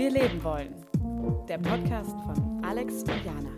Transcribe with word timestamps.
wir 0.00 0.10
leben 0.10 0.42
wollen. 0.42 0.74
Der 1.46 1.58
Podcast 1.58 2.16
von 2.24 2.64
Alex 2.64 3.02
und 3.02 3.22
Jana. 3.22 3.50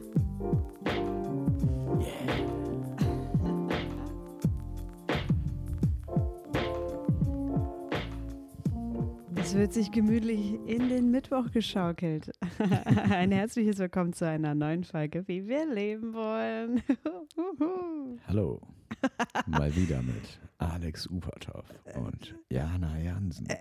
Es 9.37 9.55
wird 9.55 9.73
sich 9.73 9.93
gemütlich 9.93 10.55
in 10.67 10.89
den 10.89 11.13
Mittwoch 11.13 11.49
geschaukelt. 11.53 12.33
Ein 13.11 13.31
herzliches 13.31 13.79
Willkommen 13.79 14.13
zu 14.13 14.27
einer 14.27 14.57
neuen 14.57 14.83
Folge, 14.83 15.23
wie 15.29 15.47
wir 15.47 15.73
leben 15.73 16.13
wollen. 16.13 16.83
Hallo. 18.27 18.61
Mal 19.47 19.75
wieder 19.77 20.01
mit 20.03 20.41
Alex 20.59 21.07
Upertoff 21.09 21.65
und 21.97 22.35
Jana 22.51 22.99
Jansen. 22.99 23.49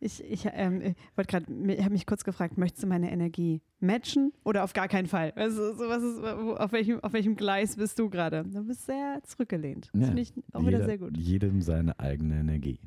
Ich, 0.00 0.22
ich 0.22 0.46
ähm, 0.52 0.94
wollte 1.16 1.28
gerade, 1.40 1.72
ich 1.72 1.80
habe 1.80 1.90
mich 1.92 2.06
kurz 2.06 2.22
gefragt, 2.22 2.56
möchtest 2.56 2.84
du 2.84 2.86
meine 2.86 3.10
Energie 3.10 3.60
matchen 3.80 4.32
oder 4.44 4.62
auf 4.62 4.72
gar 4.72 4.86
keinen 4.86 5.08
Fall? 5.08 5.32
Also, 5.34 5.74
so 5.74 5.88
was 5.88 6.00
ist, 6.04 6.22
auf, 6.60 6.70
welchem, 6.70 7.00
auf 7.02 7.12
welchem 7.12 7.34
Gleis 7.34 7.74
bist 7.74 7.98
du 7.98 8.08
gerade? 8.08 8.44
Du 8.44 8.62
bist 8.64 8.86
sehr 8.86 9.20
zurückgelehnt. 9.24 9.90
Das 9.92 10.00
Ja, 10.02 10.06
finde 10.06 10.22
ich 10.22 10.32
auch 10.52 10.60
Jeder- 10.60 10.76
wieder 10.78 10.84
sehr 10.84 10.98
gut. 10.98 11.16
Jedem 11.16 11.60
seine 11.62 11.98
eigene 11.98 12.38
Energie. 12.38 12.78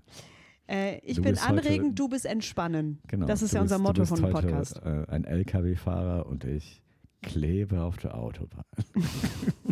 Äh, 0.70 1.00
ich 1.00 1.18
Du 1.18 1.24
bin 1.24 1.34
bist 1.34 1.44
heute- 1.50 1.60
anregend, 1.60 2.00
du 2.00 2.08
bist 2.08 2.26
entspannen. 2.26 3.00
Genau. 3.10 3.26
Das 3.26 3.42
ist 3.42 3.54
ja 3.54 3.62
unser 3.62 3.76
bist, 3.76 3.88
Motto 3.88 4.06
von 4.06 4.16
dem 4.22 4.26
heute, 4.34 4.48
Podcast. 4.48 4.82
Äh, 4.86 5.06
ein 5.10 5.26
LKW-Fahrer 5.26 6.28
und 6.28 6.46
ich 6.46 6.82
klebe 7.22 7.82
auf 7.82 7.98
der 7.98 8.16
Autobahn. 8.18 8.64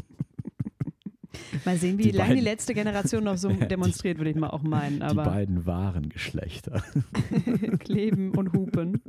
Mal 1.66 1.78
sehen, 1.78 1.98
wie 1.98 2.04
Die 2.04 2.12
lange 2.12 2.36
die 2.36 2.42
letzte 2.42 2.74
Generation 2.74 3.24
noch 3.24 3.38
so 3.38 3.50
demonstriert, 3.70 4.18
würde 4.18 4.30
ich 4.32 4.36
mal 4.36 4.50
auch 4.50 4.62
meinen. 4.64 4.98
Die 4.98 5.02
Aber 5.04 5.24
beiden 5.26 5.66
wahren 5.66 6.10
Geschlechter. 6.10 6.84
kleben 7.80 8.32
und 8.32 8.54
hupen. 8.54 9.02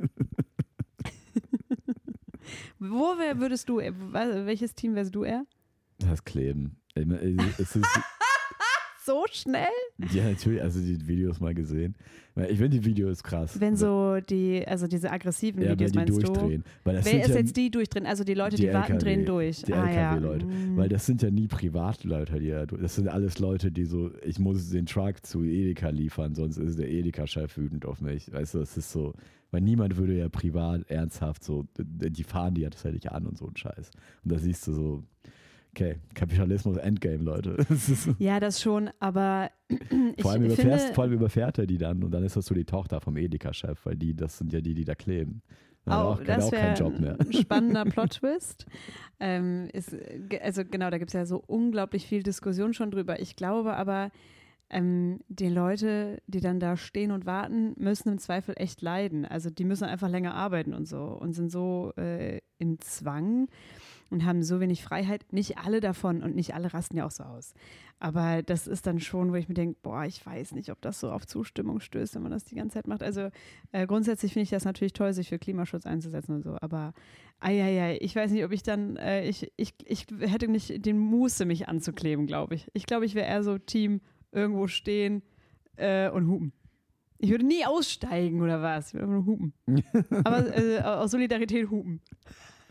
Wo 2.79 3.17
wär, 3.19 3.39
würdest 3.39 3.69
du, 3.69 3.79
äh, 3.79 3.93
welches 4.45 4.73
Team 4.75 4.95
wärst 4.95 5.13
du 5.15 5.23
eher? 5.23 5.45
Das 5.99 6.23
Kleben. 6.23 6.77
Äh, 6.95 7.05
Es 7.57 7.75
ist, 7.75 7.85
So 9.03 9.25
schnell? 9.31 9.65
ja, 10.13 10.29
natürlich, 10.29 10.61
also 10.61 10.79
die 10.79 11.07
Videos 11.07 11.39
mal 11.39 11.55
gesehen. 11.55 11.95
Ich 12.35 12.59
finde 12.59 12.69
die 12.69 12.85
Videos 12.85 13.23
krass. 13.23 13.59
Wenn 13.59 13.75
so 13.75 14.19
die, 14.21 14.65
also 14.65 14.87
diese 14.87 15.11
aggressiven 15.11 15.61
ja, 15.63 15.71
Videos 15.71 15.91
die 15.91 15.97
meinst 15.97 16.13
durchdrehen. 16.13 16.63
Weil 16.83 16.93
du? 16.93 16.99
das 16.99 17.11
Wer 17.11 17.21
ist 17.21 17.29
ja 17.29 17.35
jetzt 17.35 17.57
die 17.57 17.71
durchdrehen? 17.71 18.05
Also 18.05 18.23
die 18.23 18.35
Leute, 18.35 18.55
die, 18.55 18.67
Die 18.67 18.73
warten, 18.73 18.93
LKW, 18.93 19.03
drehen 19.03 19.25
durch. 19.25 19.63
die 19.63 19.73
ah, 19.73 19.91
ja. 19.91 20.13
LKW-Leute. 20.13 20.45
Mm. 20.45 20.77
Weil 20.77 20.87
das 20.87 21.05
sind 21.05 21.21
ja 21.23 21.31
nie 21.31 21.47
Privatleute, 21.47 22.39
die 22.39 22.49
da. 22.49 22.65
Das 22.65 22.95
sind 22.95 23.09
alles 23.09 23.39
Leute, 23.39 23.71
die 23.71 23.85
so, 23.85 24.11
ich 24.23 24.39
muss 24.39 24.69
den 24.69 24.85
Truck 24.85 25.25
zu 25.25 25.43
Edeka 25.43 25.89
liefern, 25.89 26.35
sonst 26.35 26.57
ist 26.57 26.79
der 26.79 26.89
Edeka-Chef 26.89 27.57
wütend 27.57 27.85
auf 27.85 28.01
mich. 28.01 28.31
Weißt 28.31 28.53
du, 28.53 28.59
das 28.59 28.77
ist 28.77 28.91
so, 28.91 29.13
weil 29.49 29.61
niemand 29.61 29.97
würde 29.97 30.13
ja 30.13 30.29
privat 30.29 30.89
ernsthaft 30.89 31.43
so, 31.43 31.65
die 31.77 32.23
fahren 32.23 32.53
die 32.53 32.61
ja 32.61 32.69
tatsächlich 32.69 33.11
an 33.11 33.25
und 33.25 33.37
so 33.37 33.47
ein 33.47 33.57
Scheiß. 33.57 33.91
Und 34.23 34.31
da 34.31 34.37
siehst 34.37 34.65
du 34.67 34.73
so, 34.73 35.03
okay, 35.73 35.97
Kapitalismus 36.13 36.77
Endgame, 36.77 37.23
Leute. 37.23 37.57
Ja, 38.19 38.39
das 38.39 38.61
schon, 38.61 38.89
aber 38.99 39.51
ich 39.69 40.21
vor, 40.21 40.31
allem 40.31 40.41
finde, 40.41 40.55
überfährst, 40.55 40.95
vor 40.95 41.03
allem 41.03 41.13
überfährt 41.13 41.57
er 41.57 41.65
die 41.65 41.77
dann 41.77 42.03
und 42.03 42.11
dann 42.11 42.23
ist 42.23 42.35
das 42.35 42.45
so 42.45 42.55
die 42.55 42.65
Tochter 42.65 43.01
vom 43.01 43.17
Edeka-Chef, 43.17 43.85
weil 43.85 43.95
die, 43.95 44.15
das 44.15 44.37
sind 44.37 44.53
ja 44.53 44.61
die, 44.61 44.73
die 44.73 44.85
da 44.85 44.95
kleben. 44.95 45.41
Auch, 45.85 46.19
er 46.19 46.25
das 46.25 46.45
auch 46.45 46.51
wäre 46.51 46.61
keinen 46.61 46.75
Job 46.75 46.99
mehr. 46.99 47.17
ein 47.19 47.33
spannender 47.41 47.85
Plot-Twist. 47.85 48.65
Ähm, 49.19 49.67
ist, 49.73 49.95
also 50.41 50.63
genau, 50.63 50.89
da 50.91 50.99
gibt 50.99 51.09
es 51.09 51.13
ja 51.13 51.25
so 51.25 51.43
unglaublich 51.45 52.05
viel 52.05 52.21
Diskussion 52.21 52.73
schon 52.73 52.91
drüber. 52.91 53.19
Ich 53.19 53.35
glaube 53.35 53.75
aber, 53.75 54.11
ähm, 54.69 55.19
die 55.27 55.49
Leute, 55.49 56.21
die 56.27 56.39
dann 56.39 56.59
da 56.59 56.77
stehen 56.77 57.11
und 57.11 57.25
warten, 57.25 57.73
müssen 57.77 58.09
im 58.09 58.19
Zweifel 58.19 58.55
echt 58.57 58.81
leiden. 58.81 59.25
Also 59.25 59.49
die 59.49 59.65
müssen 59.65 59.85
einfach 59.85 60.07
länger 60.07 60.35
arbeiten 60.35 60.73
und 60.73 60.87
so 60.87 61.03
und 61.03 61.33
sind 61.33 61.51
so 61.51 61.93
äh, 61.97 62.39
im 62.57 62.79
Zwang 62.79 63.47
und 64.11 64.25
haben 64.25 64.43
so 64.43 64.59
wenig 64.59 64.83
Freiheit. 64.83 65.31
Nicht 65.31 65.57
alle 65.57 65.79
davon 65.79 66.21
und 66.21 66.35
nicht 66.35 66.53
alle 66.53 66.73
rasten 66.73 66.97
ja 66.97 67.05
auch 67.05 67.11
so 67.11 67.23
aus. 67.23 67.53
Aber 67.99 68.43
das 68.43 68.67
ist 68.67 68.85
dann 68.87 68.99
schon, 68.99 69.31
wo 69.31 69.35
ich 69.35 69.47
mir 69.47 69.55
denke, 69.55 69.79
boah, 69.81 70.05
ich 70.05 70.25
weiß 70.25 70.53
nicht, 70.53 70.69
ob 70.69 70.81
das 70.81 70.99
so 70.99 71.11
auf 71.11 71.25
Zustimmung 71.25 71.79
stößt, 71.79 72.15
wenn 72.15 72.23
man 72.23 72.31
das 72.31 72.43
die 72.43 72.55
ganze 72.55 72.73
Zeit 72.75 72.87
macht. 72.87 73.03
Also 73.03 73.29
äh, 73.71 73.87
grundsätzlich 73.87 74.33
finde 74.33 74.43
ich 74.43 74.49
das 74.49 74.65
natürlich 74.65 74.93
toll, 74.93 75.13
sich 75.13 75.29
für 75.29 75.39
Klimaschutz 75.39 75.85
einzusetzen 75.85 76.35
und 76.35 76.43
so. 76.43 76.57
Aber 76.61 76.93
eieiei, 77.39 77.97
ich 78.01 78.15
weiß 78.15 78.31
nicht, 78.31 78.43
ob 78.43 78.51
ich 78.51 78.63
dann, 78.63 78.97
äh, 78.97 79.27
ich, 79.27 79.51
ich, 79.55 79.75
ich 79.85 80.07
hätte 80.19 80.47
nicht 80.47 80.85
den 80.85 80.97
Muße, 80.97 81.45
mich 81.45 81.67
anzukleben, 81.69 82.27
glaube 82.27 82.55
ich. 82.55 82.67
Ich 82.73 82.85
glaube, 82.85 83.05
ich 83.05 83.15
wäre 83.15 83.27
eher 83.27 83.43
so 83.43 83.57
Team 83.57 84.01
irgendwo 84.31 84.67
stehen 84.67 85.21
äh, 85.77 86.09
und 86.09 86.27
hupen. 86.27 86.53
Ich 87.17 87.29
würde 87.29 87.45
nie 87.45 87.65
aussteigen 87.65 88.41
oder 88.41 88.61
was. 88.61 88.87
Ich 88.87 88.93
würde 88.95 89.05
einfach 89.05 89.25
nur 89.25 89.25
hupen. 89.27 89.53
Aber 90.25 90.57
äh, 90.57 90.81
aus 90.81 91.11
Solidarität 91.11 91.69
hupen. 91.69 92.01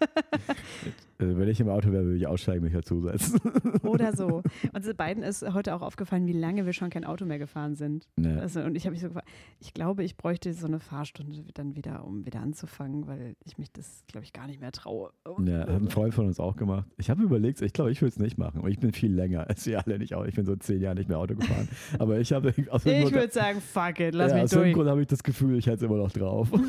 Also 1.21 1.39
wenn 1.39 1.49
ich 1.49 1.61
im 1.61 1.69
Auto 1.69 1.93
wäre, 1.93 2.05
würde 2.05 2.17
ich 2.17 2.27
aussteigen, 2.27 2.63
mich 2.63 2.73
dazusetzen. 2.73 3.41
Oder 3.83 4.17
so. 4.17 4.43
Und 4.73 4.85
so 4.85 4.95
beiden 4.95 5.23
ist 5.23 5.43
heute 5.53 5.75
auch 5.75 5.83
aufgefallen, 5.83 6.27
wie 6.27 6.33
lange 6.33 6.67
wir 6.67 6.73
schon 6.73 6.91
kein 6.91 7.05
Auto 7.05 7.25
mehr 7.25 7.39
gefahren 7.39 7.75
sind. 7.75 8.09
Ne. 8.17 8.41
Also, 8.41 8.61
und 8.61 8.75
ich 8.75 8.85
habe 8.87 8.93
mich 8.93 9.03
so 9.03 9.09
gefragt, 9.09 9.29
ich 9.59 9.75
glaube, 9.75 10.03
ich 10.03 10.17
bräuchte 10.17 10.53
so 10.55 10.67
eine 10.67 10.81
Fahrstunde 10.81 11.45
dann 11.55 11.77
wieder, 11.77 12.05
um 12.05 12.25
wieder 12.25 12.41
anzufangen, 12.41 13.07
weil 13.07 13.37
ich 13.45 13.59
mich 13.59 13.71
das, 13.73 14.05
glaube 14.07 14.25
ich, 14.25 14.33
gar 14.33 14.47
nicht 14.47 14.61
mehr 14.61 14.73
traue. 14.73 15.11
Ja, 15.45 15.61
hat 15.61 15.69
ein 15.69 15.89
Freund 15.89 16.15
von 16.15 16.27
uns 16.27 16.41
auch 16.41 16.57
gemacht. 16.57 16.89
Ich 16.97 17.11
habe 17.11 17.23
überlegt, 17.23 17.61
ich 17.63 17.73
glaube, 17.73 17.91
ich 17.91 18.01
würde 18.01 18.11
es 18.11 18.19
nicht 18.19 18.39
machen. 18.39 18.61
Und 18.61 18.71
ich 18.71 18.79
bin 18.79 18.93
viel 18.93 19.13
länger 19.13 19.49
als 19.49 19.67
ihr 19.67 19.85
alle 19.85 19.99
nicht 19.99 20.15
auch. 20.15 20.25
Ich 20.25 20.35
bin 20.35 20.47
so 20.47 20.57
zehn 20.57 20.81
Jahre 20.81 20.97
nicht 20.97 21.09
mehr 21.09 21.19
Auto 21.19 21.35
gefahren. 21.35 21.69
Aber 21.99 22.19
ich 22.19 22.33
habe 22.33 22.55
aus 22.71 22.87
Ich 22.87 23.13
würde 23.13 23.33
sagen, 23.33 23.61
fuck 23.61 24.01
it, 24.01 24.15
lass 24.15 24.31
ja, 24.31 24.37
mich 24.37 24.45
aus 24.45 24.51
durch. 24.51 24.75
Grund 24.75 24.89
habe 24.89 25.01
ich 25.03 25.07
das 25.07 25.23
Gefühl, 25.23 25.59
ich 25.59 25.67
hätte 25.67 25.77
es 25.77 25.83
immer 25.83 25.97
noch 25.97 26.11
drauf. 26.11 26.51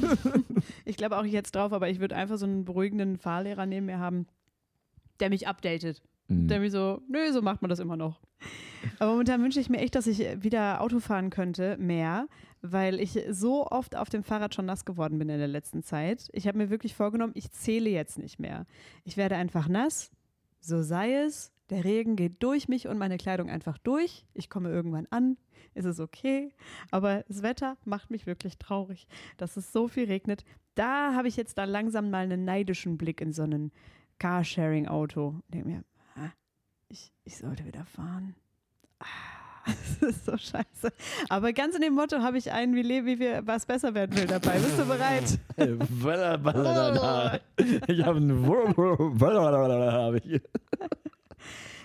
Ich 0.86 0.98
glaube 0.98 1.18
auch 1.18 1.26
jetzt 1.26 1.56
drauf, 1.56 1.74
aber 1.74 1.90
ich 1.90 2.00
würde 2.00 2.16
einfach 2.16 2.38
so 2.38 2.46
einen 2.46 2.66
beruhigenden 2.66 3.18
Fahrlehrer 3.18 3.66
neben 3.66 3.86
mir 3.86 4.00
haben, 4.00 4.28
der 5.22 5.30
mich 5.30 5.48
updatet. 5.48 6.02
Mhm. 6.28 6.48
Der 6.48 6.60
mich 6.60 6.72
so, 6.72 7.02
nö, 7.08 7.32
so 7.32 7.42
macht 7.42 7.62
man 7.62 7.70
das 7.70 7.80
immer 7.80 7.98
noch. 7.98 8.22
Aber 9.00 9.12
momentan 9.12 9.42
wünsche 9.44 9.60
ich 9.60 9.70
mir 9.70 9.80
echt, 9.80 9.96
dass 9.96 10.08
ich 10.08 10.20
wieder 10.42 10.82
Auto 10.82 11.00
fahren 11.00 11.30
könnte, 11.30 11.78
mehr, 11.78 12.28
weil 12.62 13.00
ich 13.00 13.20
so 13.30 13.68
oft 13.68 13.96
auf 13.96 14.10
dem 14.10 14.24
Fahrrad 14.24 14.56
schon 14.56 14.66
nass 14.66 14.86
geworden 14.86 15.20
bin 15.20 15.30
in 15.30 15.38
der 15.38 15.48
letzten 15.48 15.84
Zeit. 15.84 16.30
Ich 16.34 16.48
habe 16.48 16.58
mir 16.58 16.70
wirklich 16.70 16.96
vorgenommen, 16.96 17.34
ich 17.36 17.52
zähle 17.52 17.90
jetzt 17.90 18.18
nicht 18.18 18.40
mehr. 18.40 18.66
Ich 19.04 19.18
werde 19.18 19.36
einfach 19.36 19.68
nass, 19.68 20.12
so 20.60 20.82
sei 20.82 21.14
es. 21.16 21.52
Der 21.70 21.86
Regen 21.86 22.18
geht 22.18 22.44
durch 22.44 22.68
mich 22.68 22.88
und 22.90 22.98
meine 22.98 23.18
Kleidung 23.18 23.50
einfach 23.50 23.78
durch. 23.78 24.26
Ich 24.34 24.50
komme 24.50 24.70
irgendwann 24.70 25.08
an, 25.10 25.38
ist 25.74 25.86
es 25.86 26.02
okay. 26.02 26.52
Aber 26.92 27.24
das 27.30 27.44
Wetter 27.44 27.78
macht 27.86 28.12
mich 28.12 28.26
wirklich 28.26 28.58
traurig, 28.58 29.08
dass 29.38 29.56
es 29.56 29.72
so 29.72 29.88
viel 29.88 30.06
regnet. 30.06 30.44
Da 30.76 31.14
habe 31.16 31.30
ich 31.30 31.38
jetzt 31.38 31.58
da 31.58 31.64
langsam 31.64 32.10
mal 32.10 32.26
einen 32.26 32.44
neidischen 32.44 32.98
Blick 32.98 33.22
in 33.22 33.32
so 33.32 33.44
einen 33.44 33.72
Carsharing-Auto. 34.22 35.42
Ich 35.48 35.52
denke 35.52 35.68
mir, 35.68 35.84
ah, 36.16 36.30
ich, 36.90 37.12
ich 37.24 37.38
sollte 37.38 37.66
wieder 37.66 37.86
fahren. 37.86 38.36
Ah, 39.00 39.06
Das 39.66 40.10
ist 40.10 40.26
so 40.26 40.38
scheiße. 40.38 40.94
Aber 41.30 41.54
ganz 41.54 41.76
in 41.76 41.82
dem 41.82 41.94
Motto 41.94 42.20
habe 42.20 42.38
ich 42.38 42.52
einen, 42.52 42.76
wie 42.76 42.84
lebe, 42.84 43.08
wie 43.08 43.20
wir, 43.20 43.46
was 43.48 43.66
besser 43.66 43.94
werden 43.96 44.16
will 44.16 44.28
dabei. 44.28 44.60
Bist 44.60 44.78
du 44.80 44.86
bereit? 44.86 45.40
Ich 47.88 48.04
habe 48.06 48.18
einen. 48.18 48.44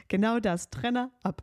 Genau 0.08 0.38
das. 0.38 0.70
Trenner 0.70 1.10
ab. 1.22 1.42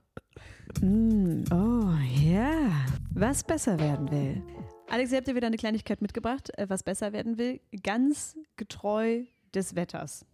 Mm, 0.81 1.43
oh 1.51 1.93
ja. 2.23 2.85
Was 3.13 3.43
besser 3.43 3.79
werden 3.79 4.09
will. 4.11 4.41
Alex, 4.89 5.11
ihr 5.11 5.17
habt 5.17 5.27
dir 5.27 5.35
wieder 5.35 5.47
eine 5.47 5.57
Kleinigkeit 5.57 6.01
mitgebracht, 6.01 6.49
äh, 6.57 6.69
was 6.69 6.83
besser 6.83 7.13
werden 7.13 7.37
will. 7.37 7.59
Ganz 7.83 8.37
getreu 8.57 9.23
des 9.53 9.75
Wetters. 9.75 10.25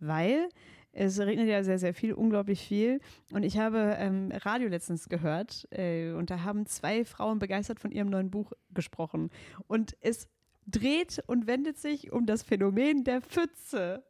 Weil 0.00 0.48
es 0.92 1.18
regnet 1.18 1.48
ja 1.48 1.62
sehr, 1.62 1.78
sehr 1.78 1.94
viel, 1.94 2.12
unglaublich 2.12 2.60
viel. 2.60 3.00
Und 3.32 3.42
ich 3.42 3.58
habe 3.58 3.96
ähm, 3.98 4.32
Radio 4.32 4.68
letztens 4.68 5.08
gehört 5.08 5.68
äh, 5.70 6.12
und 6.12 6.30
da 6.30 6.42
haben 6.42 6.66
zwei 6.66 7.04
Frauen 7.04 7.38
begeistert 7.38 7.78
von 7.80 7.92
ihrem 7.92 8.08
neuen 8.08 8.30
Buch 8.30 8.52
gesprochen. 8.72 9.30
Und 9.66 9.96
es 10.00 10.28
dreht 10.66 11.22
und 11.26 11.46
wendet 11.46 11.78
sich 11.78 12.12
um 12.12 12.26
das 12.26 12.42
Phänomen 12.42 13.04
der 13.04 13.20
Pfütze. 13.22 14.02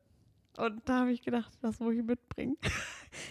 Und 0.57 0.89
da 0.89 1.01
habe 1.01 1.13
ich 1.13 1.23
gedacht, 1.23 1.53
das 1.63 1.79
muss 1.79 1.95
ich 1.95 2.03
mitbringen. 2.03 2.57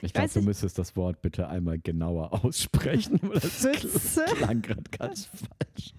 Ich 0.02 0.12
glaube, 0.12 0.30
du 0.34 0.42
müsstest 0.42 0.80
das 0.80 0.96
Wort 0.96 1.22
bitte 1.22 1.48
einmal 1.50 1.78
genauer 1.78 2.44
aussprechen. 2.44 3.20
weil 3.22 3.40
Das 3.40 3.58
Pfütze. 3.58 4.26
klang 4.26 4.64
gerade 4.64 4.90
ganz 4.90 5.26
falsch. 5.28 5.94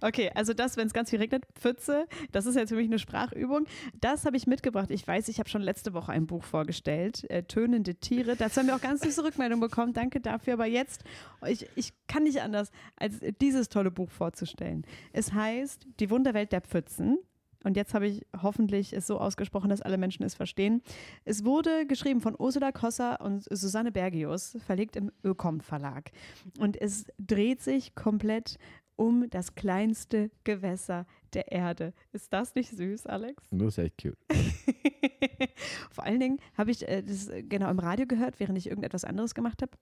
Okay, 0.00 0.30
also 0.34 0.52
das, 0.54 0.76
wenn 0.76 0.86
es 0.86 0.92
ganz 0.92 1.10
viel 1.10 1.18
regnet, 1.18 1.44
Pfütze, 1.54 2.06
das 2.32 2.46
ist 2.46 2.56
jetzt 2.56 2.70
für 2.70 2.76
mich 2.76 2.86
eine 2.86 2.98
Sprachübung. 2.98 3.66
Das 4.00 4.24
habe 4.24 4.36
ich 4.36 4.46
mitgebracht. 4.46 4.90
Ich 4.90 5.06
weiß, 5.06 5.28
ich 5.28 5.38
habe 5.38 5.48
schon 5.48 5.62
letzte 5.62 5.94
Woche 5.94 6.12
ein 6.12 6.26
Buch 6.26 6.44
vorgestellt, 6.44 7.28
äh, 7.30 7.42
Tönende 7.44 7.94
Tiere. 7.96 8.36
Dazu 8.36 8.60
haben 8.60 8.66
wir 8.66 8.76
auch 8.76 8.80
ganz 8.80 9.02
süße 9.02 9.24
Rückmeldungen 9.24 9.60
bekommen. 9.60 9.92
Danke 9.92 10.20
dafür. 10.20 10.54
Aber 10.54 10.66
jetzt, 10.66 11.04
ich, 11.46 11.66
ich 11.76 11.92
kann 12.06 12.24
nicht 12.24 12.40
anders, 12.42 12.70
als 12.96 13.20
dieses 13.40 13.68
tolle 13.68 13.90
Buch 13.90 14.10
vorzustellen. 14.10 14.84
Es 15.12 15.32
heißt 15.32 15.86
Die 16.00 16.10
Wunderwelt 16.10 16.52
der 16.52 16.60
Pfützen. 16.60 17.18
Und 17.64 17.76
jetzt 17.76 17.94
habe 17.94 18.06
ich 18.06 18.26
hoffentlich 18.42 18.92
es 18.92 19.06
so 19.06 19.18
ausgesprochen, 19.18 19.70
dass 19.70 19.82
alle 19.82 19.98
Menschen 19.98 20.24
es 20.24 20.34
verstehen. 20.34 20.82
Es 21.24 21.44
wurde 21.44 21.86
geschrieben 21.86 22.20
von 22.20 22.34
Ursula 22.38 22.72
Kosser 22.72 23.20
und 23.20 23.44
Susanne 23.50 23.92
Bergius, 23.92 24.56
verlegt 24.66 24.96
im 24.96 25.12
Ökom 25.24 25.60
Verlag. 25.60 26.10
Und 26.58 26.80
es 26.80 27.06
dreht 27.18 27.60
sich 27.60 27.94
komplett 27.94 28.58
um 28.96 29.28
das 29.30 29.54
kleinste 29.54 30.30
Gewässer 30.44 31.06
der 31.32 31.50
Erde. 31.50 31.92
Ist 32.12 32.32
das 32.32 32.54
nicht 32.54 32.70
süß, 32.70 33.06
Alex? 33.06 33.42
Das 33.50 33.68
ist 33.68 33.78
echt 33.78 34.02
cute. 34.02 34.18
Vor 35.90 36.04
allen 36.04 36.20
Dingen 36.20 36.38
habe 36.56 36.70
ich 36.70 36.86
äh, 36.88 37.02
das 37.02 37.28
äh, 37.28 37.42
genau 37.42 37.70
im 37.70 37.78
Radio 37.78 38.06
gehört, 38.06 38.40
während 38.40 38.58
ich 38.58 38.68
irgendetwas 38.68 39.04
anderes 39.04 39.34
gemacht 39.34 39.62
habe. 39.62 39.72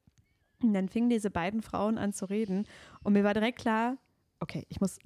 Und 0.62 0.74
dann 0.74 0.88
fingen 0.88 1.08
diese 1.08 1.30
beiden 1.30 1.62
Frauen 1.62 1.98
an 1.98 2.12
zu 2.12 2.26
reden 2.26 2.66
und 3.02 3.14
mir 3.14 3.24
war 3.24 3.34
direkt 3.34 3.60
klar, 3.60 3.96
okay, 4.40 4.66
ich 4.68 4.80
muss, 4.80 4.98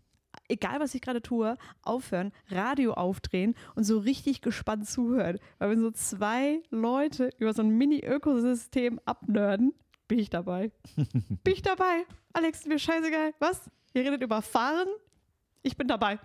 egal 0.49 0.81
was 0.81 0.95
ich 0.95 1.01
gerade 1.01 1.23
tue, 1.23 1.56
aufhören, 1.83 2.33
Radio 2.49 2.95
aufdrehen 2.95 3.55
und 3.75 3.85
so 3.85 3.99
richtig 3.99 4.41
gespannt 4.41 4.89
zuhören. 4.89 5.39
Weil 5.59 5.71
wenn 5.71 5.81
so 5.81 5.91
zwei 5.93 6.62
Leute 6.71 7.31
über 7.39 7.53
so 7.53 7.62
ein 7.62 7.71
Mini-Ökosystem 7.71 9.01
abnörden, 9.05 9.75
bin 10.09 10.19
ich 10.19 10.31
dabei. 10.31 10.73
bin 10.97 11.53
ich 11.53 11.62
dabei. 11.62 12.05
Alex, 12.33 12.67
mir 12.67 12.79
scheißegal. 12.79 13.33
Was? 13.39 13.71
Ihr 13.94 14.02
redet 14.05 14.23
über 14.23 14.43
Fahren? 14.43 14.88
Ich 15.62 15.76
bin 15.79 15.88
dabei. 15.88 16.19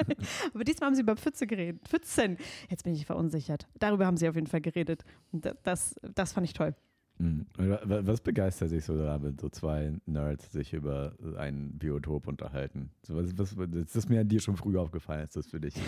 Aber 0.54 0.62
diesmal 0.62 0.88
haben 0.88 0.94
sie 0.94 1.02
über 1.02 1.16
Pfütze 1.16 1.46
geredet. 1.46 1.80
Pfützen. 1.88 2.36
Jetzt 2.70 2.84
bin 2.84 2.94
ich 2.94 3.04
verunsichert. 3.04 3.66
Darüber 3.78 4.06
haben 4.06 4.16
sie 4.16 4.28
auf 4.28 4.36
jeden 4.36 4.46
Fall 4.46 4.60
geredet. 4.60 5.02
Und 5.32 5.52
Das, 5.64 5.96
das 6.14 6.32
fand 6.32 6.46
ich 6.46 6.52
toll. 6.52 6.74
Wa- 7.18 7.80
Was 8.06 8.20
begeistert 8.20 8.68
sich 8.68 8.84
so 8.84 8.96
daran, 8.96 9.22
wenn 9.24 9.38
so 9.38 9.48
zwei 9.48 9.94
Nerds 10.04 10.52
sich 10.52 10.74
über 10.74 11.14
ein 11.38 11.76
Biotop 11.78 12.28
unterhalten? 12.28 12.90
Was, 13.08 13.36
was, 13.38 13.56
das 13.70 13.96
ist 13.96 14.08
mir 14.10 14.20
an 14.20 14.28
dir 14.28 14.38
schon 14.40 14.56
früh 14.56 14.76
aufgefallen, 14.76 15.22
dass 15.22 15.30
das 15.32 15.46
für 15.48 15.58
dich 15.58 15.74
äh, 15.76 15.80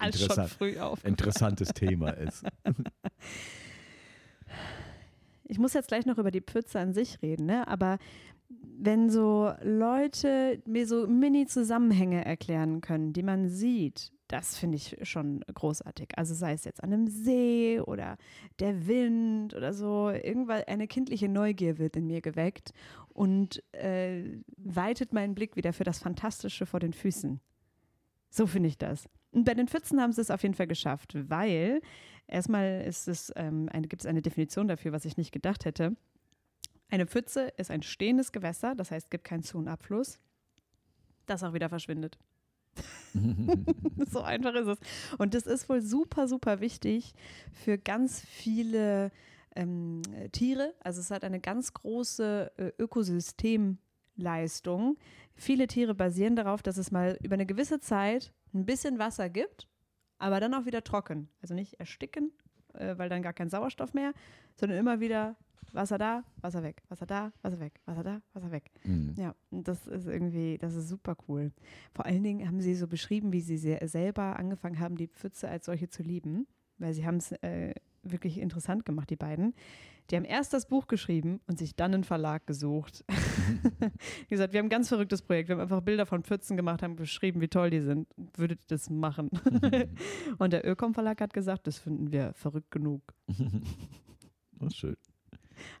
ein 0.00 0.10
interessant, 0.12 0.58
interessantes 1.04 1.68
Thema 1.68 2.10
ist. 2.10 2.44
Ich 5.44 5.58
muss 5.58 5.72
jetzt 5.74 5.88
gleich 5.88 6.04
noch 6.06 6.18
über 6.18 6.30
die 6.30 6.42
Pfütze 6.42 6.78
an 6.80 6.92
sich 6.92 7.22
reden, 7.22 7.46
ne? 7.46 7.66
aber 7.68 7.98
wenn 8.48 9.10
so 9.10 9.52
Leute 9.62 10.62
mir 10.66 10.86
so 10.86 11.06
Mini-Zusammenhänge 11.06 12.24
erklären 12.24 12.80
können, 12.80 13.12
die 13.12 13.22
man 13.22 13.48
sieht, 13.48 14.12
das 14.28 14.58
finde 14.58 14.76
ich 14.76 14.96
schon 15.02 15.40
großartig. 15.52 16.10
Also 16.16 16.34
sei 16.34 16.52
es 16.52 16.64
jetzt 16.64 16.82
an 16.82 16.92
einem 16.92 17.06
See 17.08 17.80
oder 17.80 18.18
der 18.58 18.86
Wind 18.86 19.54
oder 19.54 19.72
so, 19.72 20.10
irgendwann 20.10 20.64
eine 20.64 20.86
kindliche 20.86 21.28
Neugier 21.28 21.78
wird 21.78 21.96
in 21.96 22.06
mir 22.06 22.20
geweckt 22.20 22.72
und 23.08 23.62
äh, 23.72 24.38
weitet 24.56 25.12
meinen 25.12 25.34
Blick 25.34 25.56
wieder 25.56 25.72
für 25.72 25.84
das 25.84 25.98
Fantastische 25.98 26.66
vor 26.66 26.80
den 26.80 26.92
Füßen. 26.92 27.40
So 28.30 28.46
finde 28.46 28.68
ich 28.68 28.78
das. 28.78 29.08
Und 29.30 29.44
bei 29.44 29.54
den 29.54 29.68
Pfützen 29.68 30.00
haben 30.00 30.12
sie 30.12 30.20
es 30.20 30.30
auf 30.30 30.42
jeden 30.42 30.54
Fall 30.54 30.66
geschafft, 30.66 31.14
weil 31.28 31.80
erstmal 32.26 32.82
ist 32.82 33.08
es, 33.08 33.32
ähm, 33.36 33.68
gibt 33.88 34.02
es 34.02 34.06
eine 34.06 34.22
Definition 34.22 34.68
dafür, 34.68 34.92
was 34.92 35.06
ich 35.06 35.16
nicht 35.16 35.32
gedacht 35.32 35.64
hätte. 35.64 35.96
Eine 36.90 37.06
Pfütze 37.06 37.52
ist 37.56 37.70
ein 37.70 37.82
stehendes 37.82 38.32
Gewässer, 38.32 38.74
das 38.74 38.90
heißt, 38.90 39.06
es 39.06 39.10
gibt 39.10 39.24
keinen 39.24 39.42
Zu- 39.42 39.58
und 39.58 39.68
Abfluss, 39.68 40.18
das 41.26 41.42
auch 41.42 41.52
wieder 41.52 41.68
verschwindet. 41.68 42.18
so 44.10 44.22
einfach 44.22 44.54
ist 44.54 44.68
es. 44.68 44.78
Und 45.18 45.34
das 45.34 45.46
ist 45.46 45.68
wohl 45.68 45.82
super, 45.82 46.28
super 46.28 46.60
wichtig 46.60 47.12
für 47.52 47.76
ganz 47.78 48.20
viele 48.20 49.10
ähm, 49.56 50.02
äh, 50.14 50.28
Tiere. 50.28 50.74
Also 50.80 51.00
es 51.00 51.10
hat 51.10 51.24
eine 51.24 51.40
ganz 51.40 51.74
große 51.74 52.52
äh, 52.56 52.70
Ökosystemleistung. 52.78 54.96
Viele 55.34 55.66
Tiere 55.66 55.94
basieren 55.94 56.36
darauf, 56.36 56.62
dass 56.62 56.76
es 56.76 56.90
mal 56.90 57.18
über 57.22 57.34
eine 57.34 57.46
gewisse 57.46 57.80
Zeit 57.80 58.32
ein 58.54 58.64
bisschen 58.64 58.98
Wasser 58.98 59.28
gibt, 59.28 59.68
aber 60.18 60.40
dann 60.40 60.54
auch 60.54 60.66
wieder 60.66 60.84
trocken. 60.84 61.28
Also 61.42 61.54
nicht 61.54 61.80
ersticken, 61.80 62.32
äh, 62.74 62.96
weil 62.96 63.08
dann 63.08 63.22
gar 63.22 63.32
kein 63.32 63.50
Sauerstoff 63.50 63.94
mehr, 63.94 64.12
sondern 64.54 64.78
immer 64.78 65.00
wieder 65.00 65.36
Wasser 65.72 65.98
da, 65.98 66.24
Wasser 66.40 66.62
weg, 66.62 66.82
Wasser 66.88 67.06
da, 67.06 67.32
Wasser 67.42 67.60
weg, 67.60 67.80
Wasser 67.86 68.02
da, 68.02 68.20
Wasser 68.32 68.50
weg. 68.50 68.70
Mhm. 68.84 69.14
Ja, 69.16 69.34
und 69.50 69.68
das 69.68 69.86
ist 69.86 70.06
irgendwie, 70.06 70.58
das 70.58 70.74
ist 70.74 70.88
super 70.88 71.16
cool. 71.28 71.52
Vor 71.94 72.06
allen 72.06 72.22
Dingen 72.22 72.46
haben 72.46 72.60
sie 72.60 72.74
so 72.74 72.86
beschrieben, 72.86 73.32
wie 73.32 73.40
sie 73.40 73.58
sehr, 73.58 73.86
selber 73.88 74.38
angefangen 74.38 74.78
haben, 74.78 74.96
die 74.96 75.08
Pfütze 75.08 75.48
als 75.48 75.66
solche 75.66 75.88
zu 75.88 76.02
lieben, 76.02 76.46
weil 76.78 76.94
sie 76.94 77.06
haben 77.06 77.16
es 77.16 77.32
äh, 77.32 77.74
wirklich 78.02 78.38
interessant 78.38 78.84
gemacht, 78.84 79.10
die 79.10 79.16
beiden. 79.16 79.54
Die 80.10 80.16
haben 80.16 80.24
erst 80.24 80.54
das 80.54 80.66
Buch 80.66 80.86
geschrieben 80.86 81.40
und 81.46 81.58
sich 81.58 81.76
dann 81.76 81.92
einen 81.92 82.04
Verlag 82.04 82.46
gesucht. 82.46 83.04
Wie 84.28 84.34
gesagt, 84.34 84.54
wir 84.54 84.58
haben 84.58 84.66
ein 84.66 84.70
ganz 84.70 84.88
verrücktes 84.88 85.20
Projekt. 85.20 85.48
Wir 85.48 85.56
haben 85.56 85.60
einfach 85.60 85.82
Bilder 85.82 86.06
von 86.06 86.22
Pfützen 86.22 86.56
gemacht, 86.56 86.82
haben 86.82 86.96
beschrieben, 86.96 87.42
wie 87.42 87.48
toll 87.48 87.68
die 87.68 87.80
sind. 87.80 88.08
Würdet 88.34 88.60
ihr 88.62 88.68
das 88.68 88.88
machen? 88.88 89.28
und 90.38 90.52
der 90.52 90.66
Ökom 90.66 90.94
Verlag 90.94 91.20
hat 91.20 91.34
gesagt, 91.34 91.66
das 91.66 91.78
finden 91.78 92.10
wir 92.10 92.32
verrückt 92.32 92.70
genug. 92.70 93.02
Das 94.60 94.72
ist 94.72 94.78
schön. 94.78 94.96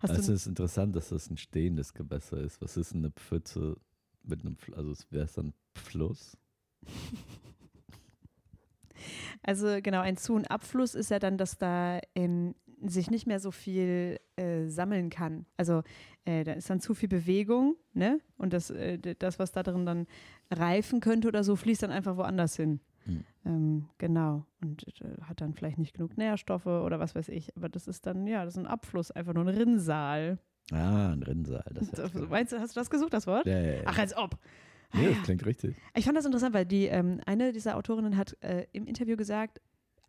Hast 0.00 0.10
Also 0.10 0.32
es 0.32 0.42
ist 0.42 0.46
interessant, 0.46 0.94
dass 0.96 1.10
das 1.10 1.30
ein 1.30 1.36
stehendes 1.36 1.94
Gewässer 1.94 2.38
ist. 2.38 2.60
Was 2.60 2.76
ist 2.76 2.92
denn 2.92 3.04
eine 3.04 3.10
Pfütze 3.10 3.76
mit 4.22 4.40
einem, 4.40 4.56
also 4.76 4.94
wäre 5.10 5.24
es 5.24 5.32
dann 5.32 5.52
Fluss? 5.74 6.36
Also 9.42 9.78
genau, 9.82 10.00
ein 10.00 10.16
Zu- 10.16 10.34
und 10.34 10.50
Abfluss 10.50 10.94
ist 10.94 11.10
ja 11.10 11.18
dann, 11.18 11.38
dass 11.38 11.56
da 11.56 12.00
ähm, 12.14 12.54
sich 12.84 13.10
nicht 13.10 13.26
mehr 13.26 13.40
so 13.40 13.50
viel 13.50 14.18
äh, 14.36 14.66
sammeln 14.66 15.10
kann. 15.10 15.46
Also 15.56 15.82
äh, 16.24 16.44
da 16.44 16.52
ist 16.52 16.70
dann 16.70 16.80
zu 16.80 16.94
viel 16.94 17.08
Bewegung, 17.08 17.76
ne? 17.92 18.20
Und 18.36 18.52
das, 18.52 18.70
äh, 18.70 18.98
das, 19.18 19.38
was 19.38 19.52
da 19.52 19.62
drin 19.62 19.86
dann 19.86 20.06
reifen 20.50 21.00
könnte 21.00 21.28
oder 21.28 21.44
so, 21.44 21.56
fließt 21.56 21.82
dann 21.82 21.90
einfach 21.90 22.16
woanders 22.16 22.56
hin. 22.56 22.80
Mhm. 23.08 23.24
Ähm, 23.44 23.88
genau. 23.98 24.44
Und 24.62 24.84
äh, 25.00 25.20
hat 25.22 25.40
dann 25.40 25.54
vielleicht 25.54 25.78
nicht 25.78 25.94
genug 25.94 26.16
Nährstoffe 26.16 26.66
oder 26.66 27.00
was 27.00 27.14
weiß 27.14 27.28
ich. 27.30 27.56
Aber 27.56 27.68
das 27.68 27.88
ist 27.88 28.06
dann, 28.06 28.26
ja, 28.26 28.44
das 28.44 28.54
ist 28.54 28.58
ein 28.58 28.66
Abfluss, 28.66 29.10
einfach 29.10 29.34
nur 29.34 29.44
ein 29.44 29.48
Rinnsal. 29.54 30.38
Ah, 30.70 31.12
ein 31.12 31.22
Rinnsal. 31.22 31.64
Das 31.74 31.88
So, 31.88 32.02
heißt, 32.02 32.14
Meinst 32.28 32.52
du, 32.52 32.60
hast 32.60 32.76
du 32.76 32.80
das 32.80 32.90
gesucht, 32.90 33.12
das 33.14 33.26
Wort? 33.26 33.46
ja, 33.46 33.58
ja, 33.58 33.72
ja. 33.76 33.82
Ach, 33.86 33.98
als 33.98 34.16
ob. 34.16 34.38
Ah, 34.90 34.98
nee, 34.98 35.08
das 35.08 35.22
klingt 35.22 35.44
richtig. 35.46 35.76
Ich 35.94 36.04
fand 36.04 36.16
das 36.16 36.24
interessant, 36.26 36.54
weil 36.54 36.66
die 36.66 36.86
ähm, 36.86 37.20
eine 37.26 37.52
dieser 37.52 37.76
Autorinnen 37.76 38.16
hat 38.16 38.36
äh, 38.42 38.66
im 38.72 38.86
Interview 38.86 39.16
gesagt, 39.16 39.60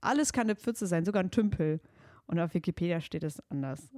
alles 0.01 0.31
kann 0.33 0.43
eine 0.43 0.55
Pfütze 0.55 0.87
sein, 0.87 1.03
sogar 1.05 1.23
ein 1.23 1.31
Tümpel. 1.31 1.81
Und 2.27 2.39
auf 2.39 2.53
Wikipedia 2.53 3.01
steht 3.01 3.23
es 3.23 3.41
anders. 3.49 3.89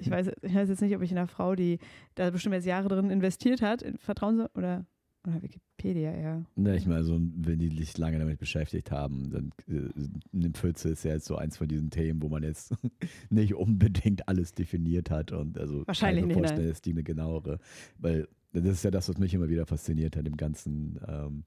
Ich 0.00 0.10
weiß, 0.10 0.30
ich 0.42 0.54
weiß 0.54 0.68
jetzt 0.68 0.82
nicht, 0.82 0.96
ob 0.96 1.02
ich 1.02 1.12
einer 1.12 1.28
Frau, 1.28 1.54
die 1.54 1.78
da 2.16 2.30
bestimmt 2.30 2.54
jetzt 2.56 2.64
Jahre 2.66 2.88
drin 2.88 3.10
investiert 3.10 3.62
hat, 3.62 3.80
in 3.80 3.96
Vertrauen 3.96 4.36
soll, 4.38 4.50
oder, 4.56 4.84
oder 5.26 5.42
Wikipedia, 5.42 6.14
ja. 6.16 6.42
Ne, 6.54 6.76
ich 6.76 6.86
meine, 6.86 7.04
so, 7.04 7.18
wenn 7.20 7.58
die 7.58 7.68
sich 7.76 7.96
lange 7.98 8.18
damit 8.18 8.38
beschäftigt 8.38 8.90
haben, 8.90 9.30
dann 9.30 9.50
äh, 9.68 9.88
eine 10.34 10.50
Pfütze 10.50 10.90
ist 10.90 11.04
ja 11.04 11.12
jetzt 11.14 11.26
so 11.26 11.36
eins 11.36 11.56
von 11.56 11.68
diesen 11.68 11.90
Themen, 11.90 12.22
wo 12.22 12.28
man 12.28 12.42
jetzt 12.42 12.74
nicht 13.30 13.54
unbedingt 13.54 14.28
alles 14.28 14.52
definiert 14.52 15.10
hat 15.10 15.32
und 15.32 15.58
also 15.58 15.86
Wahrscheinlich 15.86 16.22
kann 16.22 16.30
ich 16.30 16.36
nicht, 16.36 16.42
mir 16.42 16.48
vorstellen, 16.48 16.70
ist 16.70 16.84
die 16.86 16.92
eine 16.92 17.02
genauere, 17.02 17.58
weil 17.98 18.28
das 18.52 18.64
ist 18.64 18.84
ja 18.84 18.90
das, 18.90 19.08
was 19.08 19.18
mich 19.18 19.34
immer 19.34 19.48
wieder 19.48 19.66
fasziniert 19.66 20.16
hat 20.16 20.26
im 20.26 20.36
ganzen 20.36 20.98
ähm, 21.06 21.44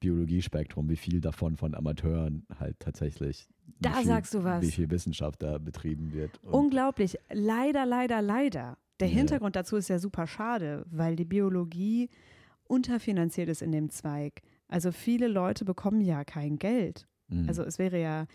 Biologiespektrum, 0.00 0.88
wie 0.90 0.96
viel 0.96 1.20
davon 1.20 1.56
von 1.56 1.74
Amateuren 1.74 2.46
halt 2.58 2.78
tatsächlich 2.80 3.48
Da 3.80 3.92
viel, 3.94 4.06
sagst 4.06 4.34
du 4.34 4.44
was. 4.44 4.62
wie 4.62 4.70
viel 4.70 4.90
Wissenschaft 4.90 5.42
da 5.42 5.58
betrieben 5.58 6.12
wird. 6.12 6.30
Unglaublich. 6.44 7.16
Leider, 7.32 7.86
leider, 7.86 8.20
leider. 8.20 8.76
Der 9.00 9.08
Ja. 9.08 9.14
Hintergrund 9.14 9.56
dazu 9.56 9.76
ist 9.76 9.88
ja 9.88 9.98
super 9.98 10.26
schade, 10.26 10.84
weil 10.90 11.16
die 11.16 11.24
Biologie 11.24 12.10
unterfinanziert 12.74 13.48
ist 13.48 13.62
in 13.62 13.72
dem 13.72 13.90
Zweig. 13.90 14.42
Also 14.68 14.92
viele 14.92 15.28
Leute 15.28 15.64
bekommen 15.64 16.00
ja 16.00 16.24
kein 16.24 16.58
Geld. 16.58 17.06
Mhm. 17.28 17.48
Also 17.48 17.62
es 17.62 17.78
wäre 17.78 18.00
ja 18.00 18.26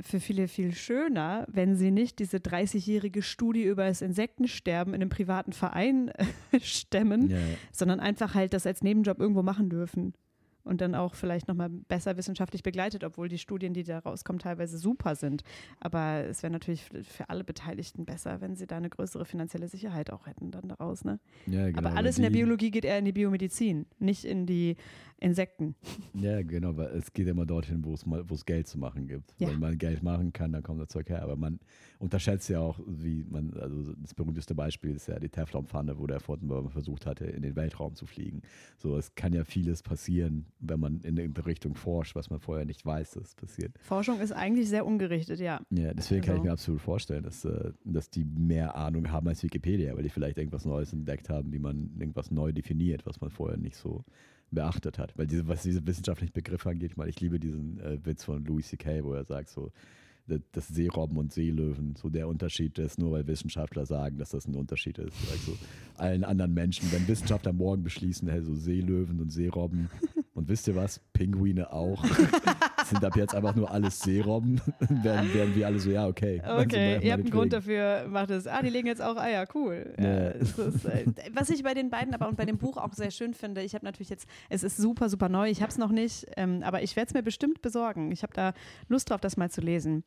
für 0.00 0.20
viele 0.20 0.48
viel 0.48 0.74
schöner, 0.74 1.46
wenn 1.48 1.74
sie 1.74 1.90
nicht 1.90 2.18
diese 2.18 2.36
30-jährige 2.36 3.22
Studie 3.22 3.64
über 3.64 3.86
das 3.86 4.02
Insektensterben 4.02 4.92
in 4.92 5.00
einem 5.00 5.08
privaten 5.08 5.52
Verein 5.52 6.12
stemmen, 6.60 7.30
ja, 7.30 7.38
ja. 7.38 7.44
sondern 7.72 8.00
einfach 8.00 8.34
halt 8.34 8.52
das 8.52 8.66
als 8.66 8.82
Nebenjob 8.82 9.18
irgendwo 9.18 9.42
machen 9.42 9.70
dürfen. 9.70 10.12
Und 10.66 10.80
dann 10.80 10.96
auch 10.96 11.14
vielleicht 11.14 11.46
nochmal 11.46 11.68
besser 11.70 12.16
wissenschaftlich 12.16 12.64
begleitet, 12.64 13.04
obwohl 13.04 13.28
die 13.28 13.38
Studien, 13.38 13.72
die 13.72 13.84
da 13.84 14.00
rauskommen, 14.00 14.40
teilweise 14.40 14.78
super 14.78 15.14
sind. 15.14 15.44
Aber 15.78 16.24
es 16.28 16.42
wäre 16.42 16.52
natürlich 16.52 16.82
für- 17.04 17.30
alle 17.30 17.44
Beteiligten 17.44 18.04
besser, 18.04 18.40
wenn 18.40 18.56
sie 18.56 18.66
da 18.66 18.76
eine 18.76 18.90
größere 18.90 19.24
finanzielle 19.24 19.68
Sicherheit 19.68 20.10
auch 20.10 20.26
hätten 20.26 20.50
dann 20.50 20.68
daraus. 20.68 21.04
Ne? 21.04 21.20
ja, 21.46 21.66
genau, 21.66 21.78
Aber 21.78 21.96
alles 21.96 22.18
in 22.18 22.22
der 22.24 22.30
Biologie 22.30 22.72
geht 22.72 22.84
eher 22.84 22.98
in 22.98 23.04
die 23.04 23.12
Biomedizin, 23.12 23.86
nicht 24.00 24.24
in 24.24 24.44
die 24.44 24.76
Insekten. 25.18 25.74
Ja, 26.14 26.42
genau, 26.42 26.76
weil 26.76 26.88
es 26.88 27.12
geht 27.12 27.26
immer 27.26 27.46
dorthin, 27.46 27.84
wo 27.84 27.94
es 27.94 28.04
mal, 28.04 28.28
wo 28.28 28.34
es 28.34 28.44
Geld 28.44 28.66
zu 28.68 28.78
machen 28.78 29.06
gibt. 29.06 29.34
Ja. 29.38 29.48
Wenn 29.48 29.60
man 29.60 29.78
Geld 29.78 30.02
machen 30.02 30.32
kann, 30.32 30.52
dann 30.52 30.62
kommt 30.62 30.80
das 30.80 30.88
Zeug 30.88 31.08
her. 31.08 31.22
Aber 31.22 31.36
man 31.36 31.58
unterschätzt 31.98 32.48
ja 32.50 32.60
auch, 32.60 32.78
wie 32.86 33.24
man, 33.24 33.54
also 33.54 33.94
das 33.94 34.12
berühmteste 34.12 34.54
Beispiel 34.54 34.94
ist 34.94 35.08
ja 35.08 35.18
die 35.18 35.30
Teflonpfanne, 35.30 35.98
wo 35.98 36.06
der 36.06 36.20
Fortenbauer 36.20 36.68
versucht 36.70 37.06
hatte, 37.06 37.24
in 37.24 37.42
den 37.42 37.56
Weltraum 37.56 37.94
zu 37.94 38.04
fliegen. 38.06 38.42
So, 38.76 38.96
es 38.98 39.14
kann 39.14 39.32
ja 39.32 39.44
vieles 39.44 39.82
passieren, 39.82 40.46
wenn 40.60 40.80
man 40.80 41.00
in 41.00 41.16
irgendeine 41.16 41.46
Richtung 41.46 41.74
forscht, 41.74 42.14
was 42.14 42.28
man 42.28 42.38
vorher 42.40 42.66
nicht 42.66 42.84
weiß, 42.84 43.12
dass 43.12 43.28
es 43.28 43.34
passiert. 43.34 43.72
Forschung 43.78 44.20
ist 44.20 44.32
eigentlich 44.32 44.68
sehr 44.68 44.84
ungerichtet, 44.84 45.40
ja. 45.40 45.60
Ja, 45.70 45.94
deswegen 45.94 46.20
kann 46.22 46.34
ich 46.34 46.40
Also- 46.40 46.44
mir 46.44 46.52
absolut 46.52 46.80
vorstellen, 46.82 47.22
dass, 47.24 47.44
äh, 47.44 47.72
dass 47.84 48.10
die 48.10 48.24
mehr 48.24 48.76
Ahnung 48.76 49.10
haben 49.10 49.28
als 49.28 49.42
Wikipedia, 49.42 49.94
weil 49.96 50.02
die 50.02 50.10
vielleicht 50.10 50.36
irgendwas 50.36 50.64
Neues 50.66 50.92
entdeckt 50.92 51.30
haben, 51.30 51.52
wie 51.52 51.58
man 51.58 51.90
irgendwas 51.98 52.30
neu 52.30 52.52
definiert, 52.52 53.06
was 53.06 53.20
man 53.20 53.30
vorher 53.30 53.56
nicht 53.56 53.76
so 53.76 54.04
beachtet 54.56 54.98
hat. 54.98 55.16
Weil 55.16 55.28
diese, 55.28 55.46
was 55.46 55.62
diese 55.62 55.86
wissenschaftlichen 55.86 56.32
Begriffe 56.32 56.70
angeht, 56.70 56.90
ich 56.90 56.96
meine, 56.96 57.10
ich 57.10 57.20
liebe 57.20 57.38
diesen 57.38 57.78
äh, 57.78 58.04
Witz 58.04 58.24
von 58.24 58.44
Louis 58.44 58.66
C.K., 58.66 59.04
wo 59.04 59.12
er 59.12 59.24
sagt 59.24 59.50
so, 59.50 59.70
das, 60.26 60.40
das 60.50 60.68
Seerobben 60.68 61.16
und 61.18 61.32
Seelöwen, 61.32 61.94
so 61.94 62.08
der 62.08 62.26
Unterschied 62.26 62.78
ist, 62.78 62.98
nur 62.98 63.12
weil 63.12 63.26
Wissenschaftler 63.26 63.86
sagen, 63.86 64.18
dass 64.18 64.30
das 64.30 64.48
ein 64.48 64.56
Unterschied 64.56 64.98
ist. 64.98 65.16
Also 65.30 65.56
allen 65.96 66.24
anderen 66.24 66.52
Menschen, 66.54 66.90
wenn 66.90 67.06
Wissenschaftler 67.06 67.52
morgen 67.52 67.84
beschließen, 67.84 68.28
hey, 68.28 68.42
so 68.42 68.54
Seelöwen 68.54 69.20
und 69.20 69.30
Seerobben 69.30 69.88
und 70.34 70.48
wisst 70.48 70.66
ihr 70.66 70.74
was, 70.74 71.00
Pinguine 71.12 71.72
auch, 71.72 72.04
sind 72.88 73.04
ab 73.04 73.16
jetzt 73.16 73.34
einfach 73.34 73.54
nur 73.54 73.70
alles 73.70 74.00
Seerobben, 74.00 74.60
werden, 74.80 75.32
werden 75.34 75.54
wir 75.54 75.66
alle 75.66 75.78
so, 75.78 75.90
ja, 75.90 76.06
okay. 76.06 76.42
Okay, 76.46 77.00
ihr 77.02 77.12
habt 77.12 77.22
einen 77.22 77.30
Grund 77.30 77.52
dafür, 77.52 78.06
macht 78.08 78.30
es. 78.30 78.46
Ah, 78.46 78.62
die 78.62 78.70
legen 78.70 78.86
jetzt 78.86 79.02
auch 79.02 79.16
Eier, 79.16 79.46
cool. 79.54 79.94
Ja. 79.98 80.28
Ist, 80.28 80.58
äh, 80.58 81.06
was 81.32 81.50
ich 81.50 81.62
bei 81.62 81.74
den 81.74 81.90
beiden 81.90 82.14
aber 82.14 82.28
und 82.28 82.36
bei 82.36 82.44
dem 82.44 82.58
Buch 82.58 82.76
auch 82.76 82.92
sehr 82.92 83.10
schön 83.10 83.34
finde, 83.34 83.62
ich 83.62 83.74
habe 83.74 83.84
natürlich 83.84 84.10
jetzt, 84.10 84.28
es 84.48 84.62
ist 84.62 84.76
super, 84.76 85.08
super 85.08 85.28
neu, 85.28 85.48
ich 85.50 85.60
habe 85.62 85.70
es 85.70 85.78
noch 85.78 85.90
nicht, 85.90 86.26
ähm, 86.36 86.62
aber 86.62 86.82
ich 86.82 86.96
werde 86.96 87.08
es 87.08 87.14
mir 87.14 87.22
bestimmt 87.22 87.62
besorgen. 87.62 88.12
Ich 88.12 88.22
habe 88.22 88.32
da 88.32 88.52
Lust 88.88 89.10
drauf, 89.10 89.20
das 89.20 89.36
mal 89.36 89.50
zu 89.50 89.60
lesen. 89.60 90.04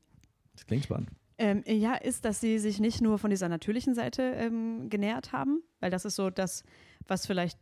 Das 0.54 0.66
klingt 0.66 0.86
spannend. 0.86 1.10
Ähm, 1.38 1.64
ja, 1.66 1.96
ist, 1.96 2.26
dass 2.26 2.42
sie 2.42 2.60
sich 2.60 2.82
nicht 2.82 3.02
nur 3.02 3.18
von 3.18 3.30
dieser 3.30 3.48
natürlichen 3.48 3.96
Seite 3.96 4.24
ähm, 4.24 4.90
genähert 4.90 5.32
haben, 5.32 5.64
weil 5.80 5.90
das 5.90 6.04
ist 6.04 6.18
so 6.18 6.30
das, 6.30 6.64
was 7.08 7.26
vielleicht 7.26 7.58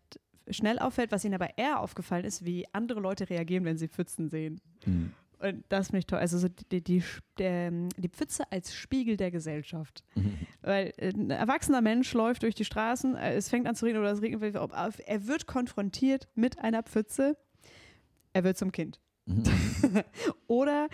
schnell 0.50 0.80
auffällt, 0.80 1.12
was 1.12 1.26
ihnen 1.26 1.36
aber 1.36 1.58
eher 1.58 1.80
aufgefallen 1.80 2.26
ist, 2.26 2.46
wie 2.46 2.66
andere 2.74 3.00
Leute 3.00 3.30
reagieren, 3.30 3.66
wenn 3.66 3.78
sie 3.78 3.88
Pfützen 3.88 4.30
sehen. 4.30 4.62
Mhm. 4.86 5.14
Und 5.40 5.64
das 5.70 5.88
finde 5.88 6.00
ich 6.00 6.08
toll. 6.08 6.20
Also 6.20 6.38
so 6.40 6.48
die, 6.72 6.84
die, 6.84 7.04
der, 7.38 7.72
die 7.72 8.10
Pfütze 8.10 8.52
als 8.52 8.74
Spiegel 8.74 9.18
der 9.18 9.30
Gesellschaft. 9.30 10.04
Mhm. 10.16 10.34
Weil 10.62 10.94
ein 11.00 11.30
erwachsener 11.30 11.82
Mensch 11.82 12.12
läuft 12.14 12.44
durch 12.44 12.56
die 12.56 12.66
Straßen, 12.66 13.16
äh, 13.16 13.36
es 13.36 13.50
fängt 13.50 13.68
an 13.68 13.76
zu 13.76 13.86
regnen 13.86 14.02
oder 14.02 14.12
es 14.12 14.22
regnet, 14.22 14.56
er 14.56 15.28
wird 15.28 15.46
konfrontiert 15.46 16.28
mit 16.34 16.60
einer 16.60 16.84
Pfütze, 16.84 17.38
er 18.34 18.44
wird 18.44 18.58
zum 18.58 18.72
Kind. 18.72 19.00
Oder 20.48 20.88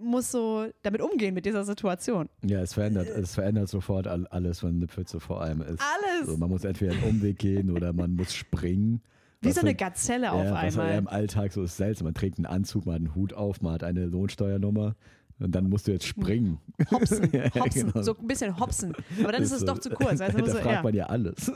muss 0.00 0.30
so 0.30 0.66
damit 0.82 1.00
umgehen 1.00 1.34
mit 1.34 1.44
dieser 1.44 1.64
Situation. 1.64 2.28
Ja, 2.44 2.60
es 2.60 2.74
verändert, 2.74 3.08
es 3.08 3.34
verändert 3.34 3.68
sofort 3.68 4.06
alles, 4.06 4.62
wenn 4.62 4.76
eine 4.76 4.88
Pfütze 4.88 5.20
vor 5.20 5.42
allem 5.42 5.60
ist. 5.62 5.80
Alles! 5.80 6.28
Also 6.28 6.36
man 6.36 6.48
muss 6.48 6.64
entweder 6.64 6.92
einen 6.92 7.02
Umweg 7.02 7.38
gehen 7.38 7.70
oder 7.70 7.92
man 7.92 8.14
muss 8.14 8.34
springen. 8.34 9.02
Wie 9.42 9.52
so 9.52 9.60
eine 9.60 9.74
Gazelle 9.74 10.26
ja, 10.26 10.32
auf 10.32 10.40
einmal. 10.40 10.64
Was 10.64 10.76
ja 10.76 10.98
im 10.98 11.08
Alltag 11.08 11.52
so 11.52 11.62
ist 11.62 11.76
seltsam. 11.76 12.04
Man 12.04 12.14
trägt 12.14 12.38
einen 12.38 12.46
Anzug, 12.46 12.84
man 12.84 12.94
hat 12.94 13.00
einen 13.00 13.14
Hut 13.14 13.32
auf, 13.32 13.62
man 13.62 13.72
hat 13.72 13.84
eine 13.84 14.04
Lohnsteuernummer. 14.04 14.96
Und 15.40 15.52
dann 15.52 15.68
musst 15.70 15.88
du 15.88 15.92
jetzt 15.92 16.06
springen. 16.06 16.58
Hopsen, 16.90 17.30
ja, 17.32 17.52
hopsen, 17.54 17.90
genau. 17.90 18.02
so 18.02 18.16
ein 18.16 18.26
bisschen 18.26 18.58
hopsen. 18.60 18.94
Aber 19.22 19.32
dann 19.32 19.42
ist, 19.42 19.52
ist 19.52 19.60
es 19.60 19.64
doch 19.64 19.78
zu 19.78 19.90
kurz. 19.90 20.20
Also 20.20 20.38
da 20.38 20.46
so, 20.46 20.58
fragt 20.58 20.66
ja. 20.66 20.82
man 20.82 20.94
ja 20.94 21.06
alles. 21.06 21.50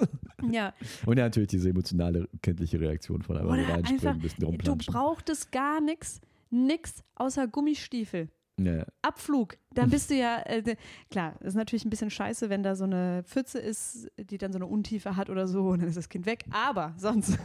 Ja. 0.50 0.74
Und 1.04 1.18
ja, 1.18 1.24
natürlich 1.24 1.50
diese 1.50 1.68
emotionale, 1.68 2.28
kindliche 2.42 2.80
Reaktion 2.80 3.22
von 3.22 3.36
Oder 3.36 3.68
reinspringen, 3.68 4.16
ein 4.16 4.18
bisschen 4.20 4.58
Du 4.58 4.76
brauchtest 4.76 5.52
gar 5.52 5.80
nichts, 5.80 6.20
nichts 6.50 7.04
außer 7.14 7.46
Gummistiefel. 7.46 8.28
Ja. 8.58 8.86
Abflug, 9.02 9.56
dann 9.74 9.90
bist 9.90 10.10
du 10.10 10.14
ja, 10.14 10.40
äh, 10.46 10.76
klar, 11.10 11.34
ist 11.42 11.54
natürlich 11.54 11.84
ein 11.84 11.90
bisschen 11.90 12.10
scheiße, 12.10 12.50
wenn 12.50 12.62
da 12.62 12.76
so 12.76 12.84
eine 12.84 13.22
Pfütze 13.24 13.58
ist, 13.58 14.08
die 14.18 14.38
dann 14.38 14.52
so 14.52 14.58
eine 14.58 14.66
Untiefe 14.66 15.16
hat 15.16 15.28
oder 15.28 15.48
so 15.48 15.68
und 15.68 15.80
dann 15.80 15.88
ist 15.88 15.96
das 15.96 16.08
Kind 16.08 16.24
weg. 16.24 16.44
Aber 16.50 16.94
sonst 16.96 17.38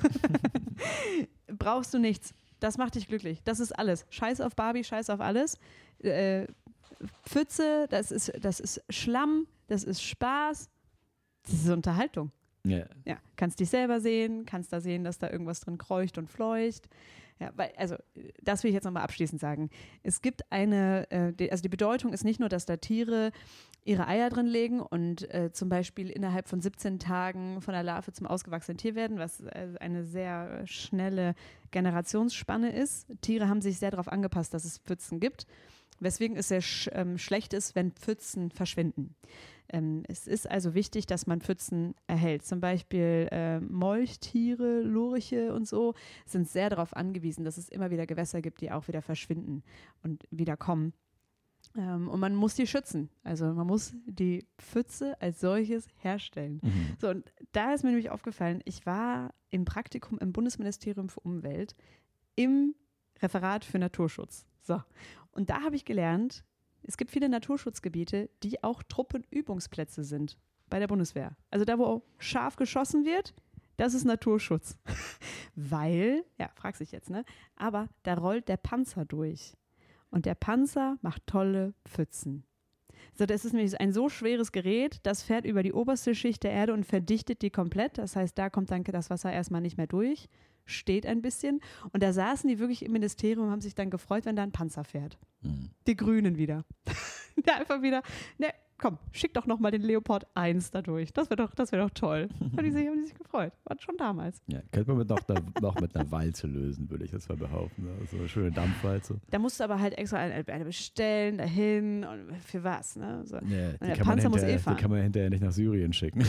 brauchst 1.57 1.93
du 1.93 1.99
nichts. 1.99 2.33
Das 2.59 2.77
macht 2.77 2.95
dich 2.95 3.07
glücklich. 3.07 3.41
Das 3.43 3.59
ist 3.59 3.71
alles. 3.71 4.05
Scheiß 4.09 4.41
auf 4.41 4.55
Barbie, 4.55 4.83
scheiß 4.83 5.09
auf 5.09 5.21
alles. 5.21 5.57
Äh, 5.99 6.47
Pfütze, 7.23 7.87
das 7.89 8.11
ist, 8.11 8.33
das 8.41 8.59
ist 8.59 8.83
Schlamm, 8.89 9.47
das 9.67 9.83
ist 9.83 10.01
Spaß, 10.01 10.69
das 11.43 11.53
ist 11.53 11.69
Unterhaltung. 11.69 12.31
Ja. 12.65 12.85
ja. 13.05 13.17
Kannst 13.35 13.59
dich 13.59 13.69
selber 13.69 14.01
sehen, 14.01 14.45
kannst 14.45 14.73
da 14.73 14.81
sehen, 14.81 15.03
dass 15.03 15.17
da 15.17 15.29
irgendwas 15.29 15.61
drin 15.61 15.77
kreucht 15.77 16.17
und 16.17 16.29
fleucht. 16.29 16.89
Ja, 17.39 17.51
weil, 17.55 17.71
also, 17.77 17.95
das 18.41 18.63
will 18.63 18.69
ich 18.69 18.75
jetzt 18.75 18.83
nochmal 18.83 19.03
abschließend 19.03 19.39
sagen. 19.39 19.69
Es 20.03 20.21
gibt 20.21 20.51
eine, 20.51 21.09
äh, 21.09 21.49
also 21.49 21.61
die 21.61 21.69
Bedeutung 21.69 22.11
ist 22.11 22.25
nicht 22.25 22.39
nur, 22.39 22.49
dass 22.49 22.65
da 22.65 22.75
Tiere 22.75 23.31
ihre 23.85 24.07
Eier 24.07 24.29
drin 24.29 24.45
legen 24.45 24.81
und 24.81 25.33
äh, 25.33 25.51
zum 25.53 25.69
Beispiel 25.69 26.09
innerhalb 26.09 26.49
von 26.49 26.59
17 26.59 26.99
Tagen 26.99 27.61
von 27.61 27.73
der 27.73 27.83
Larve 27.83 28.11
zum 28.11 28.27
ausgewachsenen 28.27 28.77
Tier 28.77 28.93
werden, 28.93 29.19
was 29.19 29.39
äh, 29.39 29.69
eine 29.79 30.03
sehr 30.03 30.67
schnelle 30.67 31.33
Generationsspanne 31.71 32.73
ist. 32.73 33.07
Tiere 33.21 33.47
haben 33.47 33.61
sich 33.61 33.79
sehr 33.79 33.91
darauf 33.91 34.09
angepasst, 34.09 34.53
dass 34.53 34.65
es 34.65 34.79
Pfützen 34.79 35.21
gibt, 35.21 35.47
weswegen 36.01 36.35
es 36.35 36.49
sehr 36.49 36.61
sch 36.61 36.89
ähm, 36.91 37.17
schlecht 37.17 37.53
ist, 37.53 37.73
wenn 37.75 37.91
Pfützen 37.91 38.51
verschwinden. 38.51 39.15
Ähm, 39.71 40.03
es 40.07 40.27
ist 40.27 40.49
also 40.49 40.73
wichtig, 40.73 41.05
dass 41.05 41.27
man 41.27 41.41
Pfützen 41.41 41.95
erhält. 42.07 42.45
Zum 42.45 42.59
Beispiel 42.59 43.27
äh, 43.31 43.59
Molchtiere, 43.59 44.81
Lurche 44.81 45.53
und 45.53 45.67
so 45.67 45.93
sind 46.25 46.47
sehr 46.47 46.69
darauf 46.69 46.95
angewiesen, 46.95 47.45
dass 47.45 47.57
es 47.57 47.69
immer 47.69 47.91
wieder 47.91 48.05
Gewässer 48.07 48.41
gibt, 48.41 48.61
die 48.61 48.71
auch 48.71 48.87
wieder 48.87 49.01
verschwinden 49.01 49.63
und 50.03 50.25
wieder 50.31 50.57
kommen. 50.57 50.93
Ähm, 51.75 52.09
und 52.09 52.19
man 52.19 52.35
muss 52.35 52.55
die 52.55 52.67
schützen. 52.67 53.09
Also 53.23 53.53
man 53.53 53.67
muss 53.67 53.93
die 54.05 54.45
Pfütze 54.57 55.19
als 55.21 55.39
solches 55.39 55.87
herstellen. 55.97 56.59
Mhm. 56.63 56.97
So, 56.99 57.09
und 57.09 57.31
da 57.51 57.73
ist 57.73 57.83
mir 57.83 57.89
nämlich 57.89 58.09
aufgefallen, 58.09 58.61
ich 58.65 58.85
war 58.85 59.33
im 59.49 59.65
Praktikum 59.65 60.17
im 60.19 60.33
Bundesministerium 60.33 61.09
für 61.09 61.19
Umwelt 61.21 61.75
im 62.35 62.75
Referat 63.21 63.65
für 63.65 63.79
Naturschutz. 63.79 64.45
So. 64.61 64.81
Und 65.31 65.49
da 65.49 65.61
habe 65.61 65.75
ich 65.75 65.85
gelernt, 65.85 66.43
es 66.83 66.97
gibt 66.97 67.11
viele 67.11 67.29
Naturschutzgebiete, 67.29 68.29
die 68.43 68.63
auch 68.63 68.83
Truppenübungsplätze 68.83 70.03
sind 70.03 70.37
bei 70.69 70.79
der 70.79 70.87
Bundeswehr. 70.87 71.35
Also 71.49 71.65
da, 71.65 71.77
wo 71.77 72.03
scharf 72.17 72.55
geschossen 72.55 73.05
wird, 73.05 73.33
das 73.77 73.93
ist 73.93 74.05
Naturschutz. 74.05 74.77
Weil, 75.55 76.25
ja, 76.37 76.49
fragst 76.55 76.81
dich 76.81 76.91
jetzt, 76.91 77.09
ne? 77.09 77.23
Aber 77.55 77.87
da 78.03 78.15
rollt 78.15 78.47
der 78.49 78.57
Panzer 78.57 79.05
durch. 79.05 79.53
Und 80.09 80.25
der 80.25 80.35
Panzer 80.35 80.97
macht 81.01 81.25
tolle 81.27 81.73
Pfützen. 81.87 82.43
So, 83.13 83.25
das 83.25 83.45
ist 83.45 83.53
nämlich 83.53 83.79
ein 83.79 83.93
so 83.93 84.09
schweres 84.09 84.51
Gerät, 84.51 84.99
das 85.03 85.23
fährt 85.23 85.45
über 85.45 85.63
die 85.63 85.73
oberste 85.73 86.15
Schicht 86.15 86.43
der 86.43 86.51
Erde 86.51 86.73
und 86.73 86.85
verdichtet 86.85 87.41
die 87.41 87.49
komplett. 87.49 87.97
Das 87.97 88.15
heißt, 88.15 88.37
da 88.37 88.49
kommt 88.49 88.71
dann 88.71 88.83
das 88.83 89.09
Wasser 89.09 89.31
erstmal 89.31 89.61
nicht 89.61 89.77
mehr 89.77 89.87
durch, 89.87 90.27
steht 90.69 91.05
ein 91.05 91.21
bisschen. 91.21 91.61
Und 91.91 92.03
da 92.03 92.13
saßen 92.13 92.49
die 92.49 92.59
wirklich 92.59 92.83
im 92.83 92.91
Ministerium 92.91 93.45
und 93.45 93.51
haben 93.51 93.61
sich 93.61 93.75
dann 93.75 93.89
gefreut, 93.89 94.25
wenn 94.25 94.35
da 94.35 94.43
ein 94.43 94.51
Panzer 94.51 94.83
fährt. 94.83 95.17
Mhm. 95.41 95.69
Die 95.87 95.95
Grünen 95.95 96.37
wieder. 96.37 96.65
ja, 97.45 97.55
einfach 97.55 97.81
wieder, 97.81 98.01
ne, 98.37 98.49
komm, 98.79 98.97
schick 99.11 99.33
doch 99.33 99.45
noch 99.45 99.59
mal 99.59 99.71
den 99.71 99.81
Leopard 99.81 100.25
1 100.33 100.71
da 100.71 100.81
durch. 100.81 101.13
Das 101.13 101.29
wäre 101.29 101.35
doch, 101.35 101.51
wär 101.57 101.79
doch 101.79 101.89
toll. 101.91 102.29
Haben 102.39 102.63
die, 102.63 102.71
sich, 102.71 102.87
haben 102.87 102.95
die 102.95 103.03
sich 103.03 103.13
gefreut. 103.13 103.53
War 103.65 103.77
schon 103.79 103.97
damals. 103.97 104.41
Ja, 104.47 104.61
könnte 104.71 104.89
man 104.89 104.99
mit 104.99 105.09
noch, 105.09 105.21
noch 105.61 105.79
mit 105.79 105.95
einer 105.95 106.09
Walze 106.11 106.47
lösen, 106.47 106.89
würde 106.89 107.05
ich 107.05 107.11
jetzt 107.11 107.29
mal 107.29 107.37
behaupten. 107.37 107.83
Ne? 107.83 107.91
So 108.09 108.17
eine 108.17 108.27
schöne 108.27 108.51
Dampfwalze. 108.51 109.19
Da 109.29 109.39
musst 109.39 109.59
du 109.59 109.63
aber 109.63 109.79
halt 109.79 109.97
extra 109.97 110.17
eine, 110.17 110.47
eine 110.47 110.65
bestellen, 110.65 111.37
dahin 111.37 112.03
und 112.03 112.35
für 112.37 112.63
was. 112.63 112.95
Ne? 112.95 113.21
So. 113.25 113.37
Ja, 113.37 113.73
der 113.73 114.03
Panzer 114.03 114.29
muss 114.29 114.43
eh 114.43 114.57
fahren. 114.57 114.77
Die 114.77 114.81
kann 114.81 114.91
man 114.91 115.01
hinterher 115.01 115.29
nicht 115.29 115.43
nach 115.43 115.51
Syrien 115.51 115.93
schicken. 115.93 116.23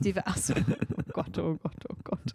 Die, 0.00 0.14
ach 0.16 0.36
so, 0.36 0.54
oh 0.54 1.02
Gott, 1.12 1.38
oh 1.38 1.56
Gott, 1.56 1.84
oh 1.88 1.96
Gott. 2.04 2.34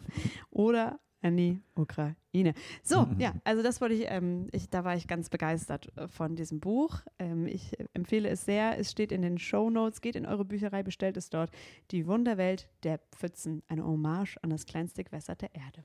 Oder 0.51 0.99
an 1.25 1.37
die 1.37 1.59
Ukraine. 1.75 2.53
So, 2.83 3.07
ja, 3.17 3.33
also 3.43 3.63
das 3.63 3.81
wollte 3.81 3.95
ich, 3.95 4.05
ähm, 4.07 4.47
ich, 4.51 4.69
da 4.69 4.83
war 4.83 4.95
ich 4.95 5.07
ganz 5.07 5.29
begeistert 5.29 5.91
äh, 5.97 6.07
von 6.07 6.35
diesem 6.35 6.59
Buch. 6.59 7.01
Ähm, 7.17 7.47
ich 7.47 7.75
empfehle 7.93 8.29
es 8.29 8.45
sehr. 8.45 8.77
Es 8.77 8.91
steht 8.91 9.11
in 9.11 9.21
den 9.21 9.39
Show 9.39 9.69
Notes. 9.69 10.01
Geht 10.01 10.15
in 10.15 10.25
eure 10.25 10.45
Bücherei, 10.45 10.83
bestellt 10.83 11.17
es 11.17 11.29
dort. 11.29 11.51
Die 11.91 12.05
Wunderwelt 12.05 12.69
der 12.83 12.99
Pfützen, 13.11 13.63
eine 13.67 13.83
Hommage 13.83 14.37
an 14.43 14.51
das 14.51 14.65
kleinste 14.65 15.03
Gewässer 15.03 15.35
der 15.35 15.53
Erde. 15.55 15.83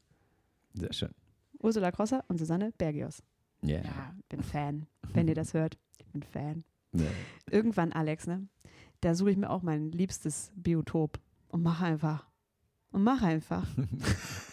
Sehr 0.74 0.92
schön. 0.92 1.14
Ursula 1.58 1.90
Krosser 1.90 2.24
und 2.28 2.38
Susanne 2.38 2.72
Bergios. 2.76 3.22
Yeah. 3.62 3.84
Ja, 3.84 4.14
bin 4.28 4.42
Fan. 4.42 4.86
Wenn 5.12 5.28
ihr 5.28 5.34
das 5.34 5.54
hört, 5.54 5.78
ich 5.98 6.06
bin 6.06 6.22
Fan. 6.22 6.64
Yeah. 6.94 7.10
Irgendwann, 7.50 7.92
Alex, 7.92 8.26
ne? 8.26 8.46
Da 9.00 9.14
suche 9.14 9.30
ich 9.30 9.36
mir 9.36 9.50
auch 9.50 9.62
mein 9.62 9.90
liebstes 9.90 10.52
Biotop 10.54 11.18
und 11.48 11.62
mache 11.62 11.84
einfach. 11.84 12.26
Und 12.90 13.04
mache 13.04 13.26
einfach. 13.26 13.66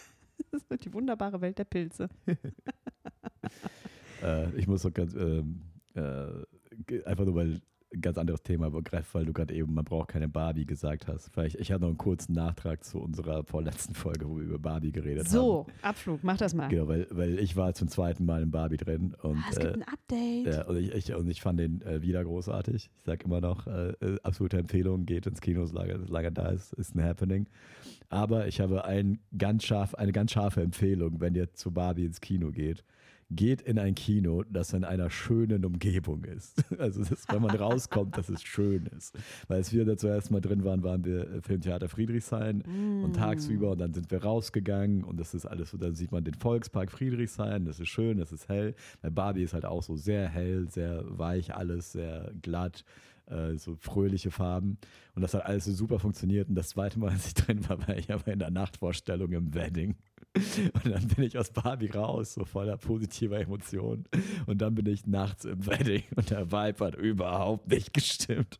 die 0.84 0.94
wunderbare 0.94 1.42
Welt 1.42 1.58
der 1.58 1.66
Pilze. 1.66 2.10
äh, 4.24 4.56
ich 4.56 4.68
muss 4.68 4.82
so 4.82 4.92
ganz, 4.92 5.14
ähm, 5.14 5.62
äh, 5.96 7.04
einfach 7.06 7.26
nur 7.26 7.36
weil 7.36 7.62
ganz 8.02 8.18
anderes 8.18 8.44
Thema, 8.44 8.68
aber 8.68 8.82
gerade 8.82 9.06
weil 9.14 9.26
du 9.26 9.34
gerade 9.34 9.54
eben, 9.54 9.74
man 9.74 9.86
braucht 9.86 10.10
keine 10.10 10.28
Barbie 10.28 10.66
gesagt 10.66 11.08
hast. 11.08 11.30
Vielleicht, 11.34 11.56
ich 11.56 11.72
habe 11.72 11.82
noch 11.82 11.90
einen 11.90 11.98
kurzen 11.98 12.34
Nachtrag 12.34 12.84
zu 12.84 13.00
unserer 13.00 13.44
vorletzten 13.44 13.94
Folge, 13.94 14.28
wo 14.28 14.38
wir 14.38 14.44
über 14.44 14.60
Barbie 14.60 14.92
geredet 14.92 15.30
so, 15.30 15.66
haben. 15.66 15.72
So, 15.72 15.88
Abflug, 15.88 16.24
mach 16.24 16.38
das 16.38 16.54
mal. 16.54 16.68
Genau, 16.68 16.88
weil, 16.88 17.08
weil 17.12 17.40
ich 17.40 17.56
war 17.56 17.74
zum 17.74 17.88
zweiten 17.88 18.26
Mal 18.26 18.44
in 18.44 18.52
Barbie 18.52 18.78
drin. 18.78 19.16
Und, 19.22 19.38
ah, 19.38 19.48
es 19.50 19.60
gibt 19.60 19.72
äh, 19.72 19.74
ein 19.74 19.84
Update. 19.84 20.48
Ja, 20.48 20.66
und, 20.66 20.78
ich, 20.78 20.94
ich, 20.94 21.16
und 21.16 21.30
ich 21.30 21.42
fand 21.42 21.60
den 21.60 21.82
äh, 21.82 22.02
wieder 22.02 22.24
großartig. 22.24 22.76
Ich 22.76 23.06
sage 23.06 23.26
immer 23.26 23.42
noch, 23.42 23.68
äh, 23.68 23.90
äh, 24.02 24.20
absolute 24.24 24.58
Empfehlung, 24.58 25.06
geht 25.06 25.26
ins 25.26 25.42
Kino, 25.42 25.66
solange, 25.66 26.00
solange 26.06 26.32
da 26.32 26.50
ist, 26.50 26.74
ist 26.74 26.96
ein 26.96 27.04
Happening. 27.04 27.48
Aber 28.10 28.48
ich 28.48 28.60
habe 28.60 28.86
ein 28.86 29.20
ganz 29.38 29.64
scharf, 29.64 29.96
eine 29.96 30.12
ganz 30.12 30.32
scharfe 30.32 30.62
Empfehlung, 30.62 31.20
wenn 31.20 31.36
ihr 31.36 31.54
zu 31.54 31.72
Barbie 31.72 32.06
ins 32.06 32.22
Kino 32.22 32.52
geht 32.52 32.84
geht 33.30 33.62
in 33.62 33.78
ein 33.78 33.96
Kino, 33.96 34.44
das 34.50 34.74
in 34.74 34.84
einer 34.84 35.10
schönen 35.10 35.66
Umgebung 35.66 36.24
ist. 36.24 36.64
Also, 36.78 37.04
dass, 37.04 37.28
wenn 37.30 37.42
man 37.42 37.56
rauskommt, 37.56 38.18
dass 38.18 38.30
es 38.30 38.44
schön 38.44 38.86
ist. 38.98 39.18
Weil 39.48 39.58
als 39.58 39.74
wir 39.74 39.84
da 39.84 39.98
zuerst 39.98 40.30
mal 40.30 40.42
drin 40.42 40.64
waren, 40.64 40.84
waren 40.84 41.04
wir 41.04 41.28
äh, 41.28 41.42
Filmtheater 41.42 41.90
Friedrichshain 41.90 42.64
Mm. 42.68 43.04
und 43.04 43.16
tagsüber 43.16 43.72
und 43.72 43.80
dann 43.80 43.94
sind 43.94 44.12
wir 44.12 44.24
rausgegangen 44.24 45.04
und 45.04 45.20
das 45.20 45.34
ist 45.34 45.46
alles 45.46 45.72
so, 45.72 45.78
dann 45.78 45.96
sieht 45.96 46.12
man 46.12 46.24
den 46.24 46.36
Volkspark 46.36 46.92
Friedrichshain, 46.92 47.66
das 47.66 47.80
ist 47.80 47.90
schön, 47.90 48.18
das 48.18 48.32
ist 48.32 48.48
hell. 48.48 48.76
Weil 49.02 49.12
Barbie 49.12 49.44
ist 49.44 49.54
halt 49.54 49.66
auch 49.66 49.82
so 49.82 49.96
sehr 49.96 50.28
hell, 50.30 50.70
sehr 50.70 51.04
weich, 51.06 51.56
alles 51.56 51.92
sehr 51.92 52.32
glatt 52.42 52.84
äh, 53.28 53.58
so 53.58 53.76
fröhliche 53.76 54.32
Farben. 54.32 54.78
Und 55.16 55.22
das 55.22 55.34
hat 55.34 55.46
alles 55.46 55.66
so 55.66 55.74
super 55.74 56.00
funktioniert. 56.00 56.50
Und 56.50 56.56
das 56.56 56.70
zweite 56.70 57.00
Mal, 57.00 57.10
als 57.12 57.28
ich 57.28 57.34
drin 57.34 57.68
war, 57.70 57.88
war 57.88 57.98
ich 57.98 58.12
aber 58.12 58.32
in 58.32 58.40
der 58.40 58.52
Nachtvorstellung 58.52 59.32
im 59.32 59.54
Wedding. 59.54 59.96
Und 60.36 60.92
dann 60.92 61.08
bin 61.08 61.24
ich 61.24 61.38
aus 61.38 61.50
Barbie 61.50 61.90
raus, 61.90 62.34
so 62.34 62.46
voller 62.46 62.78
positiver 62.78 63.40
Emotionen. 63.40 64.06
Und 64.46 64.62
dann 64.62 64.76
bin 64.76 64.86
ich 64.86 65.08
nachts 65.08 65.46
im 65.46 65.66
Wedding 65.66 66.04
und 66.16 66.30
der 66.30 66.52
Vibe 66.52 66.86
hat 66.86 66.96
überhaupt 66.96 67.70
nicht 67.70 67.94
gestimmt. 67.94 68.60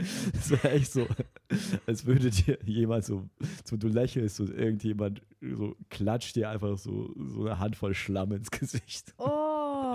Es 0.32 0.50
war 0.50 0.72
echt 0.72 0.92
so, 0.92 1.06
als 1.86 2.06
würde 2.06 2.30
dir 2.30 2.58
jemand 2.64 3.04
so, 3.04 3.28
so 3.64 3.76
du 3.76 3.88
lächelst 3.88 4.40
und 4.40 4.50
irgendjemand 4.50 5.20
so 5.42 5.76
klatscht 5.90 6.36
dir 6.36 6.48
einfach 6.48 6.78
so, 6.78 7.14
so 7.28 7.42
eine 7.42 7.58
Handvoll 7.58 7.92
Schlamm 7.92 8.32
ins 8.32 8.50
Gesicht. 8.50 9.14
Oh, 9.18 9.39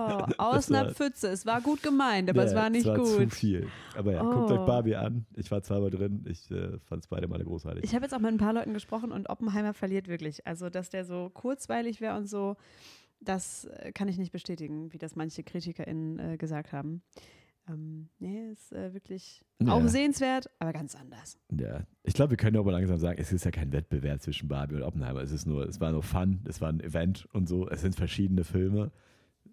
aus 0.37 0.69
war- 0.71 0.79
einer 0.81 0.93
Pfütze. 0.93 1.27
Es 1.29 1.45
war 1.45 1.61
gut 1.61 1.81
gemeint, 1.83 2.29
aber 2.29 2.43
es 2.43 2.51
Ja, 2.51 2.57
war 2.59 2.69
nicht 2.69 2.85
Zu 2.85 2.93
gut. 2.95 3.33
viel. 3.33 3.67
Aber 3.95 4.11
ja, 4.13 4.21
guckt 4.23 4.51
Oh. 4.51 4.53
euch 4.53 4.65
Barbie 4.65 4.95
an. 4.95 5.25
Ich 5.35 5.49
war 5.51 5.61
zweimal 5.63 5.89
drin. 5.89 6.25
Ich 6.29 6.49
äh, 6.51 6.77
fand 6.79 7.03
es 7.03 7.07
beide 7.07 7.27
Male 7.27 7.43
großartig. 7.45 7.83
Ich 7.83 7.93
habe 7.95 8.05
jetzt 8.05 8.13
auch 8.13 8.19
mit 8.19 8.31
ein 8.31 8.37
paar 8.37 8.53
Leuten 8.53 8.73
gesprochen 8.73 9.11
und 9.11 9.29
Oppenheimer 9.29 9.73
verliert 9.73 10.07
wirklich. 10.07 10.45
Also, 10.47 10.69
dass 10.69 10.89
der 10.89 11.05
so 11.05 11.29
kurzweilig 11.33 12.01
wäre 12.01 12.15
und 12.17 12.27
so, 12.27 12.55
das 13.21 13.65
äh, 13.65 13.91
kann 13.91 14.07
ich 14.07 14.17
nicht 14.17 14.31
bestätigen, 14.31 14.91
wie 14.93 14.97
das 14.97 15.15
manche 15.15 15.43
KritikerInnen 15.43 16.19
äh, 16.19 16.37
gesagt 16.37 16.71
haben. 16.73 17.01
Ähm, 17.67 18.09
nee, 18.19 18.51
ist 18.51 18.71
äh, 18.73 18.93
wirklich 18.93 19.41
Ja. 19.59 19.73
auch 19.73 19.87
sehenswert, 19.87 20.51
aber 20.59 20.71
ganz 20.71 20.93
anders. 20.95 21.39
ja. 21.51 21.81
Ich 22.03 22.13
glaube, 22.13 22.31
wir 22.31 22.37
können 22.37 22.55
aber 22.57 22.71
langsam 22.71 22.99
sagen, 22.99 23.17
es 23.19 23.31
ist 23.31 23.43
ja 23.45 23.49
kein 23.49 23.71
Wettbewerb 23.71 24.21
zwischen 24.21 24.47
Barbie 24.47 24.75
und 24.75 24.83
Oppenheimer. 24.83 25.21
Es 25.21 25.31
ist 25.31 25.47
nur, 25.47 25.67
es 25.67 25.79
war 25.81 25.91
nur 25.91 26.03
Fun, 26.03 26.41
es 26.47 26.61
war 26.61 26.69
ein 26.69 26.79
Event 26.79 27.27
und 27.33 27.49
so. 27.49 27.67
Es 27.67 27.81
sind 27.81 27.95
verschiedene 27.95 28.43
Filme. 28.43 28.91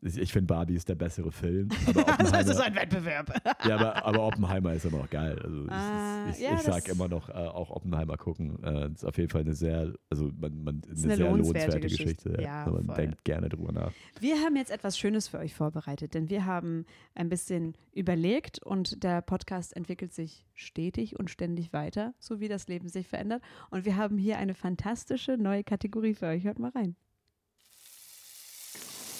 Ich, 0.05 0.33
finde, 0.33 0.53
Barbie 0.53 0.75
ist 0.75 0.89
der 0.89 0.97
bessere 0.97 1.31
Film. 1.31 1.69
Heißt, 1.87 2.49
es 2.49 2.57
ist 2.57 2.61
ein 2.61 2.75
Wettbewerb. 2.75 3.33
ja, 3.69 3.77
aber, 3.77 4.05
aber 4.05 4.27
Oppenheimer 4.27 4.73
ist 4.75 4.85
immer 4.85 4.99
noch 4.99 5.09
geil. 5.11 5.39
Also 5.41 5.67
Ah, 5.69 6.27
ich, 6.29 6.37
ich, 6.39 6.43
ja, 6.43 6.55
ich 6.55 6.61
sag 6.63 6.85
das- 6.85 6.89
immer 6.95 7.07
noch, 7.07 7.29
äh, 7.29 7.33
auch 7.35 7.71
Oppenheimer 7.71 8.17
gucken. 8.17 8.61
Äh, 8.65 8.89
ist 8.91 9.05
auf 9.05 9.17
jeden 9.17 9.31
Fall 9.31 9.43
eine 9.43 9.55
sehr, 9.55 9.93
also 10.11 10.25
man, 10.37 10.65
man, 10.65 10.83
eine, 10.85 10.93
eine 10.93 10.97
sehr 10.97 11.17
lohnenswerte 11.19 11.29
lohnenswerte 11.29 11.81
Geschichte. 11.81 12.05
Geschichte. 12.31 12.43
ja. 12.43 12.67
Ja, 12.67 12.73
man 12.73 12.85
voll. 12.87 12.95
denkt 12.97 13.23
gerne 13.25 13.49
drüber 13.49 13.71
nach. 13.71 13.93
Wir 14.19 14.41
haben 14.41 14.57
jetzt 14.57 14.73
etwas 14.73 14.99
Schönes 14.99 15.29
für 15.29 15.39
euch 15.39 15.55
vorbereitet, 15.55 16.15
denn 16.15 16.29
wir 16.29 16.47
haben 16.47 16.85
ein 17.15 17.29
bisschen 17.29 17.77
überlegt 17.93 18.61
und 18.61 19.05
der 19.05 19.23
Podcast 19.23 19.77
entwickelt 19.77 20.13
sich 20.13 20.45
stetig 20.55 21.17
und 21.17 21.31
ständig 21.31 21.73
weiter, 21.73 22.13
so 22.19 22.41
wie 22.41 22.49
das 22.49 22.67
Leben 22.67 22.89
sich 22.89 23.07
verändert. 23.07 23.41
Und 23.71 23.85
wir 23.85 23.97
haben 23.97 24.19
hier 24.19 24.39
eine 24.39 24.55
fantastische 24.55 25.37
neue 25.37 25.63
Kategorie 25.63 26.15
für 26.15 26.27
euch. 26.27 26.43
Hört 26.43 26.59
mal 26.59 26.71
rein. 26.73 26.97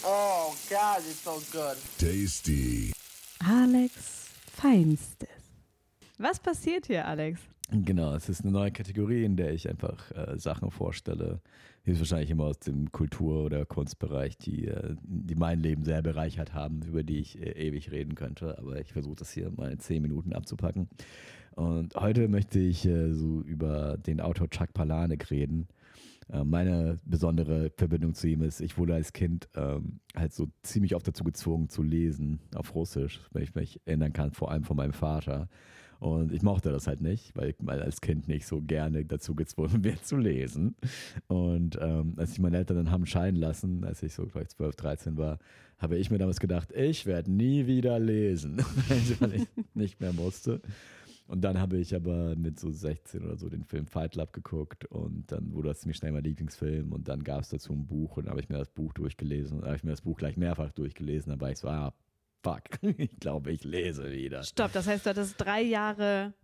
Oh 0.05 0.42
God, 0.69 0.99
it's 0.99 1.23
so 1.23 1.41
good. 1.51 1.77
Tasty. 1.99 2.93
Alex 3.41 4.31
Feinstes. 4.47 5.29
Was 6.19 6.39
passiert 6.39 6.87
hier, 6.87 7.07
Alex? 7.07 7.41
Genau, 7.71 8.15
es 8.15 8.29
ist 8.29 8.43
eine 8.43 8.53
neue 8.53 8.71
Kategorie, 8.71 9.25
in 9.25 9.37
der 9.37 9.55
ich 9.55 9.67
einfach 9.67 10.11
äh, 10.11 10.39
Sachen 10.39 10.71
vorstelle, 10.71 11.41
höchstwahrscheinlich 11.85 12.29
immer 12.31 12.45
aus 12.45 12.59
dem 12.59 12.93
Kultur- 12.93 13.45
oder 13.45 13.65
Kunstbereich, 13.65 14.37
die, 14.37 14.69
äh, 14.69 14.95
die 15.01 15.37
mein 15.37 15.61
Leben 15.61 15.85
sehr 15.85 16.03
bereichert 16.03 16.53
haben, 16.53 16.83
über 16.83 17.03
die 17.03 17.21
ich 17.21 17.41
äh, 17.41 17.53
ewig 17.53 17.91
reden 17.91 18.15
könnte. 18.15 18.59
Aber 18.59 18.79
ich 18.79 18.93
versuche 18.93 19.17
das 19.17 19.33
hier 19.33 19.51
mal 19.51 19.73
in 19.73 19.79
zehn 19.79 20.03
Minuten 20.03 20.35
abzupacken. 20.35 20.89
Und 21.55 21.95
heute 21.95 22.29
möchte 22.29 22.59
ich 22.59 22.85
äh, 22.85 23.13
so 23.15 23.41
über 23.41 23.97
den 23.97 24.21
Autor 24.21 24.51
Chuck 24.51 24.75
Palahniuk 24.75 25.31
reden. 25.31 25.67
Äh, 26.33 26.45
meine 26.45 26.99
besondere 27.05 27.71
Verbindung 27.77 28.15
zu 28.15 28.27
ihm 28.27 28.43
ist, 28.43 28.61
ich 28.61 28.79
wurde 28.79 28.95
als 28.95 29.13
Kind 29.13 29.49
ähm, 29.55 30.01
halt 30.17 30.33
so 30.33 30.49
ziemlich 30.63 30.95
oft 30.95 31.07
dazu 31.07 31.25
gezwungen 31.25 31.69
zu 31.69 31.83
lesen 31.83 32.41
auf 32.55 32.75
Russisch, 32.75 33.21
wenn 33.33 33.43
ich 33.43 33.55
mich 33.55 33.81
erinnern 33.85 34.13
kann, 34.13 34.33
vor 34.33 34.51
allem 34.51 34.65
von 34.65 34.77
meinem 34.77 34.95
Vater. 34.95 35.49
Und 36.01 36.33
ich 36.33 36.43
mochte 36.43 36.73
das 36.73 36.89
halt 36.89 37.01
nicht, 37.01 37.37
weil 37.37 37.51
ich 37.51 37.61
mal 37.61 37.81
als 37.81 38.01
Kind 38.01 38.27
nicht 38.27 38.45
so 38.45 38.61
gerne 38.61 39.05
dazu 39.05 39.37
gezwungen 39.37 39.85
werde 39.85 40.03
zu 40.03 40.17
lesen. 40.17 40.75
Und 41.29 41.79
ähm, 41.81 42.15
als 42.17 42.33
ich 42.33 42.41
meine 42.41 42.57
Eltern 42.57 42.79
dann 42.79 42.91
haben 42.91 43.07
scheiden 43.07 43.39
lassen, 43.39 43.85
als 43.85 44.03
ich 44.03 44.13
so 44.13 44.27
vielleicht 44.27 44.51
12, 44.53 44.75
13 44.75 45.17
war, 45.17 45.39
habe 45.79 45.97
ich 45.97 46.11
mir 46.11 46.19
damals 46.19 46.41
gedacht, 46.41 46.73
ich 46.73 47.07
werde 47.07 47.31
nie 47.31 47.67
wieder 47.67 47.99
lesen, 48.01 48.59
weil 49.21 49.35
ich 49.35 49.47
nicht 49.75 50.01
mehr 50.01 50.13
musste. 50.13 50.61
Und 51.27 51.43
dann 51.43 51.59
habe 51.59 51.79
ich 51.79 51.95
aber 51.95 52.37
mit 52.37 52.61
so 52.61 52.71
16 52.71 53.25
oder 53.25 53.37
so 53.37 53.49
den 53.49 53.65
Film 53.65 53.87
Fight 53.87 54.13
Club 54.13 54.33
geguckt 54.33 54.85
und 54.87 55.31
dann 55.31 55.53
wurde 55.53 55.69
das 55.69 55.81
ziemlich 55.81 55.97
schnell 55.97 56.13
mein 56.13 56.25
Lieblingsfilm 56.25 56.93
und 56.93 57.09
dann 57.09 57.23
gab 57.25 57.41
es 57.43 57.49
dazu 57.49 57.73
ein 57.73 57.87
Buch 57.87 58.17
und 58.17 58.25
dann 58.25 58.33
habe 58.33 58.41
ich 58.41 58.49
mir 58.49 58.59
das 58.59 58.71
Buch 58.71 58.93
durchgelesen 58.93 59.59
und 59.59 59.65
habe 59.65 59.77
ich 59.77 59.85
mir 59.85 59.91
das 59.91 60.03
Buch 60.03 60.19
gleich 60.19 60.37
mehrfach 60.37 60.73
durchgelesen, 60.73 61.31
dann 61.31 61.41
war 61.41 61.51
ich 61.51 61.59
so, 61.59 61.69
ah, 61.69 61.95
fuck, 62.43 62.63
ich 62.99 63.19
glaube, 63.19 63.53
ich 63.53 63.65
lese 63.65 64.11
wieder. 64.11 64.43
Stopp, 64.43 64.73
das 64.73 64.87
heißt, 64.87 65.07
du 65.07 65.11
hattest 65.11 65.41
drei 65.41 65.63
Jahre 65.63 66.35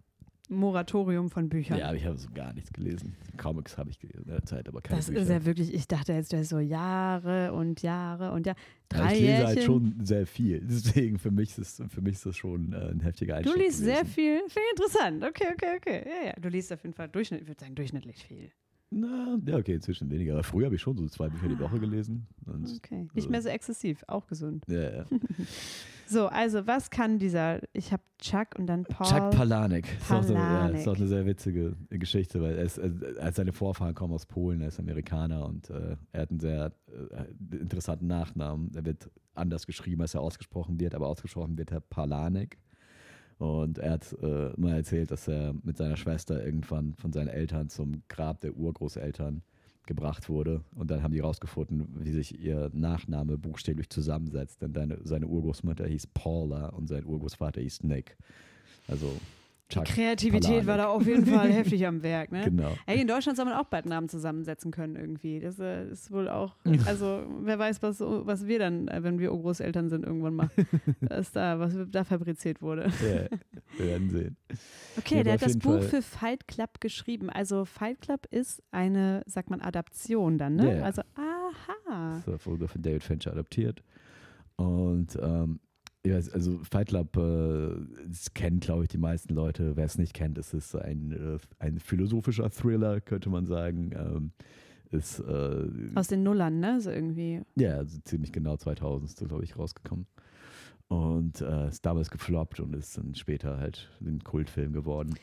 Moratorium 0.48 1.30
von 1.30 1.48
Büchern. 1.48 1.78
Ja, 1.78 1.88
aber 1.88 1.96
ich 1.96 2.06
habe 2.06 2.16
so 2.18 2.28
gar 2.34 2.52
nichts 2.54 2.72
gelesen. 2.72 3.14
Comics 3.36 3.76
habe 3.76 3.90
ich 3.90 3.98
gelesen 3.98 4.22
in 4.24 4.30
der 4.30 4.42
Zeit, 4.44 4.66
aber 4.68 4.80
keine 4.80 4.98
das 4.98 5.06
Bücher. 5.08 5.20
ist 5.22 5.28
ja 5.28 5.44
wirklich, 5.44 5.74
ich 5.74 5.86
dachte 5.86 6.12
jetzt, 6.12 6.32
du 6.32 6.38
hast 6.38 6.48
so 6.48 6.58
Jahre 6.58 7.52
und 7.52 7.82
Jahre 7.82 8.32
und 8.32 8.46
ja, 8.46 8.54
Ja, 8.54 8.98
drei 9.02 9.14
ich 9.14 9.20
lese 9.20 9.46
halt 9.46 9.56
Jährchen. 9.58 9.62
schon 9.96 10.04
sehr 10.04 10.26
viel. 10.26 10.60
Deswegen 10.68 11.18
für 11.18 11.30
mich 11.30 11.56
ist, 11.58 11.82
für 11.90 12.00
mich 12.00 12.14
ist 12.14 12.26
das 12.26 12.36
schon 12.36 12.72
äh, 12.72 12.90
ein 12.90 13.00
heftiger 13.00 13.34
Du 13.42 13.50
Einstieg 13.50 13.62
liest 13.66 13.78
sehr 13.78 14.00
gewesen. 14.00 14.14
viel, 14.14 14.40
viel 14.48 14.62
interessant. 14.74 15.22
Okay, 15.24 15.46
okay, 15.52 15.76
okay. 15.76 16.04
Ja, 16.06 16.26
ja. 16.28 16.32
Du 16.40 16.48
liest 16.48 16.72
auf 16.72 16.82
jeden 16.82 16.94
Fall 16.94 17.08
durchschnittlich, 17.08 17.42
ich 17.46 17.48
würde 17.50 17.60
sagen, 17.60 17.74
durchschnittlich 17.74 18.24
viel. 18.24 18.50
Na, 18.90 19.38
ja, 19.44 19.58
okay, 19.58 19.74
inzwischen 19.74 20.10
weniger. 20.10 20.32
Aber 20.32 20.42
früher 20.42 20.64
habe 20.64 20.76
ich 20.76 20.80
schon 20.80 20.96
so 20.96 21.06
zwei 21.08 21.28
Bücher 21.28 21.46
die 21.48 21.58
Woche 21.58 21.78
gelesen. 21.78 22.26
Und, 22.46 22.66
Okay. 22.76 23.06
Nicht 23.12 23.28
mehr 23.28 23.42
so 23.42 23.50
exzessiv, 23.50 24.02
auch 24.06 24.26
gesund. 24.26 24.64
ja, 24.66 24.90
ja. 25.00 25.04
So, 26.08 26.26
also 26.26 26.66
was 26.66 26.90
kann 26.90 27.18
dieser, 27.18 27.60
ich 27.72 27.92
habe 27.92 28.02
Chuck 28.18 28.58
und 28.58 28.66
dann 28.66 28.84
Paul. 28.84 29.06
Chuck 29.06 29.30
Palahniuk. 29.30 29.84
Ist 29.84 30.10
auch, 30.10 30.22
so, 30.22 30.34
ja, 30.34 30.68
ist 30.68 30.88
auch 30.88 30.96
eine 30.96 31.06
sehr 31.06 31.26
witzige 31.26 31.76
Geschichte, 31.90 32.40
weil 32.40 32.56
ist, 32.56 32.78
äh, 32.78 32.90
er, 33.18 33.32
seine 33.32 33.52
Vorfahren 33.52 33.94
kommen 33.94 34.14
aus 34.14 34.24
Polen, 34.24 34.60
er 34.62 34.68
ist 34.68 34.78
Amerikaner 34.78 35.44
und 35.46 35.68
äh, 35.70 35.96
er 36.12 36.22
hat 36.22 36.30
einen 36.30 36.40
sehr 36.40 36.72
äh, 36.88 37.56
interessanten 37.56 38.06
Nachnamen. 38.06 38.72
Er 38.74 38.84
wird 38.84 39.10
anders 39.34 39.66
geschrieben, 39.66 40.00
als 40.00 40.14
er 40.14 40.22
ausgesprochen 40.22 40.80
wird, 40.80 40.94
aber 40.94 41.08
ausgesprochen 41.08 41.58
wird 41.58 41.72
er 41.72 41.80
Palahniuk. 41.80 42.56
Und 43.38 43.78
er 43.78 43.92
hat 43.92 44.16
äh, 44.20 44.50
mal 44.56 44.76
erzählt, 44.76 45.10
dass 45.10 45.28
er 45.28 45.54
mit 45.62 45.76
seiner 45.76 45.96
Schwester 45.96 46.44
irgendwann 46.44 46.94
von 46.94 47.12
seinen 47.12 47.28
Eltern 47.28 47.68
zum 47.68 48.02
Grab 48.08 48.40
der 48.40 48.54
Urgroßeltern 48.56 49.42
gebracht 49.88 50.28
wurde. 50.28 50.62
Und 50.76 50.90
dann 50.90 51.02
haben 51.02 51.12
die 51.12 51.18
rausgefunden, 51.18 51.88
wie 51.98 52.12
sich 52.12 52.38
ihr 52.38 52.70
Nachname 52.72 53.36
buchstäblich 53.36 53.90
zusammensetzt. 53.90 54.62
Denn 54.62 54.72
deine, 54.72 54.98
seine 55.02 55.26
Urgroßmutter 55.26 55.86
hieß 55.86 56.06
Paula 56.08 56.68
und 56.68 56.86
sein 56.86 57.04
Urgroßvater 57.04 57.60
hieß 57.60 57.82
Nick. 57.82 58.16
Also 58.86 59.10
Chuck 59.68 59.84
Kreativität 59.84 60.66
war 60.66 60.76
Palahniuk. 60.76 60.76
da 60.78 60.86
auf 60.88 61.06
jeden 61.06 61.26
Fall 61.26 61.52
heftig 61.52 61.86
am 61.86 62.02
Werk, 62.02 62.32
ne? 62.32 62.44
Genau. 62.44 62.72
Ey, 62.86 63.02
in 63.02 63.06
Deutschland 63.06 63.36
soll 63.36 63.44
man 63.44 63.54
auch 63.54 63.66
bald 63.66 63.84
Namen 63.84 64.08
zusammensetzen 64.08 64.70
können 64.70 64.96
irgendwie. 64.96 65.40
Das 65.40 65.58
äh, 65.58 65.88
ist 65.90 66.10
wohl 66.10 66.28
auch, 66.28 66.54
also 66.86 67.22
wer 67.42 67.58
weiß, 67.58 67.82
was, 67.82 68.00
was 68.00 68.46
wir 68.46 68.58
dann, 68.58 68.88
äh, 68.88 69.02
wenn 69.02 69.18
wir 69.18 69.28
Großeltern 69.28 69.90
sind, 69.90 70.06
irgendwann 70.06 70.36
mal, 70.36 70.48
was 71.02 71.32
da, 71.32 71.58
was 71.60 71.74
da 71.90 72.04
fabriziert 72.04 72.62
wurde. 72.62 72.90
Ja, 73.02 73.38
wir 73.76 73.86
werden 73.86 74.08
sehen. 74.10 74.36
Okay, 74.96 75.18
Ja, 75.18 75.22
der 75.24 75.32
hat 75.34 75.42
das 75.42 75.58
Buch 75.58 75.72
Fall- 75.72 75.82
für 75.82 76.02
Fight 76.02 76.48
Club 76.48 76.80
geschrieben. 76.80 77.28
Also 77.28 77.64
Fight 77.66 78.00
Club 78.00 78.26
ist 78.30 78.62
eine, 78.70 79.22
sagt 79.26 79.50
man, 79.50 79.60
Adaption 79.60 80.38
dann, 80.38 80.56
ne? 80.56 80.78
Ja. 80.78 80.84
Also, 80.84 81.02
aha. 81.14 82.22
Das 82.24 82.46
wurde 82.46 82.68
von 82.68 82.80
David 82.82 83.02
Fincher 83.02 83.32
adaptiert. 83.32 83.82
Und 84.56 85.16
ähm, 85.22 85.60
ja, 86.06 86.16
also 86.16 86.58
Fight 86.62 86.88
Club, 86.88 87.16
äh, 87.16 88.06
das 88.06 88.32
kennen, 88.34 88.60
glaube 88.60 88.84
ich, 88.84 88.88
die 88.88 88.98
meisten 88.98 89.34
Leute. 89.34 89.76
Wer 89.76 89.84
es 89.84 89.98
nicht 89.98 90.14
kennt, 90.14 90.38
es 90.38 90.54
ist 90.54 90.74
ein, 90.74 91.12
äh, 91.12 91.38
ein 91.58 91.78
philosophischer 91.78 92.50
Thriller, 92.50 93.00
könnte 93.00 93.30
man 93.30 93.46
sagen. 93.46 93.92
Ähm, 93.94 94.32
ist 94.90 95.20
äh, 95.20 95.66
Aus 95.94 96.08
den 96.08 96.22
Nullern, 96.22 96.60
ne? 96.60 96.80
So 96.80 96.90
irgendwie. 96.90 97.42
ja, 97.56 97.76
also 97.76 97.98
ziemlich 98.04 98.32
genau 98.32 98.56
2000 98.56 99.10
ist, 99.10 99.18
glaube 99.28 99.44
ich, 99.44 99.58
rausgekommen. 99.58 100.06
Und 100.88 101.42
äh, 101.42 101.68
ist 101.68 101.84
damals 101.84 102.10
gefloppt 102.10 102.60
und 102.60 102.74
ist 102.74 102.96
dann 102.96 103.14
später 103.14 103.58
halt 103.58 103.90
ein 104.00 104.24
Kultfilm 104.24 104.72
geworden. 104.72 105.14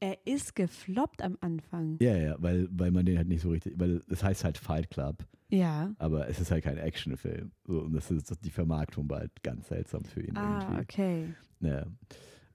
Er 0.00 0.16
ist 0.26 0.54
gefloppt 0.54 1.22
am 1.22 1.36
Anfang. 1.40 1.96
Ja, 2.00 2.16
ja, 2.16 2.36
weil, 2.38 2.68
weil 2.70 2.90
man 2.90 3.04
den 3.04 3.16
halt 3.18 3.28
nicht 3.28 3.42
so 3.42 3.50
richtig, 3.50 3.74
weil 3.78 4.00
es 4.08 4.22
heißt 4.22 4.44
halt 4.44 4.56
Fight 4.58 4.90
Club, 4.90 5.24
Ja. 5.50 5.92
aber 5.98 6.28
es 6.28 6.38
ist 6.40 6.50
halt 6.50 6.64
kein 6.64 6.78
Actionfilm. 6.78 7.50
So, 7.66 7.80
und 7.80 7.92
das 7.94 8.10
ist 8.10 8.32
die 8.44 8.50
Vermarktung 8.50 9.10
war 9.10 9.18
halt 9.20 9.42
ganz 9.42 9.68
seltsam 9.68 10.04
für 10.04 10.22
ihn 10.22 10.36
Ah, 10.36 10.60
irgendwie. 10.68 10.82
okay. 10.82 11.24
Ja. 11.60 11.86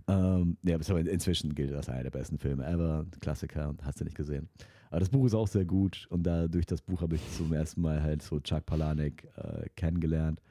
Ähm, 0.08 0.58
ja, 0.63 0.75
aber 0.75 0.99
inzwischen 0.99 1.53
gilt 1.56 1.71
das 1.71 1.77
als 1.77 1.89
einer 1.89 2.03
der 2.03 2.12
besten 2.12 2.38
Filme 2.38 2.65
ever, 2.65 3.06
Klassiker, 3.21 3.73
hast 3.84 3.99
du 3.99 4.03
nicht 4.06 4.17
gesehen. 4.17 4.49
Aber 4.89 4.99
das 4.99 5.10
Buch 5.10 5.25
ist 5.25 5.34
auch 5.34 5.47
sehr 5.47 5.65
gut 5.65 6.08
und 6.10 6.23
da 6.23 6.47
durch 6.47 6.65
das 6.65 6.82
Buch 6.82 7.01
habe 7.01 7.15
ich 7.15 7.21
zum 7.34 7.51
ersten 7.53 7.82
Mal 7.82 8.01
halt 8.03 8.21
so 8.21 8.39
Chuck 8.39 8.65
Palahniuk 8.65 9.23
äh, 9.38 9.67
kennengelernt. 9.75 10.41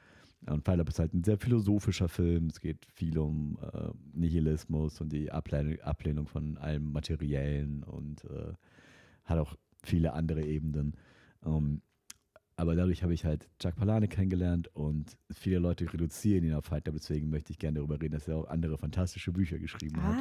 Und 0.47 0.63
Fight 0.63 0.75
Club 0.75 0.89
ist 0.89 0.99
halt 0.99 1.13
ein 1.13 1.23
sehr 1.23 1.37
philosophischer 1.37 2.09
Film. 2.09 2.47
Es 2.47 2.59
geht 2.59 2.85
viel 2.93 3.17
um 3.17 3.57
äh, 3.61 3.89
Nihilismus 4.13 4.99
und 5.01 5.11
die 5.11 5.31
Ablehnung, 5.31 6.27
von 6.27 6.57
allem 6.57 6.91
Materiellen 6.91 7.83
und 7.83 8.23
äh, 8.25 8.53
hat 9.23 9.39
auch 9.39 9.55
viele 9.83 10.13
andere 10.13 10.43
Ebenen. 10.43 10.95
Um, 11.41 11.81
aber 12.55 12.75
dadurch 12.75 13.03
habe 13.03 13.13
ich 13.13 13.25
halt 13.25 13.49
Chuck 13.59 13.75
Palahniuk 13.75 14.11
kennengelernt 14.11 14.69
und 14.75 15.17
viele 15.31 15.59
Leute 15.59 15.91
reduzieren 15.91 16.43
ihn 16.43 16.53
auf 16.53 16.65
Fight 16.65 16.83
Club. 16.83 16.95
Deswegen 16.97 17.29
möchte 17.29 17.51
ich 17.51 17.57
gerne 17.57 17.79
darüber 17.79 17.99
reden, 17.99 18.13
dass 18.13 18.27
er 18.27 18.37
auch 18.37 18.47
andere 18.47 18.77
fantastische 18.77 19.31
Bücher 19.31 19.57
geschrieben 19.57 20.01
hat. 20.03 20.17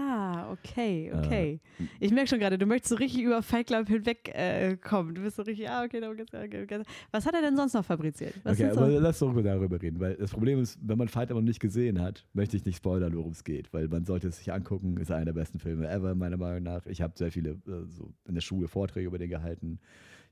Okay, 0.52 1.12
okay. 1.14 1.60
Äh, 1.78 1.84
ich 2.00 2.12
merke 2.12 2.28
schon 2.28 2.38
gerade, 2.38 2.58
du 2.58 2.66
möchtest 2.66 2.90
so 2.90 2.96
richtig 2.96 3.22
über 3.22 3.42
Fight 3.42 3.68
Club 3.68 3.88
hinweg 3.88 4.30
äh. 4.34 4.76
Du 4.76 5.22
bist 5.22 5.36
so 5.36 5.42
richtig, 5.42 5.68
ah, 5.68 5.84
okay, 5.84 6.02
okay, 6.04 6.62
okay. 6.62 6.82
Was 7.10 7.26
hat 7.26 7.34
er 7.34 7.42
denn 7.42 7.56
sonst 7.56 7.74
noch 7.74 7.84
fabriziert? 7.84 8.34
Was 8.42 8.58
okay, 8.58 8.70
aber 8.70 8.88
lass 8.88 9.18
doch 9.18 9.34
darüber 9.34 9.80
reden, 9.80 9.98
weil 10.00 10.14
das 10.16 10.30
Problem 10.30 10.60
ist, 10.60 10.78
wenn 10.82 10.98
man 10.98 11.08
Fight 11.08 11.28
Club 11.28 11.38
noch 11.38 11.46
nicht 11.46 11.60
gesehen 11.60 12.00
hat, 12.00 12.26
möchte 12.34 12.56
ich 12.56 12.64
nicht 12.64 12.76
spoilern, 12.76 13.14
worum 13.16 13.32
es 13.32 13.44
geht, 13.44 13.72
weil 13.72 13.88
man 13.88 14.04
sollte 14.04 14.28
es 14.28 14.38
sich 14.38 14.52
angucken. 14.52 14.96
Ist 14.98 15.10
einer 15.10 15.26
der 15.26 15.32
besten 15.32 15.58
Filme 15.58 15.88
ever, 15.88 16.14
meiner 16.14 16.36
Meinung 16.36 16.62
nach. 16.62 16.86
Ich 16.86 17.00
habe 17.00 17.14
sehr 17.16 17.32
viele 17.32 17.50
äh, 17.50 17.86
so 17.88 18.12
in 18.26 18.34
der 18.34 18.42
Schule 18.42 18.68
Vorträge 18.68 19.06
über 19.06 19.18
den 19.18 19.30
gehalten. 19.30 19.78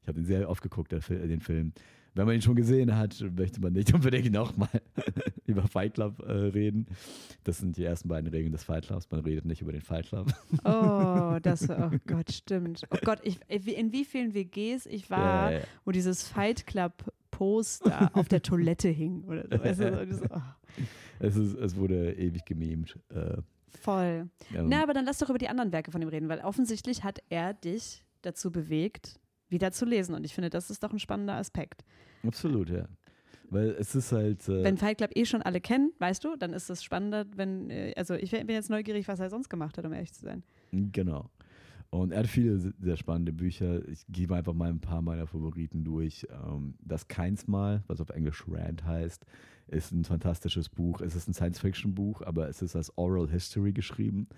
Ich 0.03 0.09
habe 0.09 0.19
ihn 0.19 0.25
sehr 0.25 0.49
oft 0.49 0.63
geguckt, 0.63 0.93
den 0.93 1.41
Film. 1.41 1.73
Wenn 2.15 2.27
man 2.27 2.35
ihn 2.35 2.43
schon 2.43 2.57
gesehen 2.57 2.97
hat, 2.97 3.25
möchte 3.37 3.61
man 3.61 3.73
nicht 3.73 3.95
unbedingt 3.95 4.33
nochmal 4.33 4.69
über 5.47 5.67
Fight 5.69 5.95
Club 5.95 6.21
äh, 6.27 6.33
reden. 6.33 6.87
Das 7.45 7.59
sind 7.59 7.77
die 7.77 7.85
ersten 7.85 8.09
beiden 8.09 8.29
Regeln 8.29 8.53
des 8.53 8.65
Fight 8.65 8.87
Clubs. 8.87 9.09
Man 9.11 9.21
redet 9.21 9.45
nicht 9.45 9.63
über 9.63 9.73
den 9.73 9.81
Fight 9.81 10.07
Club. 10.07 10.33
Oh, 10.65 11.39
das, 11.43 11.69
oh 11.71 11.91
Gott, 12.07 12.33
stimmt. 12.33 12.83
Oh 12.91 12.99
Gott, 13.05 13.21
ich, 13.23 13.39
in 13.49 13.93
wie 13.93 14.05
vielen 14.05 14.35
WGs 14.35 14.87
ich 14.87 15.09
war, 15.11 15.53
ja, 15.53 15.59
ja. 15.59 15.65
wo 15.85 15.93
dieses 15.93 16.27
Fight 16.27 16.67
Club 16.67 17.13
Poster 17.31 18.11
auf 18.15 18.29
der 18.29 18.43
Toilette 18.43 18.89
hing 18.89 19.23
oder 19.25 19.45
so. 19.45 19.65
Weißt 19.65 19.81
du, 19.81 20.15
so 20.15 20.25
oh. 20.31 20.41
es, 21.21 21.37
ist, 21.37 21.55
es 21.55 21.77
wurde 21.77 22.13
ewig 22.15 22.45
gememt. 22.45 22.99
Äh, 23.09 23.39
Voll. 23.69 24.29
Ja, 24.53 24.63
Na, 24.63 24.83
aber 24.83 24.93
dann 24.93 25.05
lass 25.05 25.19
doch 25.19 25.31
über 25.31 25.39
die 25.39 25.49
anderen 25.49 25.73
Werke 25.73 25.93
von 25.93 26.03
ihm 26.03 26.09
reden, 26.09 26.29
weil 26.29 26.41
offensichtlich 26.41 27.05
hat 27.05 27.23
er 27.31 27.55
dich 27.55 28.05
dazu 28.23 28.51
bewegt, 28.51 29.21
wieder 29.51 29.73
zu 29.73 29.85
lesen. 29.85 30.15
Und 30.15 30.25
ich 30.25 30.35
finde, 30.35 30.51
das 30.51 30.71
ist 30.71 30.83
doch 30.83 30.93
ein 30.93 30.99
spannender 30.99 31.35
Aspekt. 31.35 31.85
Absolut, 32.25 32.71
ja. 32.71 32.87
Weil 33.51 33.71
es 33.71 33.95
ist 33.95 34.13
halt. 34.13 34.49
Äh 34.49 34.63
wenn 34.63 34.77
Fight 34.77 34.99
Club 34.99 35.11
eh 35.15 35.25
schon 35.25 35.43
alle 35.43 35.61
kennen, 35.61 35.93
weißt 35.99 36.25
du, 36.25 36.37
dann 36.37 36.53
ist 36.53 36.71
es 36.71 36.83
spannender, 36.83 37.27
wenn. 37.35 37.69
Äh, 37.71 37.93
also, 37.97 38.15
ich 38.15 38.31
bin 38.31 38.49
jetzt 38.49 38.71
neugierig, 38.71 39.09
was 39.09 39.21
er 39.21 39.29
sonst 39.29 39.49
gemacht 39.49 39.77
hat, 39.77 39.85
um 39.85 39.93
ehrlich 39.93 40.13
zu 40.13 40.23
sein. 40.23 40.43
Genau. 40.73 41.29
Und 41.91 42.13
er 42.13 42.21
hat 42.21 42.29
viele 42.29 42.57
sehr 42.59 42.97
spannende 42.97 43.33
Bücher. 43.33 43.87
Ich 43.89 44.05
gebe 44.09 44.37
einfach 44.37 44.55
mal 44.55 44.71
ein 44.71 44.81
paar 44.81 45.03
meiner 45.03 45.27
Favoriten 45.27 45.83
durch. 45.83 46.25
Ähm, 46.31 46.75
das 46.81 47.09
Keinsmal, 47.09 47.83
was 47.89 48.01
auf 48.01 48.11
Englisch 48.11 48.45
Rand 48.47 48.85
heißt, 48.85 49.27
ist 49.67 49.91
ein 49.91 50.05
fantastisches 50.05 50.69
Buch. 50.69 51.01
Es 51.01 51.17
ist 51.17 51.29
ein 51.29 51.35
Science-Fiction-Buch, 51.35 52.23
aber 52.23 52.49
es 52.49 52.63
ist 52.63 52.77
als 52.77 52.97
Oral 52.97 53.29
History 53.29 53.73
geschrieben. 53.73 54.29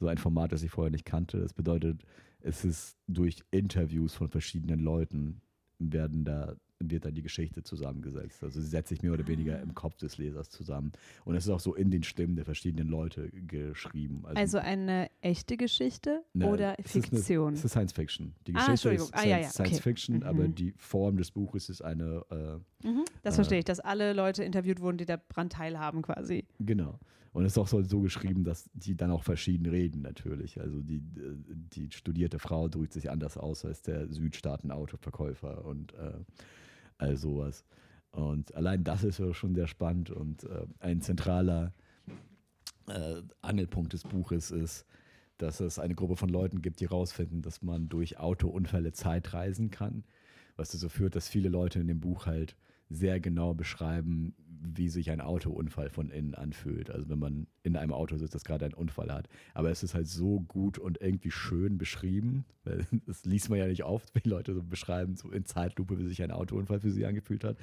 So 0.00 0.08
ein 0.08 0.16
Format, 0.16 0.52
das 0.52 0.62
ich 0.62 0.70
vorher 0.70 0.90
nicht 0.90 1.04
kannte. 1.04 1.40
Das 1.40 1.52
bedeutet, 1.52 2.02
es 2.42 2.64
ist 2.64 2.96
durch 3.06 3.42
Interviews 3.50 4.14
von 4.14 4.28
verschiedenen 4.28 4.80
Leuten 4.80 5.40
werden 5.78 6.24
da 6.24 6.56
wird 6.90 7.04
dann 7.04 7.14
die 7.14 7.22
Geschichte 7.22 7.62
zusammengesetzt. 7.62 8.42
Also 8.42 8.60
sie 8.60 8.66
setzt 8.66 8.88
sich 8.88 9.02
mehr 9.02 9.12
oder 9.12 9.26
weniger 9.26 9.60
im 9.60 9.74
Kopf 9.74 9.96
des 9.96 10.18
Lesers 10.18 10.50
zusammen. 10.50 10.92
Und 11.24 11.36
es 11.36 11.44
ist 11.44 11.50
auch 11.50 11.60
so 11.60 11.74
in 11.74 11.90
den 11.90 12.02
Stimmen 12.02 12.36
der 12.36 12.44
verschiedenen 12.44 12.88
Leute 12.88 13.30
geschrieben. 13.30 14.22
Also, 14.24 14.40
also 14.40 14.58
eine 14.58 15.10
echte 15.20 15.56
Geschichte 15.56 16.24
ne, 16.32 16.48
oder 16.48 16.76
Fiktion? 16.80 17.54
Es 17.54 17.60
ist, 17.60 17.60
es 17.60 17.64
ist 17.66 17.70
Science 17.70 17.92
Fiction. 17.92 18.34
Die 18.46 18.54
ah, 18.54 18.66
Geschichte 18.66 18.90
ah, 18.90 18.92
ist 18.92 19.14
ah, 19.14 19.24
ja, 19.24 19.38
ja. 19.38 19.48
Science 19.48 19.74
okay. 19.74 19.82
Fiction, 19.82 20.16
mhm. 20.16 20.22
aber 20.24 20.48
die 20.48 20.74
Form 20.76 21.16
des 21.16 21.30
Buches 21.30 21.68
ist 21.68 21.82
eine. 21.82 22.24
Äh, 22.30 22.86
mhm, 22.86 23.04
das 23.22 23.34
äh, 23.34 23.36
verstehe 23.36 23.58
ich, 23.58 23.64
dass 23.64 23.80
alle 23.80 24.12
Leute 24.12 24.44
interviewt 24.44 24.80
wurden, 24.80 24.98
die 24.98 25.06
daran 25.06 25.50
teilhaben 25.50 26.02
quasi. 26.02 26.44
Genau. 26.58 26.98
Und 27.32 27.46
es 27.46 27.52
ist 27.52 27.58
auch 27.58 27.68
so, 27.68 27.82
so, 27.82 28.00
geschrieben, 28.00 28.44
dass 28.44 28.68
die 28.74 28.94
dann 28.94 29.10
auch 29.10 29.24
verschieden 29.24 29.66
reden, 29.66 30.02
natürlich. 30.02 30.60
Also 30.60 30.82
die, 30.82 31.00
die 31.02 31.90
studierte 31.90 32.38
Frau 32.38 32.68
drückt 32.68 32.92
sich 32.92 33.10
anders 33.10 33.38
aus 33.38 33.64
als 33.64 33.80
der 33.82 34.08
Südstaaten-Autoverkäufer 34.08 35.64
und 35.64 35.94
äh, 35.94 36.12
all 36.98 37.16
sowas. 37.16 37.64
Und 38.10 38.54
allein 38.54 38.84
das 38.84 39.02
ist 39.02 39.22
schon 39.34 39.54
sehr 39.54 39.66
spannend 39.66 40.10
und 40.10 40.44
äh, 40.44 40.66
ein 40.80 41.00
zentraler 41.00 41.72
äh, 42.88 43.22
Angelpunkt 43.40 43.94
des 43.94 44.02
Buches 44.02 44.50
ist, 44.50 44.86
dass 45.38 45.60
es 45.60 45.78
eine 45.78 45.94
Gruppe 45.94 46.16
von 46.16 46.28
Leuten 46.28 46.60
gibt, 46.60 46.80
die 46.80 46.88
herausfinden, 46.88 47.40
dass 47.40 47.62
man 47.62 47.88
durch 47.88 48.18
Autounfälle 48.18 48.92
Zeit 48.92 49.32
reisen 49.32 49.70
kann, 49.70 50.04
was 50.56 50.70
dazu 50.70 50.90
führt, 50.90 51.16
dass 51.16 51.28
viele 51.28 51.48
Leute 51.48 51.80
in 51.80 51.88
dem 51.88 52.00
Buch 52.00 52.26
halt 52.26 52.56
sehr 52.90 53.20
genau 53.20 53.54
beschreiben, 53.54 54.34
wie 54.64 54.88
sich 54.88 55.10
ein 55.10 55.20
Autounfall 55.20 55.90
von 55.90 56.10
innen 56.10 56.34
anfühlt. 56.34 56.90
Also 56.90 57.08
wenn 57.08 57.18
man 57.18 57.46
in 57.62 57.76
einem 57.76 57.92
Auto 57.92 58.16
sitzt, 58.16 58.34
das 58.34 58.44
gerade 58.44 58.64
einen 58.64 58.74
Unfall 58.74 59.12
hat. 59.12 59.28
Aber 59.54 59.70
es 59.70 59.82
ist 59.82 59.94
halt 59.94 60.08
so 60.08 60.40
gut 60.40 60.78
und 60.78 61.00
irgendwie 61.00 61.30
schön 61.30 61.78
beschrieben, 61.78 62.44
das 63.06 63.24
liest 63.24 63.50
man 63.50 63.58
ja 63.58 63.66
nicht 63.66 63.84
oft, 63.84 64.14
wie 64.14 64.28
Leute 64.28 64.54
so 64.54 64.62
beschreiben, 64.62 65.16
so 65.16 65.30
in 65.30 65.44
Zeitlupe, 65.44 65.98
wie 65.98 66.06
sich 66.06 66.22
ein 66.22 66.30
Autounfall 66.30 66.80
für 66.80 66.90
sie 66.90 67.04
angefühlt 67.04 67.44
hat, 67.44 67.56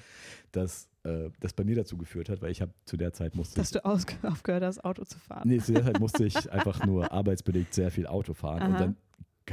dass 0.52 0.90
äh, 1.04 1.30
das 1.40 1.54
bei 1.54 1.64
mir 1.64 1.76
dazu 1.76 1.98
geführt 1.98 2.30
hat, 2.30 2.42
weil 2.42 2.52
ich 2.52 2.62
habe 2.62 2.74
zu 2.86 2.98
der 2.98 3.14
Zeit 3.14 3.36
musste 3.36 3.60
Dass 3.60 3.72
du 3.72 3.84
aufgehört 3.86 4.64
hast, 4.64 4.84
Auto 4.84 5.06
zu 5.06 5.20
fahren. 5.20 5.48
Nee, 5.48 5.60
zu 5.60 5.74
der 5.74 5.86
Zeit 5.86 6.00
musste 6.00 6.26
ich 6.26 6.52
einfach 6.52 6.86
nur 6.86 7.12
arbeitsbedingt 7.12 7.74
sehr 7.74 7.92
viel 7.92 8.08
Auto 8.08 8.34
fahren. 8.34 8.62
Aha. 8.62 8.68
Und 8.68 8.80
dann 8.80 8.96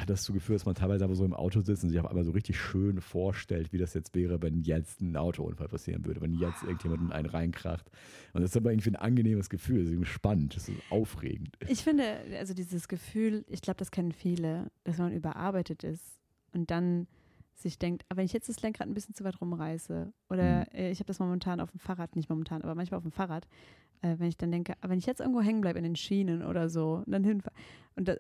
hat 0.01 0.11
das 0.11 0.21
dazu 0.21 0.33
geführt, 0.33 0.61
dass 0.61 0.67
man 0.67 0.75
teilweise 0.75 1.05
aber 1.05 1.15
so 1.15 1.25
im 1.25 1.35
Auto 1.35 1.61
sitzt 1.61 1.85
und 1.85 1.91
sich 1.91 1.99
auf 2.01 2.07
einmal 2.07 2.25
so 2.25 2.33
richtig 2.33 2.59
schön 2.59 3.01
vorstellt, 3.01 3.73
wie 3.73 3.79
das 3.79 3.95
jetzt 3.95 4.15
wäre, 4.15 4.43
wenn 4.43 4.63
jetzt 4.63 5.01
ein 5.01 5.17
Autounfall 5.17 5.69
passieren 5.69 6.05
würde, 6.05 6.21
wenn 6.21 6.33
jetzt 6.33 6.63
irgendjemand 6.63 7.03
in 7.03 7.13
einen 7.13 7.29
reinkracht. 7.29 7.91
Und 8.33 8.43
das 8.43 8.51
ist 8.51 8.57
aber 8.57 8.71
irgendwie 8.73 8.91
ein 8.91 8.97
angenehmes 8.97 9.51
Gefühl, 9.51 9.79
das 9.79 9.87
ist 9.87 9.93
irgendwie 9.93 10.11
spannend, 10.11 10.57
das 10.57 10.69
ist 10.69 10.81
aufregend. 10.91 11.57
Ich 11.69 11.83
finde, 11.85 12.05
also 12.39 12.55
dieses 12.55 12.89
Gefühl, 12.89 13.45
ich 13.49 13.63
glaube, 13.63 13.79
das 13.79 13.91
kennen 13.91 14.13
viele, 14.13 14.71
dass 14.85 14.99
man 14.99 15.13
überarbeitet 15.13 15.85
ist 15.85 16.21
und 16.53 16.71
dann 16.71 17.07
sich 17.63 17.79
denkt, 17.79 18.05
aber 18.09 18.19
wenn 18.19 18.27
ich 18.27 18.33
jetzt 18.33 18.49
das 18.49 18.63
Lenkrad 18.63 18.87
ein 18.87 18.95
bisschen 18.95 19.15
zu 19.15 19.25
weit 19.25 19.41
rumreiße 19.41 20.13
oder 20.29 20.61
mhm. 20.61 20.77
äh, 20.79 20.91
ich 20.91 20.99
habe 20.99 21.07
das 21.07 21.19
momentan 21.19 21.61
auf 21.61 21.71
dem 21.71 21.81
Fahrrad, 21.81 22.17
nicht 22.17 22.29
momentan, 22.29 22.63
aber 22.63 22.75
manchmal 22.75 22.99
auf 22.99 23.05
dem 23.05 23.13
Fahrrad, 23.13 23.47
äh, 24.03 24.17
wenn 24.19 24.29
ich 24.29 24.37
dann 24.37 24.51
denke, 24.51 24.75
aber 24.81 24.91
wenn 24.91 24.99
ich 24.99 25.07
jetzt 25.07 25.21
irgendwo 25.21 25.41
hängen 25.41 25.61
bleibe 25.61 25.79
in 25.79 25.85
den 25.85 25.97
Schienen 25.97 26.45
oder 26.45 26.69
so, 26.69 27.03
und 27.07 27.13
dann 27.13 27.25
hinfahre, 27.25 27.55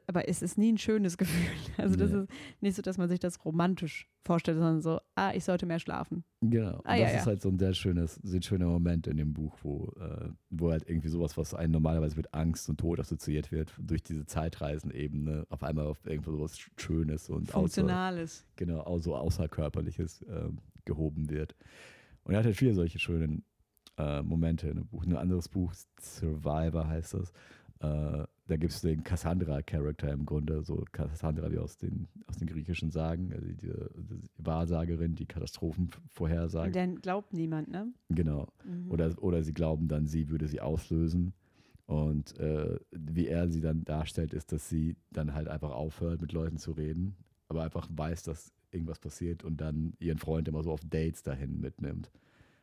aber 0.06 0.28
es 0.28 0.42
ist 0.42 0.56
nie 0.56 0.72
ein 0.72 0.78
schönes 0.78 1.18
Gefühl. 1.18 1.50
Also 1.76 1.96
das 1.96 2.10
nee. 2.10 2.20
ist 2.20 2.28
nicht 2.62 2.76
so, 2.76 2.82
dass 2.82 2.98
man 2.98 3.08
sich 3.08 3.20
das 3.20 3.44
romantisch 3.44 4.08
vorstellt, 4.24 4.58
sondern 4.58 4.80
so, 4.80 5.00
ah, 5.14 5.32
ich 5.34 5.44
sollte 5.44 5.66
mehr 5.66 5.78
schlafen. 5.78 6.24
Genau. 6.40 6.80
Ah, 6.84 6.96
das 6.96 7.00
ja, 7.00 7.06
ist 7.06 7.14
ja. 7.14 7.26
halt 7.26 7.42
so 7.42 7.48
ein 7.48 7.58
sehr 7.58 7.74
schönes, 7.74 8.14
sehr 8.22 8.42
schöner 8.42 8.66
Moment 8.66 9.06
in 9.06 9.16
dem 9.16 9.32
Buch, 9.32 9.56
wo, 9.62 9.92
äh, 10.00 10.30
wo 10.60 10.70
halt 10.70 10.88
irgendwie 10.88 11.08
sowas, 11.08 11.36
was 11.36 11.54
einen 11.54 11.72
normalerweise 11.72 12.16
mit 12.16 12.32
Angst 12.34 12.68
und 12.68 12.78
Tod 12.78 13.00
assoziiert 13.00 13.52
wird, 13.52 13.72
durch 13.78 14.02
diese 14.02 14.26
Zeitreisenebene 14.26 15.46
auf 15.50 15.62
einmal 15.62 15.86
auf 15.86 16.04
irgendwo 16.06 16.32
sowas 16.32 16.58
Schönes 16.76 17.28
und 17.28 17.50
Funktionales. 17.50 18.44
Außer, 18.44 18.52
genau, 18.56 18.80
auch 18.80 18.98
so 18.98 19.16
Außerkörperliches 19.16 20.22
äh, 20.22 20.48
gehoben 20.84 21.30
wird. 21.30 21.54
Und 22.24 22.34
er 22.34 22.38
hat 22.38 22.46
halt 22.46 22.56
viele 22.56 22.74
solche 22.74 22.98
schönen 22.98 23.44
äh, 23.98 24.22
Momente 24.22 24.68
in 24.68 24.76
dem 24.76 24.86
Buch. 24.86 25.04
Ein 25.04 25.16
anderes 25.16 25.48
Buch, 25.48 25.72
Survivor 26.00 26.88
heißt 26.88 27.14
das. 27.14 27.32
Äh, 27.80 28.26
da 28.48 28.56
gibt 28.56 28.72
es 28.72 28.80
den 28.80 29.02
Cassandra-Charakter 29.02 30.12
im 30.12 30.24
Grunde, 30.24 30.62
so 30.62 30.84
Cassandra 30.92 31.50
wie 31.50 31.58
aus 31.58 31.76
den, 31.76 32.06
aus 32.26 32.36
den 32.36 32.46
griechischen 32.46 32.90
Sagen, 32.90 33.32
also 33.32 33.46
die, 33.46 33.56
die 33.56 34.20
Wahrsagerin, 34.38 35.16
die 35.16 35.26
Katastrophen 35.26 35.90
vorhersagt. 36.12 36.74
Denn 36.74 37.00
glaubt 37.00 37.32
niemand, 37.32 37.68
ne? 37.68 37.92
Genau. 38.08 38.46
Mhm. 38.64 38.90
Oder, 38.90 39.22
oder 39.22 39.42
sie 39.42 39.52
glauben 39.52 39.88
dann, 39.88 40.06
sie 40.06 40.28
würde 40.28 40.46
sie 40.46 40.60
auslösen. 40.60 41.32
Und 41.86 42.38
äh, 42.38 42.78
wie 42.90 43.26
er 43.26 43.48
sie 43.48 43.60
dann 43.60 43.84
darstellt, 43.84 44.32
ist, 44.32 44.52
dass 44.52 44.68
sie 44.68 44.96
dann 45.12 45.34
halt 45.34 45.48
einfach 45.48 45.70
aufhört, 45.70 46.20
mit 46.20 46.32
Leuten 46.32 46.58
zu 46.58 46.72
reden, 46.72 47.16
aber 47.48 47.62
einfach 47.62 47.88
weiß, 47.90 48.24
dass 48.24 48.52
irgendwas 48.70 48.98
passiert 48.98 49.44
und 49.44 49.60
dann 49.60 49.94
ihren 49.98 50.18
Freund 50.18 50.48
immer 50.48 50.62
so 50.62 50.72
auf 50.72 50.80
Dates 50.84 51.22
dahin 51.22 51.60
mitnimmt. 51.60 52.10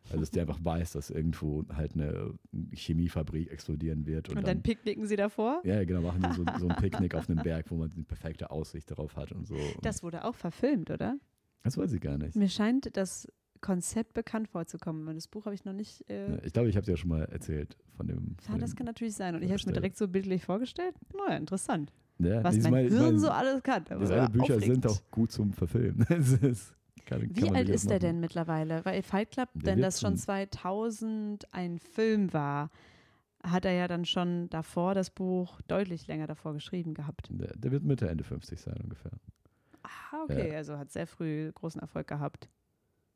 Also 0.10 0.20
dass 0.20 0.32
die 0.32 0.42
einfach 0.42 0.63
weiß, 0.63 0.94
dass 0.94 1.10
irgendwo 1.10 1.63
halt 1.74 1.94
eine 1.94 2.34
Chemiefabrik 2.74 3.52
explodieren 3.52 4.06
wird. 4.06 4.30
Und, 4.30 4.38
und 4.38 4.48
dann, 4.48 4.58
dann, 4.58 4.63
picknicken 4.63 5.08
sie 5.08 5.16
davor? 5.16 5.62
Ja, 5.63 5.84
genau, 5.84 6.02
machen 6.02 6.22
die 6.22 6.34
so, 6.36 6.44
so 6.60 6.68
ein 6.68 6.76
Picknick 6.76 7.16
auf 7.16 7.30
einem 7.30 7.42
Berg, 7.42 7.70
wo 7.70 7.76
man 7.76 7.89
die 7.89 8.04
perfekte 8.04 8.52
Aussicht 8.52 8.92
darauf 8.92 9.16
hat 9.16 9.32
und 9.32 9.48
so. 9.48 9.58
Das 9.82 10.04
wurde 10.04 10.26
auch 10.26 10.36
verfilmt, 10.36 10.92
oder? 10.92 11.18
Das 11.63 11.78
weiß 11.78 11.94
ich 11.94 12.02
gar 12.02 12.18
nicht. 12.18 12.36
Mir 12.36 12.50
scheint 12.50 12.96
das 12.98 13.28
Konzept 13.62 14.13
bekannt 14.13 14.50
vorzukommen. 14.50 15.16
Das 15.16 15.28
Buch 15.28 15.46
habe 15.46 15.56
ich 15.56 15.66
noch 15.66 15.74
nicht. 15.74 16.08
Äh 16.10 16.32
ja, 16.32 16.44
ich 16.44 16.54
glaube, 16.54 16.70
ich 16.70 16.76
habe 16.76 16.84
es 16.84 16.89
ja 16.89 16.98
schon 16.98 17.10
mal 17.10 17.24
erzählt 17.24 17.78
von 17.96 18.06
dem. 18.06 18.36
Von 18.42 18.56
ja, 18.56 18.60
das 18.60 18.72
dem 18.72 18.78
kann 18.78 18.86
natürlich 18.86 19.16
sein. 19.16 19.36
Und 19.36 19.42
ich 19.42 19.50
habe 19.50 19.60
es 19.60 19.66
mir 19.66 19.74
direkt 19.74 19.98
so 19.98 20.08
bildlich 20.08 20.44
vorgestellt. 20.44 20.96
Naja, 21.16 21.38
interessant. 21.38 21.92
Ja, 22.20 22.44
Was 22.44 22.58
mein 22.70 22.89
Hirn 22.89 23.18
so 23.20 23.30
alles 23.30 23.63
kann. 23.63 23.86
Diese 24.00 24.30
Bücher 24.30 24.60
sind 24.60 24.86
auch 24.86 25.02
gut 25.10 25.32
zum 25.32 25.54
Verfilmen. 25.54 26.06
Kann, 27.06 27.28
Wie 27.36 27.50
alt 27.50 27.70
ist 27.70 27.89
er 27.92 28.00
denn 28.00 28.20
mittlerweile? 28.20 28.84
Weil 28.86 29.02
Fight 29.04 29.32
Club, 29.32 29.50
der 29.56 29.74
wenn 29.76 29.82
das 29.82 30.00
schon 30.00 30.16
2000 30.18 31.54
ein 31.54 31.78
Film 31.80 32.32
war, 32.34 32.70
hat 33.44 33.66
er 33.66 33.74
ja 33.74 33.88
dann 33.89 34.06
schon 34.06 34.50
davor 34.50 34.94
das 34.96 35.10
Buch 35.10 35.60
deutlich 35.68 36.08
länger 36.08 36.28
davor 36.28 36.54
geschrieben 36.54 36.94
gehabt. 36.94 37.28
Der, 37.30 37.54
der 37.58 37.72
wird 37.72 37.84
Mitte, 37.84 38.08
Ende 38.08 38.24
50 38.24 38.60
sein 38.62 38.78
ungefähr. 38.82 39.12
Ah, 39.84 40.24
okay, 40.24 40.56
also 40.56 40.78
hat 40.78 40.92
sehr 40.92 41.08
früh 41.08 41.52
großen 41.52 41.82
Erfolg 41.82 42.08
gehabt. 42.08 42.48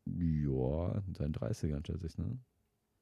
Ja, 0.06 1.02
in 1.08 1.13
seinen 1.15 1.34
30ern, 1.34 1.86
schätze 1.86 2.08
ich, 2.08 2.17
ne? 2.17 2.38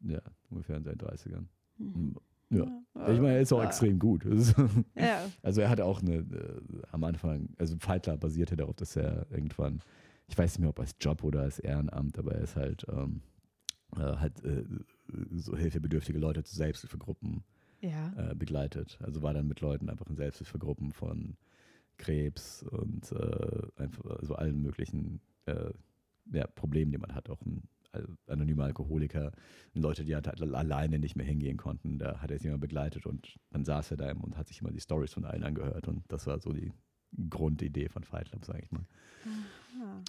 Ja, 0.01 0.19
ungefähr 0.49 0.77
in 0.77 0.83
seinen 0.83 0.97
30ern. 0.99 1.45
Mhm. 1.77 2.15
Ja. 2.51 2.63
Ich 3.11 3.19
meine, 3.19 3.33
er 3.35 3.41
ist 3.41 3.51
auch 3.53 3.59
Ah. 3.61 3.65
extrem 3.65 3.97
gut. 3.97 4.23
Ja. 4.95 5.25
Also 5.41 5.61
er 5.61 5.69
hatte 5.69 5.83
auch 5.85 6.01
eine, 6.01 6.17
äh, 6.17 6.61
am 6.91 7.03
Anfang, 7.03 7.49
also 7.57 7.75
Fight 7.79 8.03
Club 8.03 8.19
basierte 8.19 8.55
darauf, 8.55 8.75
dass 8.75 8.95
er 8.95 9.25
irgendwann, 9.31 9.81
ich 10.27 10.37
weiß 10.37 10.53
nicht 10.53 10.59
mehr, 10.59 10.69
ob 10.69 10.79
als 10.79 10.95
Job 10.99 11.23
oder 11.23 11.41
als 11.41 11.59
Ehrenamt, 11.59 12.17
aber 12.17 12.33
er 12.33 12.41
ist 12.41 12.55
halt, 12.55 12.85
ähm, 12.89 13.21
äh, 13.95 13.99
hat 13.99 14.43
äh, 14.43 14.63
so 15.31 15.55
hilfebedürftige 15.55 16.19
Leute 16.19 16.43
zu 16.43 16.55
Selbsthilfegruppen 16.55 17.43
Ja. 17.81 18.13
äh, 18.17 18.35
begleitet. 18.35 18.97
Also 19.01 19.21
war 19.21 19.33
dann 19.33 19.47
mit 19.47 19.61
Leuten 19.61 19.89
einfach 19.89 20.07
in 20.07 20.15
Selbsthilfegruppen 20.15 20.91
von 20.93 21.37
Krebs 21.97 22.63
und 22.63 23.11
äh, 23.11 23.67
einfach 23.81 24.05
also 24.19 24.35
allen 24.35 24.61
möglichen 24.61 25.21
äh, 25.45 25.71
ja, 26.33 26.47
Problemen, 26.47 26.91
die 26.91 26.97
man 26.97 27.13
hat. 27.15 27.29
Auch 27.29 27.41
ein 27.45 27.63
anonymer 28.27 28.65
Alkoholiker, 28.65 29.31
Leute, 29.73 30.03
die 30.03 30.15
halt 30.15 30.27
alleine 30.27 30.99
nicht 30.99 31.15
mehr 31.15 31.25
hingehen 31.25 31.55
konnten. 31.55 31.97
Da 31.97 32.19
hat 32.19 32.31
er 32.31 32.37
sich 32.37 32.47
immer 32.47 32.57
begleitet 32.57 33.05
und 33.05 33.37
dann 33.51 33.63
saß 33.63 33.91
er 33.91 33.97
da 33.97 34.11
und 34.11 34.37
hat 34.37 34.47
sich 34.49 34.59
immer 34.59 34.71
die 34.71 34.81
Stories 34.81 35.13
von 35.13 35.23
allen 35.23 35.43
angehört. 35.43 35.87
Und 35.87 36.03
das 36.09 36.27
war 36.27 36.39
so 36.39 36.51
die 36.51 36.73
Grundidee 37.29 37.87
von 37.87 38.03
Fight 38.03 38.29
Club, 38.29 38.43
sage 38.43 38.63
ich 38.63 38.71
mal. 38.71 38.85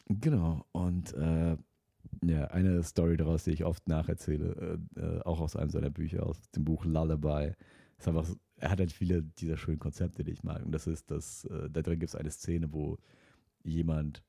Genau. 0.09 0.64
Und 0.72 1.12
äh, 1.14 1.57
ja, 2.25 2.44
eine 2.46 2.83
Story 2.83 3.16
daraus, 3.16 3.44
die 3.44 3.51
ich 3.51 3.64
oft 3.64 3.88
nacherzähle, 3.88 4.79
äh, 4.96 5.01
äh, 5.01 5.20
auch 5.22 5.40
aus 5.40 5.57
einem 5.57 5.70
seiner 5.70 5.90
Bücher, 5.90 6.25
aus 6.25 6.40
dem 6.53 6.64
Buch 6.64 6.85
Lullaby, 6.85 7.53
ist 7.99 8.09
einfach, 8.09 8.29
er 8.57 8.70
hat 8.70 8.81
halt 8.81 8.92
viele 8.92 9.22
dieser 9.22 9.57
schönen 9.57 9.79
Konzepte, 9.79 10.25
die 10.25 10.33
ich 10.33 10.42
mag. 10.42 10.64
Und 10.64 10.72
das 10.72 10.87
ist, 10.87 11.11
dass 11.11 11.44
äh, 11.46 11.70
da 11.70 11.83
drin 11.83 11.99
gibt 11.99 12.11
es 12.11 12.16
eine 12.16 12.31
Szene, 12.31 12.72
wo 12.72 12.99
jemand 13.62 14.22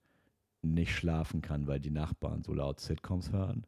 nicht 0.62 0.96
schlafen 0.96 1.42
kann, 1.42 1.68
weil 1.68 1.80
die 1.80 1.92
Nachbarn 1.92 2.44
so 2.44 2.54
laut 2.54 2.80
Sitcoms 2.80 3.32
hören. 3.32 3.66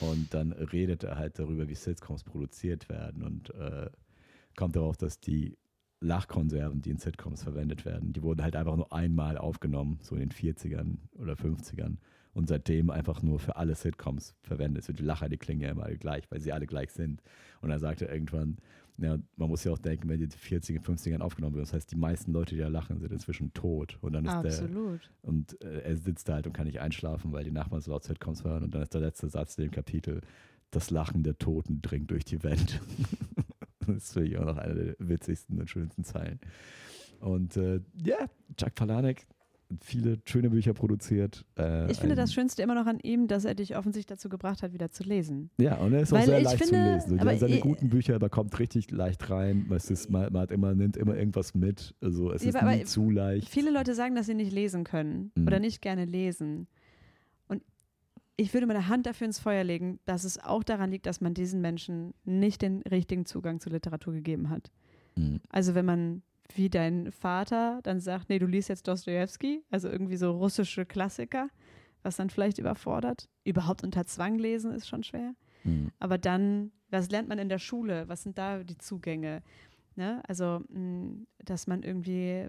Und 0.00 0.32
dann 0.32 0.52
redet 0.52 1.02
er 1.04 1.16
halt 1.16 1.38
darüber, 1.38 1.68
wie 1.68 1.74
Sitcoms 1.74 2.22
produziert 2.22 2.88
werden 2.88 3.22
und 3.22 3.50
äh, 3.50 3.90
kommt 4.56 4.76
darauf, 4.76 4.96
dass 4.96 5.18
die 5.18 5.58
Lachkonserven, 6.00 6.80
die 6.80 6.90
in 6.90 6.98
Sitcoms 6.98 7.42
verwendet 7.42 7.84
werden, 7.84 8.12
die 8.12 8.22
wurden 8.22 8.42
halt 8.42 8.56
einfach 8.56 8.76
nur 8.76 8.92
einmal 8.92 9.36
aufgenommen, 9.36 9.98
so 10.02 10.14
in 10.14 10.20
den 10.20 10.30
40ern 10.30 10.98
oder 11.18 11.34
50ern 11.34 11.96
und 12.34 12.48
seitdem 12.48 12.90
einfach 12.90 13.22
nur 13.22 13.40
für 13.40 13.56
alle 13.56 13.74
Sitcoms 13.74 14.36
verwendet. 14.42 14.84
So 14.84 14.92
die 14.92 15.02
Lacher, 15.02 15.28
die 15.28 15.38
klingen 15.38 15.62
ja 15.62 15.70
immer 15.70 15.84
alle 15.84 15.98
gleich, 15.98 16.30
weil 16.30 16.40
sie 16.40 16.52
alle 16.52 16.66
gleich 16.66 16.92
sind. 16.92 17.20
Und 17.60 17.70
er 17.70 17.80
sagte 17.80 18.04
irgendwann, 18.04 18.58
ja, 18.98 19.16
man 19.36 19.48
muss 19.48 19.64
ja 19.64 19.72
auch 19.72 19.78
denken, 19.78 20.08
wenn 20.08 20.18
die 20.18 20.26
40er, 20.26 20.80
50ern 20.80 21.20
aufgenommen 21.20 21.54
werden, 21.54 21.64
das 21.64 21.72
heißt, 21.72 21.90
die 21.90 21.96
meisten 21.96 22.32
Leute, 22.32 22.54
die 22.54 22.60
da 22.60 22.68
lachen, 22.68 22.98
sind 22.98 23.12
inzwischen 23.12 23.52
tot. 23.54 23.98
Und 24.00 24.12
dann 24.12 24.24
ist 24.24 24.40
der, 24.42 24.52
Absolut. 24.52 25.10
und 25.22 25.60
äh, 25.62 25.80
er 25.82 25.96
sitzt 25.96 26.28
da 26.28 26.34
halt 26.34 26.46
und 26.46 26.52
kann 26.52 26.66
nicht 26.66 26.80
einschlafen, 26.80 27.32
weil 27.32 27.44
die 27.44 27.52
Nachbarn 27.52 27.80
so 27.80 27.92
laut 27.92 28.04
Sitcoms 28.04 28.44
hören. 28.44 28.64
Und 28.64 28.74
dann 28.74 28.82
ist 28.82 28.94
der 28.94 29.00
letzte 29.00 29.28
Satz 29.28 29.56
in 29.56 29.64
dem 29.64 29.70
Kapitel, 29.70 30.20
das 30.70 30.90
Lachen 30.90 31.22
der 31.22 31.38
Toten 31.38 31.80
dringt 31.80 32.10
durch 32.10 32.24
die 32.24 32.42
Das 33.94 34.04
ist 34.04 34.12
für 34.14 34.20
mich 34.20 34.38
auch 34.38 34.44
noch 34.46 34.56
eine 34.58 34.74
der 34.74 34.94
witzigsten 34.98 35.58
und 35.60 35.68
schönsten 35.70 36.04
Zeilen. 36.04 36.38
Und 37.20 37.56
äh, 37.56 37.80
ja, 38.04 38.16
Jack 38.58 38.74
Palahniuk 38.76 39.16
hat 39.70 39.84
viele 39.84 40.18
schöne 40.24 40.48
Bücher 40.48 40.72
produziert. 40.72 41.44
Äh, 41.58 41.90
Ich 41.90 41.98
finde 41.98 42.14
das 42.14 42.32
Schönste 42.32 42.62
immer 42.62 42.74
noch 42.74 42.86
an 42.86 43.00
ihm, 43.02 43.26
dass 43.28 43.44
er 43.44 43.54
dich 43.54 43.76
offensichtlich 43.76 44.06
dazu 44.16 44.28
gebracht 44.30 44.62
hat, 44.62 44.72
wieder 44.72 44.90
zu 44.90 45.02
lesen. 45.02 45.50
Ja, 45.60 45.76
und 45.76 45.92
er 45.92 46.00
ist 46.02 46.12
auch 46.12 46.16
Weil 46.18 46.26
sehr 46.26 46.38
ich 46.38 46.44
leicht 46.44 46.64
finde, 46.64 46.72
zu 46.74 46.92
lesen. 46.94 47.08
So, 47.10 47.16
aber 47.18 47.36
seine 47.36 47.54
ich- 47.56 47.60
guten 47.60 47.88
Bücher, 47.90 48.18
da 48.18 48.28
kommt 48.30 48.58
richtig 48.58 48.90
leicht 48.90 49.28
rein. 49.28 49.66
Es 49.74 49.90
ist, 49.90 50.08
man, 50.10 50.32
man, 50.32 50.42
hat 50.42 50.52
immer, 50.52 50.74
nimmt 50.74 50.96
immer 50.96 51.16
irgendwas 51.16 51.54
mit. 51.54 51.94
Also 52.00 52.32
es 52.32 52.44
ist 52.44 52.56
aber- 52.56 52.74
nie 52.76 52.84
zu 52.84 53.10
leicht. 53.10 53.48
Viele 53.50 53.70
Leute 53.70 53.94
sagen, 53.94 54.14
dass 54.14 54.24
sie 54.26 54.34
nicht 54.34 54.52
lesen 54.52 54.84
können 54.84 55.32
Mhm. 55.34 55.46
oder 55.46 55.58
nicht 55.60 55.82
gerne 55.82 56.04
lesen. 56.06 56.66
Ich 58.40 58.54
würde 58.54 58.66
meine 58.66 58.86
Hand 58.86 59.04
dafür 59.06 59.26
ins 59.26 59.40
Feuer 59.40 59.64
legen, 59.64 59.98
dass 60.04 60.22
es 60.22 60.38
auch 60.38 60.62
daran 60.62 60.92
liegt, 60.92 61.06
dass 61.06 61.20
man 61.20 61.34
diesen 61.34 61.60
Menschen 61.60 62.14
nicht 62.24 62.62
den 62.62 62.82
richtigen 62.82 63.26
Zugang 63.26 63.58
zur 63.58 63.72
Literatur 63.72 64.12
gegeben 64.14 64.48
hat. 64.48 64.70
Mhm. 65.16 65.40
Also 65.50 65.74
wenn 65.74 65.84
man 65.84 66.22
wie 66.54 66.70
dein 66.70 67.10
Vater 67.12 67.80
dann 67.82 68.00
sagt, 68.00 68.28
nee, 68.28 68.38
du 68.38 68.46
liest 68.46 68.68
jetzt 68.68 68.86
Dostoevsky, 68.86 69.64
also 69.70 69.88
irgendwie 69.88 70.16
so 70.16 70.30
russische 70.30 70.86
Klassiker, 70.86 71.48
was 72.02 72.16
dann 72.16 72.30
vielleicht 72.30 72.58
überfordert. 72.58 73.28
Überhaupt 73.44 73.82
unter 73.82 74.06
Zwang 74.06 74.38
lesen 74.38 74.72
ist 74.72 74.88
schon 74.88 75.02
schwer. 75.02 75.34
Mhm. 75.64 75.90
Aber 75.98 76.16
dann, 76.16 76.70
was 76.90 77.10
lernt 77.10 77.28
man 77.28 77.40
in 77.40 77.48
der 77.48 77.58
Schule? 77.58 78.08
Was 78.08 78.22
sind 78.22 78.38
da 78.38 78.62
die 78.62 78.78
Zugänge? 78.78 79.42
Ne? 79.96 80.22
Also, 80.28 80.60
mh, 80.68 81.26
dass 81.44 81.66
man 81.66 81.82
irgendwie 81.82 82.48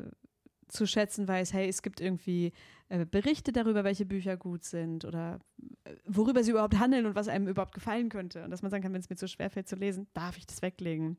zu 0.67 0.85
schätzen 0.85 1.27
weiß, 1.27 1.51
hey, 1.53 1.67
es 1.67 1.81
gibt 1.81 1.99
irgendwie 1.99 2.53
äh, 2.89 3.05
Berichte 3.05 3.51
darüber, 3.51 3.83
welche 3.83 4.05
Bücher 4.05 4.37
gut 4.37 4.63
sind 4.63 5.05
oder 5.05 5.39
äh, 5.85 5.95
worüber 6.05 6.43
sie 6.43 6.51
überhaupt 6.51 6.77
handeln 6.79 7.05
und 7.05 7.15
was 7.15 7.27
einem 7.27 7.47
überhaupt 7.47 7.73
gefallen 7.73 8.09
könnte. 8.09 8.43
Und 8.43 8.51
dass 8.51 8.61
man 8.61 8.71
sagen 8.71 8.83
kann, 8.83 8.93
wenn 8.93 9.01
es 9.01 9.09
mir 9.09 9.15
zu 9.15 9.27
schwer 9.27 9.49
fällt 9.49 9.67
zu 9.69 9.75
lesen, 9.75 10.07
darf 10.13 10.37
ich 10.37 10.45
das 10.45 10.61
weglegen. 10.61 11.17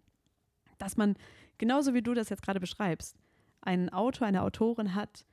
Dass 0.78 0.96
man, 0.96 1.16
genauso 1.59 1.94
wie 1.94 2.02
du 2.02 2.14
das 2.14 2.28
jetzt 2.28 2.42
gerade 2.42 2.61
beschreibst, 2.61 3.16
einen 3.61 3.88
Autor, 3.90 4.26
eine 4.26 4.42
Autorin 4.42 4.94
hat, 4.94 5.26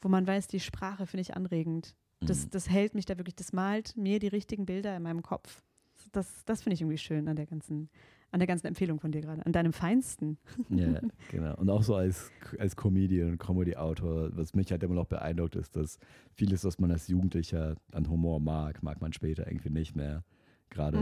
wo 0.00 0.08
man 0.08 0.26
weiß, 0.26 0.46
die 0.48 0.60
Sprache 0.60 1.06
finde 1.06 1.22
ich 1.22 1.36
anregend. 1.36 1.94
Das, 2.20 2.46
Mhm. 2.46 2.50
das 2.50 2.68
hält 2.68 2.94
mich 2.94 3.04
da 3.06 3.16
wirklich, 3.16 3.36
das 3.36 3.52
malt 3.52 3.96
mir 3.96 4.18
die 4.18 4.28
richtigen 4.28 4.66
Bilder 4.66 4.96
in 4.96 5.02
meinem 5.02 5.22
Kopf. 5.22 5.62
Das, 6.12 6.44
das 6.44 6.62
finde 6.62 6.74
ich 6.74 6.80
irgendwie 6.80 6.98
schön 6.98 7.28
an 7.28 7.36
der 7.36 7.46
ganzen, 7.46 7.88
an 8.30 8.40
der 8.40 8.46
ganzen 8.46 8.66
Empfehlung 8.66 9.00
von 9.00 9.10
dir 9.10 9.22
gerade, 9.22 9.44
an 9.44 9.52
deinem 9.52 9.72
Feinsten. 9.72 10.38
Ja, 10.68 11.00
genau. 11.30 11.56
Und 11.56 11.70
auch 11.70 11.82
so 11.82 11.94
als, 11.94 12.30
als 12.58 12.76
Comedian 12.76 13.30
und 13.30 13.38
Comedy-Autor, 13.38 14.36
was 14.36 14.54
mich 14.54 14.70
halt 14.70 14.82
immer 14.82 14.94
noch 14.94 15.06
beeindruckt, 15.06 15.56
ist, 15.56 15.76
dass 15.76 15.98
vieles, 16.34 16.64
was 16.64 16.78
man 16.78 16.90
als 16.90 17.08
Jugendlicher 17.08 17.76
an 17.92 18.08
Humor 18.08 18.40
mag, 18.40 18.82
mag 18.82 19.00
man 19.00 19.12
später 19.12 19.46
irgendwie 19.46 19.70
nicht 19.70 19.96
mehr. 19.96 20.24
Gerade 20.70 20.98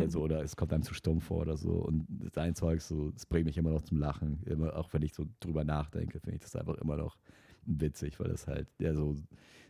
also, 0.00 0.20
oder 0.22 0.42
es 0.42 0.56
kommt 0.56 0.72
einem 0.72 0.82
zu 0.82 0.94
stumpf 0.94 1.24
vor 1.24 1.42
oder 1.42 1.58
so. 1.58 1.72
Und 1.72 2.06
sein 2.34 2.54
Zeug, 2.54 2.80
so, 2.80 3.12
es 3.14 3.26
bringt 3.26 3.44
mich 3.46 3.58
immer 3.58 3.70
noch 3.70 3.82
zum 3.82 3.98
Lachen. 3.98 4.42
Immer, 4.46 4.74
auch 4.76 4.92
wenn 4.94 5.02
ich 5.02 5.12
so 5.12 5.26
drüber 5.40 5.64
nachdenke, 5.64 6.20
finde 6.20 6.36
ich 6.36 6.42
das 6.42 6.56
einfach 6.56 6.76
immer 6.76 6.96
noch 6.96 7.18
witzig, 7.66 8.18
weil 8.18 8.28
das 8.28 8.46
halt 8.46 8.68
ja 8.78 8.94
so 8.94 9.14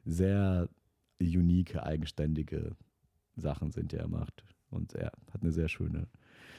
sehr 0.05 0.69
unique, 1.19 1.77
eigenständige 1.77 2.77
Sachen 3.35 3.73
sind, 3.73 3.93
die 3.93 3.97
er 3.97 4.09
macht. 4.09 4.45
Und 4.71 4.95
er 4.95 5.13
hat 5.33 5.43
eine 5.43 5.53
sehr 5.53 5.69
schöne, 5.69 6.09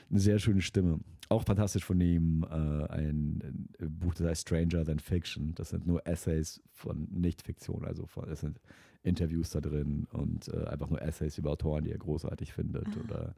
eine 0.10 0.20
sehr 0.20 0.40
schöne 0.40 0.62
Stimme. 0.62 1.00
Auch 1.30 1.44
fantastisch 1.44 1.84
von 1.84 2.00
ihm 2.00 2.44
äh, 2.50 2.86
ein 2.90 3.68
Buch, 3.80 4.14
das 4.14 4.28
heißt 4.28 4.42
Stranger 4.44 4.86
Than 4.86 5.00
Fiction. 5.00 5.54
Das 5.56 5.70
sind 5.70 5.86
nur 5.86 6.06
Essays 6.08 6.62
von 6.72 7.08
Nicht-Fiktion, 7.12 7.84
also 7.84 8.06
von, 8.06 8.30
es 8.30 8.40
sind 8.40 8.62
Interviews 9.04 9.50
da 9.52 9.60
drin 9.62 10.08
und 10.12 10.48
äh, 10.50 10.66
einfach 10.68 10.90
nur 10.90 11.02
Essays 11.02 11.38
über 11.38 11.52
Autoren, 11.52 11.84
die 11.84 11.92
er 11.92 11.98
großartig 11.98 12.54
findet 12.54 12.88
oder 13.04 13.36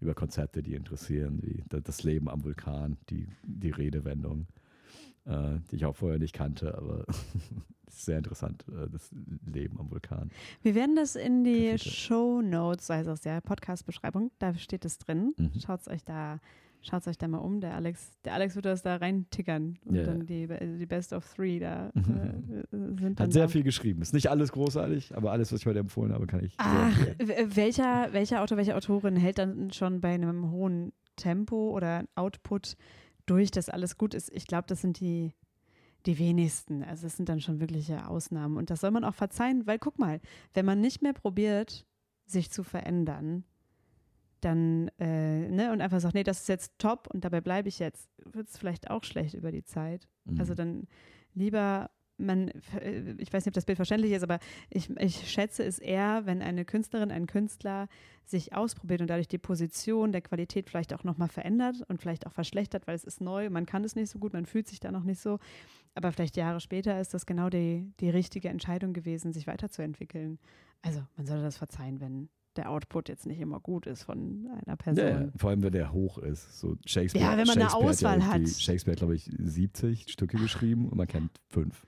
über 0.00 0.14
Konzepte, 0.14 0.62
die 0.62 0.74
interessieren, 0.74 1.40
wie 1.42 1.62
da- 1.68 1.80
das 1.80 2.02
Leben 2.04 2.28
am 2.28 2.44
Vulkan, 2.44 2.96
die, 3.10 3.26
die 3.44 3.70
Redewendung, 3.70 4.46
äh, 5.26 5.58
die 5.70 5.76
ich 5.76 5.84
auch 5.84 5.96
vorher 5.96 6.18
nicht 6.18 6.34
kannte, 6.34 6.76
aber 6.76 7.04
es 7.08 7.96
ist 7.96 8.04
sehr 8.06 8.18
interessant, 8.18 8.64
äh, 8.68 8.88
das 8.90 9.10
Leben 9.46 9.78
am 9.78 9.90
Vulkan. 9.90 10.30
Wir 10.62 10.74
werden 10.74 10.96
das 10.96 11.16
in 11.16 11.44
die. 11.44 11.78
Show 11.78 12.40
Notes, 12.42 12.90
also 12.90 13.12
aus 13.12 13.20
der 13.20 13.40
Podcast-Beschreibung, 13.40 14.30
da 14.38 14.54
steht 14.54 14.84
es 14.84 14.98
drin. 14.98 15.34
Mhm. 15.36 15.52
Schaut 15.64 15.80
es 15.82 15.88
euch 15.88 16.04
da. 16.04 16.38
Schaut 16.84 17.06
euch 17.06 17.16
da 17.16 17.28
mal 17.28 17.38
um. 17.38 17.60
Der 17.60 17.76
Alex, 17.76 18.10
der 18.24 18.34
Alex 18.34 18.56
wird 18.56 18.64
das 18.64 18.82
da 18.82 18.96
reintickern. 18.96 19.78
Und 19.84 19.94
Ja. 19.94 20.02
dann 20.02 20.26
die, 20.26 20.48
also 20.50 20.76
die 20.78 20.86
Best 20.86 21.12
of 21.12 21.24
Three 21.32 21.60
da 21.60 21.90
äh, 21.94 22.66
sind 22.72 23.20
Hat 23.20 23.32
sehr 23.32 23.48
viel 23.48 23.62
geschrieben. 23.62 24.02
Ist 24.02 24.12
nicht 24.12 24.28
alles 24.28 24.50
großartig, 24.50 25.16
aber 25.16 25.30
alles, 25.30 25.52
was 25.52 25.60
ich 25.60 25.66
heute 25.66 25.78
empfohlen 25.78 26.12
habe, 26.12 26.26
kann 26.26 26.42
ich 26.44 26.54
Ach, 26.56 26.92
welcher, 27.20 28.08
welcher 28.12 28.42
Autor, 28.42 28.56
welche 28.58 28.74
Autorin 28.74 29.14
hält 29.14 29.38
dann 29.38 29.70
schon 29.70 30.00
bei 30.00 30.12
einem 30.12 30.50
hohen 30.50 30.92
Tempo 31.14 31.70
oder 31.70 32.02
Output 32.16 32.76
durch, 33.26 33.50
dass 33.50 33.68
alles 33.68 33.96
gut 33.96 34.14
ist? 34.14 34.30
Ich 34.32 34.46
glaube, 34.46 34.64
das 34.66 34.80
sind 34.80 35.00
die, 35.00 35.32
die 36.06 36.18
wenigsten. 36.18 36.82
Also 36.82 37.06
es 37.06 37.16
sind 37.16 37.28
dann 37.28 37.40
schon 37.40 37.60
wirkliche 37.60 38.08
Ausnahmen. 38.08 38.56
Und 38.56 38.70
das 38.70 38.80
soll 38.80 38.90
man 38.90 39.04
auch 39.04 39.14
verzeihen, 39.14 39.66
weil 39.66 39.78
guck 39.78 39.98
mal, 39.98 40.20
wenn 40.54 40.66
man 40.66 40.80
nicht 40.80 41.02
mehr 41.02 41.12
probiert, 41.12 41.86
sich 42.26 42.50
zu 42.50 42.62
verändern, 42.62 43.44
dann, 44.40 44.88
äh, 44.98 45.48
ne, 45.48 45.72
und 45.72 45.80
einfach 45.80 46.00
sagt, 46.00 46.14
nee, 46.14 46.24
das 46.24 46.40
ist 46.40 46.48
jetzt 46.48 46.72
top 46.78 47.08
und 47.12 47.24
dabei 47.24 47.40
bleibe 47.40 47.68
ich 47.68 47.78
jetzt, 47.78 48.10
wird 48.24 48.48
es 48.48 48.58
vielleicht 48.58 48.90
auch 48.90 49.04
schlecht 49.04 49.34
über 49.34 49.52
die 49.52 49.64
Zeit. 49.64 50.08
Mhm. 50.24 50.40
Also 50.40 50.54
dann 50.54 50.88
lieber, 51.34 51.90
man, 52.22 52.48
äh, 52.80 53.14
ich 53.18 53.32
weiß 53.32 53.44
nicht, 53.44 53.48
ob 53.48 53.54
das 53.54 53.64
Bild 53.64 53.76
verständlich 53.76 54.12
ist, 54.12 54.22
aber 54.22 54.38
ich, 54.70 54.88
ich 54.98 55.30
schätze 55.30 55.64
es 55.64 55.78
eher, 55.78 56.22
wenn 56.26 56.40
eine 56.42 56.64
Künstlerin, 56.64 57.10
ein 57.10 57.26
Künstler 57.26 57.88
sich 58.24 58.54
ausprobiert 58.54 59.00
und 59.00 59.08
dadurch 59.10 59.28
die 59.28 59.38
Position 59.38 60.12
der 60.12 60.22
Qualität 60.22 60.70
vielleicht 60.70 60.94
auch 60.94 61.04
nochmal 61.04 61.28
verändert 61.28 61.82
und 61.88 62.00
vielleicht 62.00 62.26
auch 62.26 62.32
verschlechtert, 62.32 62.86
weil 62.86 62.94
es 62.94 63.04
ist 63.04 63.20
neu, 63.20 63.50
man 63.50 63.66
kann 63.66 63.84
es 63.84 63.96
nicht 63.96 64.10
so 64.10 64.18
gut, 64.18 64.32
man 64.32 64.46
fühlt 64.46 64.68
sich 64.68 64.80
da 64.80 64.90
noch 64.92 65.04
nicht 65.04 65.20
so. 65.20 65.38
Aber 65.94 66.12
vielleicht 66.12 66.36
Jahre 66.36 66.60
später 66.60 66.98
ist 67.00 67.12
das 67.14 67.26
genau 67.26 67.50
die, 67.50 67.92
die 68.00 68.08
richtige 68.08 68.48
Entscheidung 68.48 68.92
gewesen, 68.94 69.32
sich 69.32 69.46
weiterzuentwickeln. 69.46 70.38
Also 70.80 71.02
man 71.16 71.26
sollte 71.26 71.42
das 71.42 71.56
verzeihen, 71.58 72.00
wenn 72.00 72.28
der 72.56 72.70
Output 72.70 73.08
jetzt 73.08 73.24
nicht 73.26 73.40
immer 73.40 73.60
gut 73.60 73.86
ist 73.86 74.02
von 74.02 74.46
einer 74.66 74.76
Person. 74.76 75.06
Ja, 75.06 75.28
vor 75.36 75.50
allem, 75.50 75.62
wenn 75.62 75.72
der 75.72 75.92
hoch 75.92 76.18
ist. 76.18 76.60
So 76.60 76.76
Shakespeare, 76.84 77.24
Ja, 77.24 77.36
wenn 77.38 77.46
man 77.46 77.58
eine 77.58 77.72
Auswahl 77.74 78.24
hat. 78.26 78.36
irgendwie- 78.36 78.52
Shakespeare 78.60 78.92
hat, 78.94 78.98
glaube 78.98 79.14
ich, 79.14 79.24
70 79.38 80.12
Stücke 80.12 80.36
geschrieben 80.36 80.88
und 80.88 80.96
man 80.96 81.06
kennt 81.08 81.30
fünf. 81.48 81.86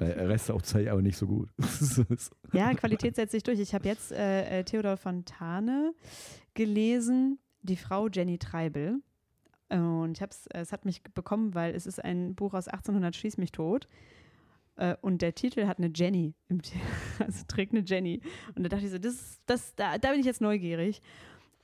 Der 0.00 0.28
Rest 0.28 0.50
auch 0.50 0.62
zeigt 0.62 0.88
aber 0.88 1.02
nicht 1.02 1.16
so 1.16 1.26
gut. 1.26 1.48
Ja, 2.52 2.72
Qualität 2.74 3.16
setzt 3.16 3.32
sich 3.32 3.42
durch. 3.42 3.58
Ich 3.58 3.74
habe 3.74 3.88
jetzt 3.88 4.12
äh, 4.12 4.60
äh, 4.60 4.64
Theodor 4.64 4.96
Fontane 4.96 5.92
gelesen, 6.54 7.38
die 7.62 7.76
Frau 7.76 8.08
Jenny 8.08 8.38
Treibel. 8.38 9.00
Und 9.70 10.12
ich 10.16 10.22
hab's, 10.22 10.46
es 10.50 10.72
hat 10.72 10.84
mich 10.84 11.02
bekommen, 11.02 11.54
weil 11.54 11.74
es 11.74 11.86
ist 11.86 12.02
ein 12.04 12.34
Buch 12.34 12.54
aus 12.54 12.68
1800 12.68 13.16
Schieß 13.16 13.38
mich 13.38 13.50
tot. 13.50 13.88
Äh, 14.76 14.96
und 15.00 15.22
der 15.22 15.34
Titel 15.34 15.66
hat 15.66 15.78
eine 15.78 15.90
Jenny, 15.94 16.34
im 16.48 16.60
also 17.18 17.44
trägt 17.48 17.72
eine 17.72 17.84
Jenny. 17.84 18.20
Und 18.54 18.62
da 18.62 18.68
dachte 18.68 18.84
ich 18.84 18.92
so, 18.92 18.98
das, 18.98 19.40
das, 19.46 19.74
da, 19.74 19.98
da 19.98 20.10
bin 20.10 20.20
ich 20.20 20.26
jetzt 20.26 20.40
neugierig. 20.40 21.00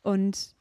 Und 0.02 0.56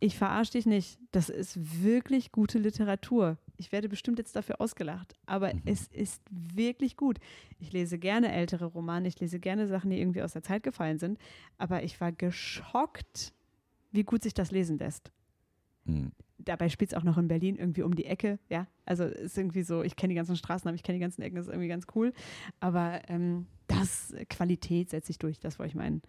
ich 0.00 0.16
verarsche 0.16 0.52
dich 0.52 0.66
nicht. 0.66 0.98
Das 1.12 1.28
ist 1.28 1.82
wirklich 1.82 2.32
gute 2.32 2.58
Literatur. 2.58 3.38
Ich 3.62 3.70
werde 3.70 3.88
bestimmt 3.88 4.18
jetzt 4.18 4.34
dafür 4.34 4.60
ausgelacht, 4.60 5.14
aber 5.24 5.54
Mhm. 5.54 5.62
es 5.66 5.86
ist 5.86 6.20
wirklich 6.30 6.96
gut. 6.96 7.18
Ich 7.60 7.72
lese 7.72 7.96
gerne 7.96 8.32
ältere 8.32 8.64
Romane, 8.64 9.06
ich 9.06 9.20
lese 9.20 9.38
gerne 9.38 9.68
Sachen, 9.68 9.90
die 9.90 10.00
irgendwie 10.00 10.22
aus 10.22 10.32
der 10.32 10.42
Zeit 10.42 10.64
gefallen 10.64 10.98
sind, 10.98 11.16
aber 11.58 11.84
ich 11.84 12.00
war 12.00 12.10
geschockt, 12.10 13.32
wie 13.92 14.02
gut 14.02 14.24
sich 14.24 14.34
das 14.34 14.50
lesen 14.50 14.78
lässt. 14.78 15.12
Hm. 15.86 16.10
Dabei 16.38 16.68
spielt 16.70 16.90
es 16.92 16.98
auch 16.98 17.04
noch 17.04 17.18
in 17.18 17.28
Berlin 17.28 17.54
irgendwie 17.56 17.82
um 17.82 17.94
die 17.94 18.06
Ecke, 18.06 18.40
ja. 18.50 18.66
Also 18.84 19.04
ist 19.04 19.38
irgendwie 19.38 19.62
so, 19.62 19.82
ich 19.84 19.94
kenne 19.94 20.10
die 20.10 20.16
ganzen 20.16 20.34
Straßennamen, 20.34 20.74
ich 20.74 20.82
kenne 20.82 20.98
die 20.98 21.02
ganzen 21.02 21.22
Ecken, 21.22 21.36
das 21.36 21.46
ist 21.46 21.52
irgendwie 21.52 21.68
ganz 21.68 21.86
cool. 21.94 22.12
Aber 22.58 23.00
ähm, 23.08 23.46
das 23.68 24.12
Qualität 24.28 24.90
setzt 24.90 25.06
sich 25.06 25.18
durch, 25.20 25.38
das 25.38 25.60
wollte 25.60 25.68
ich 25.70 25.74
meinen. 25.76 26.02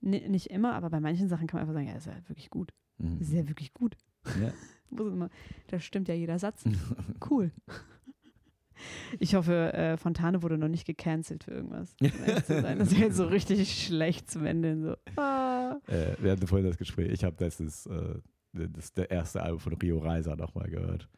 N 0.00 0.30
nicht 0.30 0.48
immer, 0.50 0.74
aber 0.74 0.90
bei 0.90 1.00
manchen 1.00 1.28
Sachen 1.28 1.48
kann 1.48 1.58
man 1.58 1.62
einfach 1.62 1.74
sagen, 1.74 1.88
ja, 1.88 1.96
ist 1.96 2.06
ja 2.06 2.28
wirklich 2.28 2.50
gut. 2.50 2.72
Hm. 3.00 3.18
Das 3.18 3.28
ist 3.28 3.34
ja 3.34 3.48
wirklich 3.48 3.74
gut. 3.74 3.96
Ja. 4.40 4.52
Da 5.68 5.80
stimmt 5.80 6.08
ja 6.08 6.14
jeder 6.14 6.38
Satz. 6.38 6.64
Cool. 7.30 7.50
Ich 9.18 9.34
hoffe, 9.34 9.72
äh, 9.72 9.96
Fontane 9.96 10.42
wurde 10.42 10.58
noch 10.58 10.68
nicht 10.68 10.86
gecancelt 10.86 11.44
für 11.44 11.52
irgendwas. 11.52 11.94
Um. 12.00 12.78
Das 12.78 12.90
wäre 12.90 13.04
jetzt 13.04 13.16
so 13.16 13.26
richtig 13.26 13.84
schlecht 13.86 14.30
zum 14.30 14.44
Ende. 14.46 14.98
So. 15.14 15.20
Ah. 15.20 15.76
Äh, 15.86 16.16
wir 16.18 16.32
hatten 16.32 16.46
vorhin 16.46 16.66
das 16.66 16.76
Gespräch. 16.76 17.10
Ich 17.12 17.24
habe 17.24 17.36
das, 17.38 17.60
ist, 17.60 17.86
äh, 17.86 18.16
das 18.52 18.92
der 18.92 19.10
erste 19.10 19.42
Album 19.42 19.60
von 19.60 19.72
Rio 19.74 19.98
Reiser 19.98 20.36
nochmal 20.36 20.68
gehört 20.68 21.08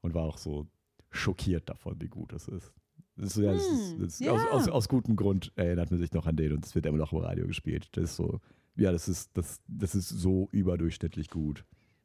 und 0.00 0.12
war 0.12 0.24
auch 0.24 0.38
so 0.38 0.66
schockiert 1.10 1.68
davon, 1.68 2.00
wie 2.00 2.08
gut 2.08 2.32
es 2.32 2.48
ist. 2.48 2.72
Das 3.16 3.36
ist, 3.36 3.42
ja, 3.44 3.52
das 3.52 3.62
ist, 3.62 3.92
Hm, 3.92 4.00
das 4.00 4.12
ist 4.14 4.20
ja. 4.20 4.32
aus, 4.32 4.46
aus, 4.50 4.68
aus 4.68 4.88
gutem 4.88 5.14
Grund 5.16 5.52
erinnert 5.54 5.90
man 5.90 6.00
sich 6.00 6.12
noch 6.12 6.26
an 6.26 6.36
den 6.36 6.52
und 6.52 6.66
es 6.66 6.74
wird 6.74 6.84
immer 6.86 6.98
noch 6.98 7.12
im 7.12 7.18
Radio 7.18 7.46
gespielt. 7.46 7.88
Das 7.92 8.04
ist 8.04 8.16
so, 8.16 8.40
ja, 8.76 8.90
das 8.90 9.08
ist, 9.08 9.36
das, 9.36 9.60
das 9.68 9.94
ist 9.94 10.08
so 10.08 10.48
überdurchschnittlich 10.50 11.30
gut. 11.30 11.64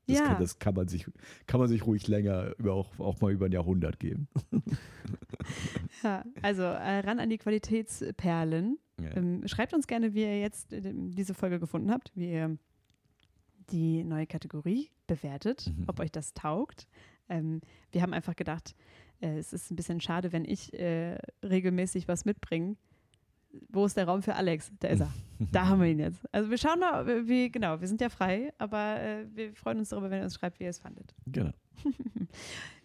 Das, 0.10 0.20
Ja. 0.20 0.26
kann, 0.28 0.40
das 0.42 0.60
kann 0.60 0.76
man 0.76 0.88
sich, 0.88 1.06
kann 1.48 1.60
man 1.60 1.70
sich 1.70 1.86
ruhig 1.86 2.08
länger, 2.08 2.54
über 2.58 2.74
auch, 2.74 3.00
auch 3.00 3.22
mal 3.22 3.32
über 3.32 3.46
ein 3.46 3.52
Jahrhundert 3.52 4.00
geben. 4.00 4.28
Ja, 6.04 6.24
also 6.42 6.62
äh, 6.64 7.00
ran 7.00 7.20
an 7.20 7.30
die 7.30 7.38
Qualitätsperlen. 7.38 8.78
Ja. 9.02 9.16
Ähm, 9.18 9.48
schreibt 9.48 9.74
uns 9.74 9.88
gerne, 9.88 10.14
wie 10.14 10.22
ihr 10.22 10.40
jetzt 10.40 10.72
äh, 10.74 10.82
diese 10.94 11.34
Folge 11.34 11.60
gefunden 11.60 11.92
habt, 11.92 12.12
wie 12.16 12.32
ihr 12.32 12.58
die 13.72 14.04
neue 14.04 14.28
Kategorie 14.28 14.90
bewertet, 15.08 15.72
Mhm. 15.76 15.86
ob 15.88 16.00
euch 16.00 16.12
das 16.12 16.34
taugt. 16.34 16.88
Ähm, 17.30 17.62
wir 17.92 18.02
haben 18.02 18.14
einfach 18.14 18.36
gedacht, 18.36 18.76
äh, 19.22 19.38
es 19.38 19.54
ist 19.54 19.72
ein 19.72 19.76
bisschen 19.76 20.00
schade, 20.02 20.32
wenn 20.32 20.46
ich 20.46 20.74
äh, 20.74 21.18
regelmäßig 21.44 22.08
was 22.08 22.26
mitbringe. 22.26 22.76
Wo 23.70 23.86
ist 23.86 23.98
der 23.98 24.06
Raum 24.06 24.22
für 24.22 24.36
Alex? 24.36 24.72
Da 24.80 24.90
ist 24.90 25.02
er. 25.02 25.12
Da 25.54 25.68
haben 25.70 25.80
wir 25.80 25.88
ihn 25.88 26.00
jetzt. 26.00 26.22
Also 26.34 26.50
wir 26.50 26.58
schauen 26.58 26.82
mal, 26.82 27.26
wie, 27.26 27.50
genau, 27.50 27.80
wir 27.80 27.88
sind 27.88 28.02
ja 28.02 28.10
frei, 28.10 28.52
aber 28.58 29.00
äh, 29.00 29.26
wir 29.34 29.54
freuen 29.54 29.80
uns 29.80 29.88
darüber, 29.88 30.10
wenn 30.10 30.20
ihr 30.20 30.26
uns 30.26 30.36
schreibt, 30.36 30.60
wie 30.60 30.66
ihr 30.66 30.70
es 30.70 30.80
fandet. 30.80 31.16
Genau. 31.28 31.52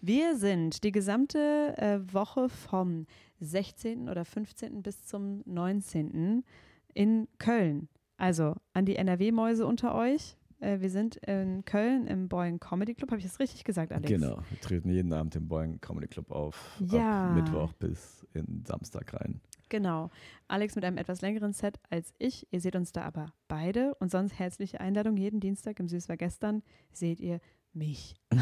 Wir 0.00 0.36
sind 0.36 0.84
die 0.84 0.92
gesamte 0.92 1.74
äh, 1.78 1.98
Woche 2.12 2.48
vom 2.48 3.06
16. 3.40 4.08
oder 4.08 4.24
15. 4.24 4.82
bis 4.82 5.04
zum 5.04 5.42
19. 5.46 6.44
in 6.92 7.28
Köln. 7.38 7.88
Also 8.16 8.54
an 8.72 8.84
die 8.84 8.96
NRW-Mäuse 8.96 9.66
unter 9.66 9.94
euch. 9.94 10.36
Äh, 10.60 10.80
wir 10.80 10.90
sind 10.90 11.16
in 11.16 11.64
Köln 11.64 12.06
im 12.06 12.28
Boeing 12.28 12.60
Comedy 12.60 12.94
Club. 12.94 13.10
Habe 13.10 13.18
ich 13.18 13.26
das 13.26 13.38
richtig 13.40 13.64
gesagt, 13.64 13.92
Alex? 13.92 14.08
Genau. 14.08 14.38
Wir 14.50 14.60
treten 14.60 14.90
jeden 14.90 15.12
Abend 15.12 15.34
im 15.36 15.48
Boeing 15.48 15.80
Comedy 15.80 16.06
Club 16.06 16.30
auf. 16.30 16.78
Ja. 16.80 17.30
Ab 17.30 17.36
Mittwoch 17.36 17.72
bis 17.74 18.26
in 18.34 18.64
Samstag 18.64 19.12
rein. 19.14 19.40
Genau. 19.68 20.10
Alex 20.48 20.74
mit 20.76 20.84
einem 20.84 20.98
etwas 20.98 21.22
längeren 21.22 21.52
Set 21.52 21.78
als 21.90 22.12
ich. 22.18 22.46
Ihr 22.50 22.60
seht 22.60 22.76
uns 22.76 22.92
da 22.92 23.02
aber 23.02 23.32
beide. 23.48 23.94
Und 23.96 24.10
sonst 24.10 24.38
herzliche 24.38 24.80
Einladung. 24.80 25.16
Jeden 25.16 25.40
Dienstag 25.40 25.80
im 25.80 25.88
Süß 25.88 26.08
war 26.08 26.16
gestern 26.16 26.62
seht 26.92 27.20
ihr 27.20 27.40
mich. 27.74 28.14
ja. 28.32 28.38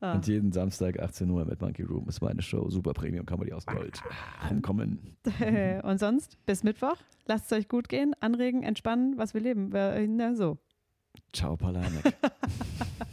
Ah. 0.00 0.14
Und 0.14 0.26
jeden 0.26 0.52
Samstag 0.52 0.98
18 0.98 1.30
Uhr 1.30 1.44
mit 1.44 1.60
Monkey 1.60 1.82
Room 1.82 2.08
ist 2.08 2.20
meine 2.20 2.42
Show 2.42 2.68
Super 2.70 2.92
Premium 2.92 3.26
Comedy 3.26 3.52
aus 3.52 3.66
Gold. 3.66 4.02
Rumkommen. 4.50 5.16
Und 5.82 5.98
sonst 5.98 6.38
bis 6.46 6.62
Mittwoch. 6.62 6.96
Lasst 7.26 7.46
es 7.46 7.58
euch 7.58 7.68
gut 7.68 7.88
gehen, 7.88 8.14
anregen, 8.20 8.62
entspannen, 8.62 9.18
was 9.18 9.34
wir 9.34 9.40
leben. 9.40 9.72
Äh, 9.74 10.06
Na, 10.06 10.34
so. 10.34 10.58
Ciao, 11.32 11.56
Palanek. 11.56 12.14